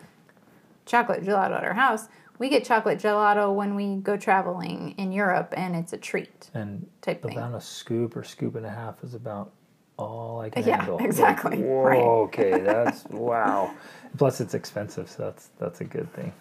[0.86, 2.08] chocolate gelato at our house.
[2.40, 6.50] We get chocolate gelato when we go traveling in Europe, and it's a treat.
[6.54, 7.38] And Type thing.
[7.38, 9.52] about a scoop or scoop and a half is about
[9.98, 10.98] all I can Yeah, handle.
[10.98, 12.02] Like, exactly, whoa, right.
[12.04, 13.74] okay, that's wow.
[14.18, 16.34] Plus, it's expensive, so that's that's a good thing.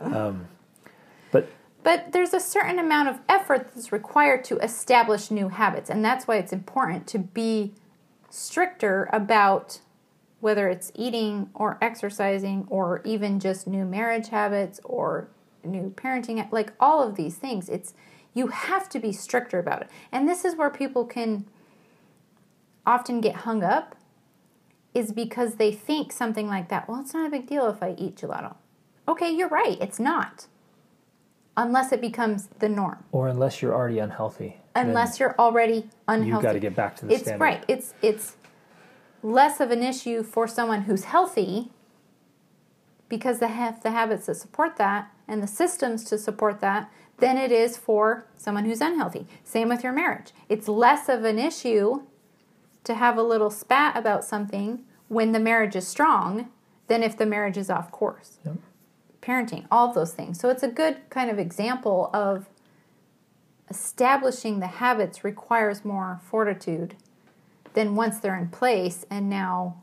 [0.00, 0.46] Um,
[1.82, 6.26] but there's a certain amount of effort that's required to establish new habits, and that's
[6.26, 7.72] why it's important to be
[8.28, 9.80] stricter about
[10.40, 15.28] whether it's eating or exercising or even just new marriage habits or
[15.62, 17.68] new parenting like all of these things.
[17.68, 17.94] It's
[18.32, 19.90] you have to be stricter about it.
[20.10, 21.46] And this is where people can
[22.86, 23.96] often get hung up
[24.94, 27.94] is because they think something like that well it's not a big deal if i
[27.96, 28.56] eat gelato.
[29.06, 30.46] Okay you're right it's not
[31.60, 34.56] unless it becomes the norm Or unless you're already unhealthy.
[34.74, 37.44] unless you're already unhealthy you got to get back to the it's standard.
[37.44, 38.36] right it's it's
[39.22, 41.70] less of an issue for someone who's healthy
[43.08, 47.36] because they have the habits that support that and the systems to support that than
[47.36, 52.02] it is for someone who's unhealthy same with your marriage it's less of an issue
[52.84, 56.48] to have a little spat about something when the marriage is strong
[56.86, 58.56] than if the marriage is off course Yep.
[59.22, 62.48] Parenting all of those things so it's a good kind of example of
[63.68, 66.94] establishing the habits requires more fortitude
[67.74, 69.76] than once they're in place and now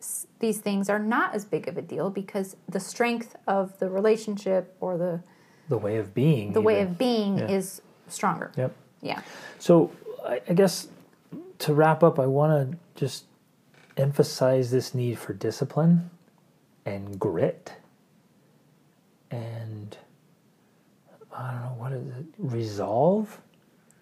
[0.00, 3.90] s- these things are not as big of a deal because the strength of the
[3.90, 5.20] relationship or the
[5.68, 6.52] The way of being.
[6.54, 7.48] the way of being Yeah.
[7.50, 8.72] is stronger Yep.
[9.02, 9.20] yeah
[9.58, 9.90] So
[10.26, 10.88] I, I guess
[11.58, 13.24] to wrap up, I want to just
[13.96, 16.08] emphasize this need for discipline
[16.86, 17.72] and grit
[19.30, 19.96] and
[21.36, 23.40] I don't know what is it resolve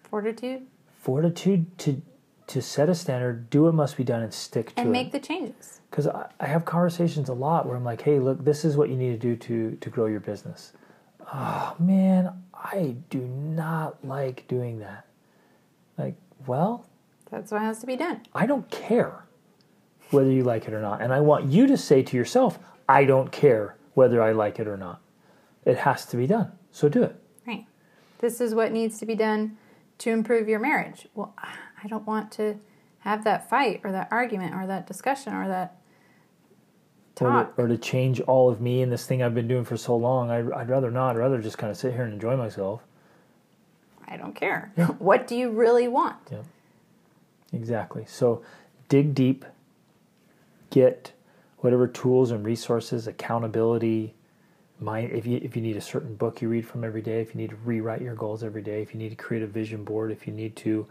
[0.09, 0.65] fortitude
[0.99, 2.01] fortitude to
[2.47, 4.91] to set a standard do what must be done and stick to and it And
[4.91, 8.43] make the changes because I, I have conversations a lot where I'm like, hey, look,
[8.43, 10.73] this is what you need to do to to grow your business.
[11.33, 15.05] Oh man, I do not like doing that.
[15.97, 16.85] Like, well,
[17.29, 19.25] that's what has to be done I don't care
[20.11, 23.03] whether you like it or not, and I want you to say to yourself, I
[23.03, 25.01] don't care whether I like it or not.
[25.67, 27.15] It has to be done, so do it.
[27.45, 27.65] right
[28.19, 29.57] this is what needs to be done
[29.99, 31.33] to improve your marriage well
[31.83, 32.59] i don't want to
[32.99, 35.77] have that fight or that argument or that discussion or that
[37.21, 39.65] Or talk to, or to change all of me and this thing I've been doing
[39.65, 40.29] for so long.
[40.29, 41.15] I'd, I'd rather not.
[41.15, 42.81] I'd rather just kind of sit here and enjoy myself.
[44.07, 44.71] I don't care.
[44.99, 46.17] what do you really want?
[46.31, 46.43] Yeah.
[47.53, 48.05] Exactly.
[48.07, 48.41] So
[48.89, 49.45] dig deep,
[50.69, 51.11] get
[51.59, 54.13] whatever tools and resources, accountability,
[54.79, 57.33] mind if you if you need a certain book you read from every day, if
[57.33, 59.83] you need to rewrite your goals every day, if you need to create a vision
[59.83, 60.87] board, if you need to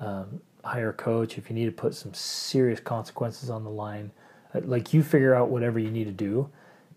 [0.00, 4.10] um, hire a coach, if you need to put some serious consequences on the line,
[4.54, 6.48] uh, like you figure out whatever you need to do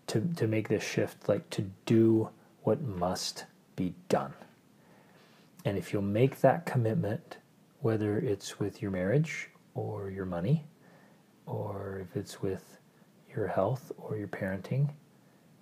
[0.08, 2.28] to to make this shift, like to do
[2.62, 3.44] what must
[3.76, 4.34] be done.
[5.64, 7.38] And if you'll make that commitment,
[7.80, 10.64] whether it's with your marriage or your money,
[11.44, 12.78] or if it's with
[13.34, 14.90] your health or your parenting,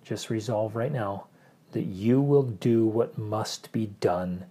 [0.05, 1.27] just resolve right now
[1.71, 4.45] that you will do what must be done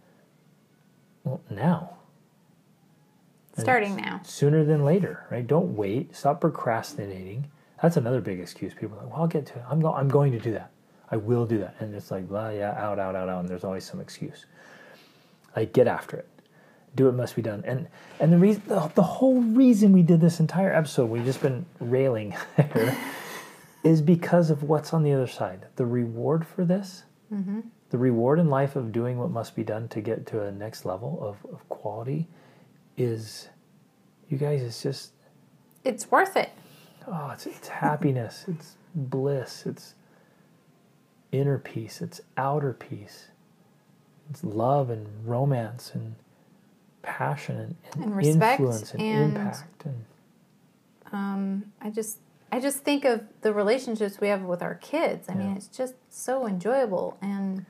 [1.23, 1.97] well, now.
[3.57, 4.21] Starting now.
[4.25, 5.47] Sooner than later, right?
[5.47, 6.15] Don't wait.
[6.15, 7.47] Stop procrastinating.
[7.81, 8.75] That's another big excuse.
[8.75, 9.65] People are like, well, I'll get to it.
[9.71, 10.71] I'm, go- I'm going to do that.
[11.11, 11.77] I will do that.
[11.79, 13.41] And it's like, well, yeah, out, out, out, out.
[13.41, 14.47] And there's always some excuse.
[15.55, 16.29] Like, get after it.
[16.97, 17.63] Do what must be done.
[17.67, 17.89] And
[18.21, 21.67] and the reason, the, the whole reason we did this entire episode, we've just been
[21.81, 22.97] railing there,
[23.85, 25.67] is because of what's on the other side.
[25.77, 27.05] The reward for this,
[27.91, 30.85] the reward in life of doing what must be done to get to a next
[30.85, 32.27] level of, of quality
[32.97, 33.49] is,
[34.29, 35.13] you guys, it's just,
[35.85, 36.51] It's worth it.
[37.07, 39.95] oh, it's, it's happiness, it's bliss, it's
[41.33, 43.27] inner peace, it's outer peace,
[44.31, 46.15] it's love and romance and
[47.03, 50.05] passion and, and, And respect influence and, and- impact and
[51.13, 52.19] Um, I just
[52.55, 55.29] I just think of the relationships we have with our kids.
[55.29, 57.67] I mean, it's just so enjoyable and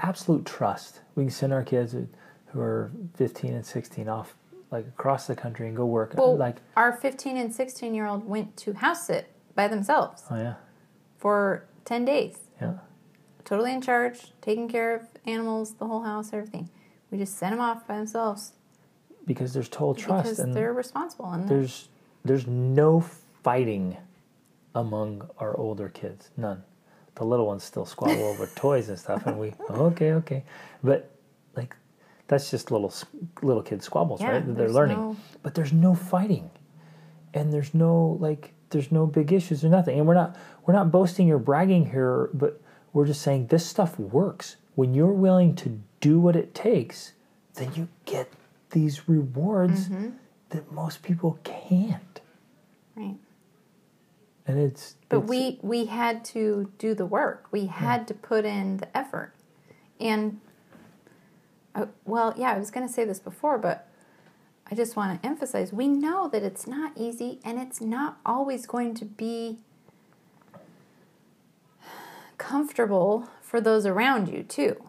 [0.00, 1.00] absolute trust.
[1.14, 2.08] We can send our kids who-
[2.46, 4.34] who are 15 and 16 off
[4.72, 6.14] like across the country and go work.
[6.16, 10.34] well, like, our 15 and 16 year old went to house sit by themselves oh
[10.34, 10.54] yeah,
[11.18, 12.78] for 10 days, yeah.
[13.44, 16.68] totally in charge, taking care of animals, the whole house, everything.
[17.12, 18.54] We just sent them off by themselves
[19.24, 21.88] Because there's total trust because and they're responsible and there's
[22.24, 23.00] there's no
[23.44, 23.96] fighting
[24.76, 26.30] among our older kids.
[26.36, 26.62] None.
[27.16, 30.44] The little ones still squabble over toys and stuff, and we okay, okay,
[30.84, 31.10] but
[31.56, 31.74] like
[32.28, 32.92] that's just little
[33.42, 34.56] little kid squabbles, Yeah, right?
[34.56, 36.50] They're learning, no- but there's no fighting,
[37.34, 40.36] and there's no like there's no big issues or nothing, and we're not
[40.66, 42.60] we're not boasting or bragging here, but
[42.92, 47.12] we're just saying this stuff works when you're willing to do what it takes.
[47.54, 48.30] Then you get
[48.70, 50.10] these rewards Mm-hmm.
[50.50, 52.20] that most people can't
[52.94, 53.16] right.
[54.46, 57.46] And it's But it's- we we had to do the work.
[57.50, 59.32] We had to put in the effort,
[60.00, 60.40] and
[61.74, 63.88] uh, well, yeah, I was going to say this before, but
[64.70, 68.66] I just want to emphasize: we know that it's not easy, and it's not always
[68.66, 69.58] going to be
[72.38, 74.82] comfortable for those around you too.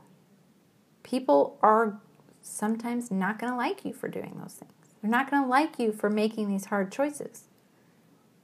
[1.04, 2.00] People are
[2.42, 4.72] sometimes not going to like you for doing those things.
[5.02, 7.47] They're not going to like you for making these hard choices.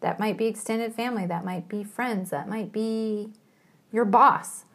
[0.03, 3.31] That might be extended family, that might be friends, that might be
[3.89, 4.65] your boss.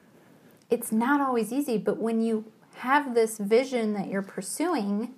[0.71, 5.15] It's not always easy, but when you have this vision that you're pursuing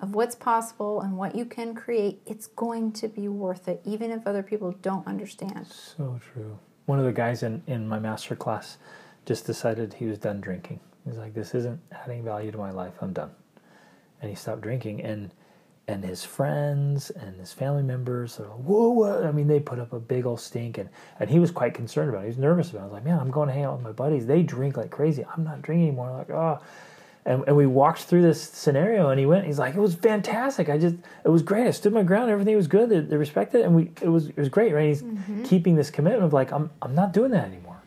[0.00, 4.12] of what's possible and what you can create, it's going to be worth it, even
[4.12, 5.66] if other people don't understand.
[5.66, 6.56] So true.
[6.86, 8.78] One of the guys in, in my master class
[9.26, 10.78] just decided he was done drinking.
[11.04, 12.92] He's like, this isn't adding value to my life.
[13.00, 13.32] I'm done.
[14.20, 15.02] And he stopped drinking.
[15.02, 15.32] And
[15.86, 19.92] and his friends and his family members are, whoa, whoa, I mean, they put up
[19.92, 20.78] a big old stink.
[20.78, 20.88] And,
[21.20, 22.22] and he was quite concerned about it.
[22.22, 22.82] He was nervous about it.
[22.82, 24.26] I was like, man, I'm going to hang out with my buddies.
[24.26, 25.24] They drink like crazy.
[25.36, 26.10] I'm not drinking anymore.
[26.10, 26.60] I'm like, oh.
[27.26, 30.68] And, and we walked through this scenario and he went, he's like, it was fantastic.
[30.68, 31.66] I just, it was great.
[31.66, 32.30] I stood my ground.
[32.30, 32.88] Everything was good.
[32.90, 33.64] They, they respected it.
[33.64, 34.88] And we, it was, it was great, right?
[34.88, 35.42] He's mm-hmm.
[35.44, 37.80] keeping this commitment of like, I'm, I'm not doing that anymore.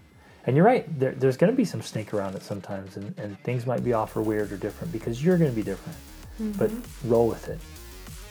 [0.45, 0.88] And you're right.
[0.99, 3.91] There, there's going to be some snake around it sometimes, and, and things might be
[3.91, 5.98] off or weird or different because you're going to be different.
[6.41, 6.52] Mm-hmm.
[6.53, 6.72] But
[7.03, 7.60] roll with it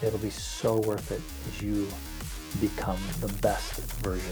[0.03, 1.89] it'll be so worth it as you
[2.61, 4.31] become the best version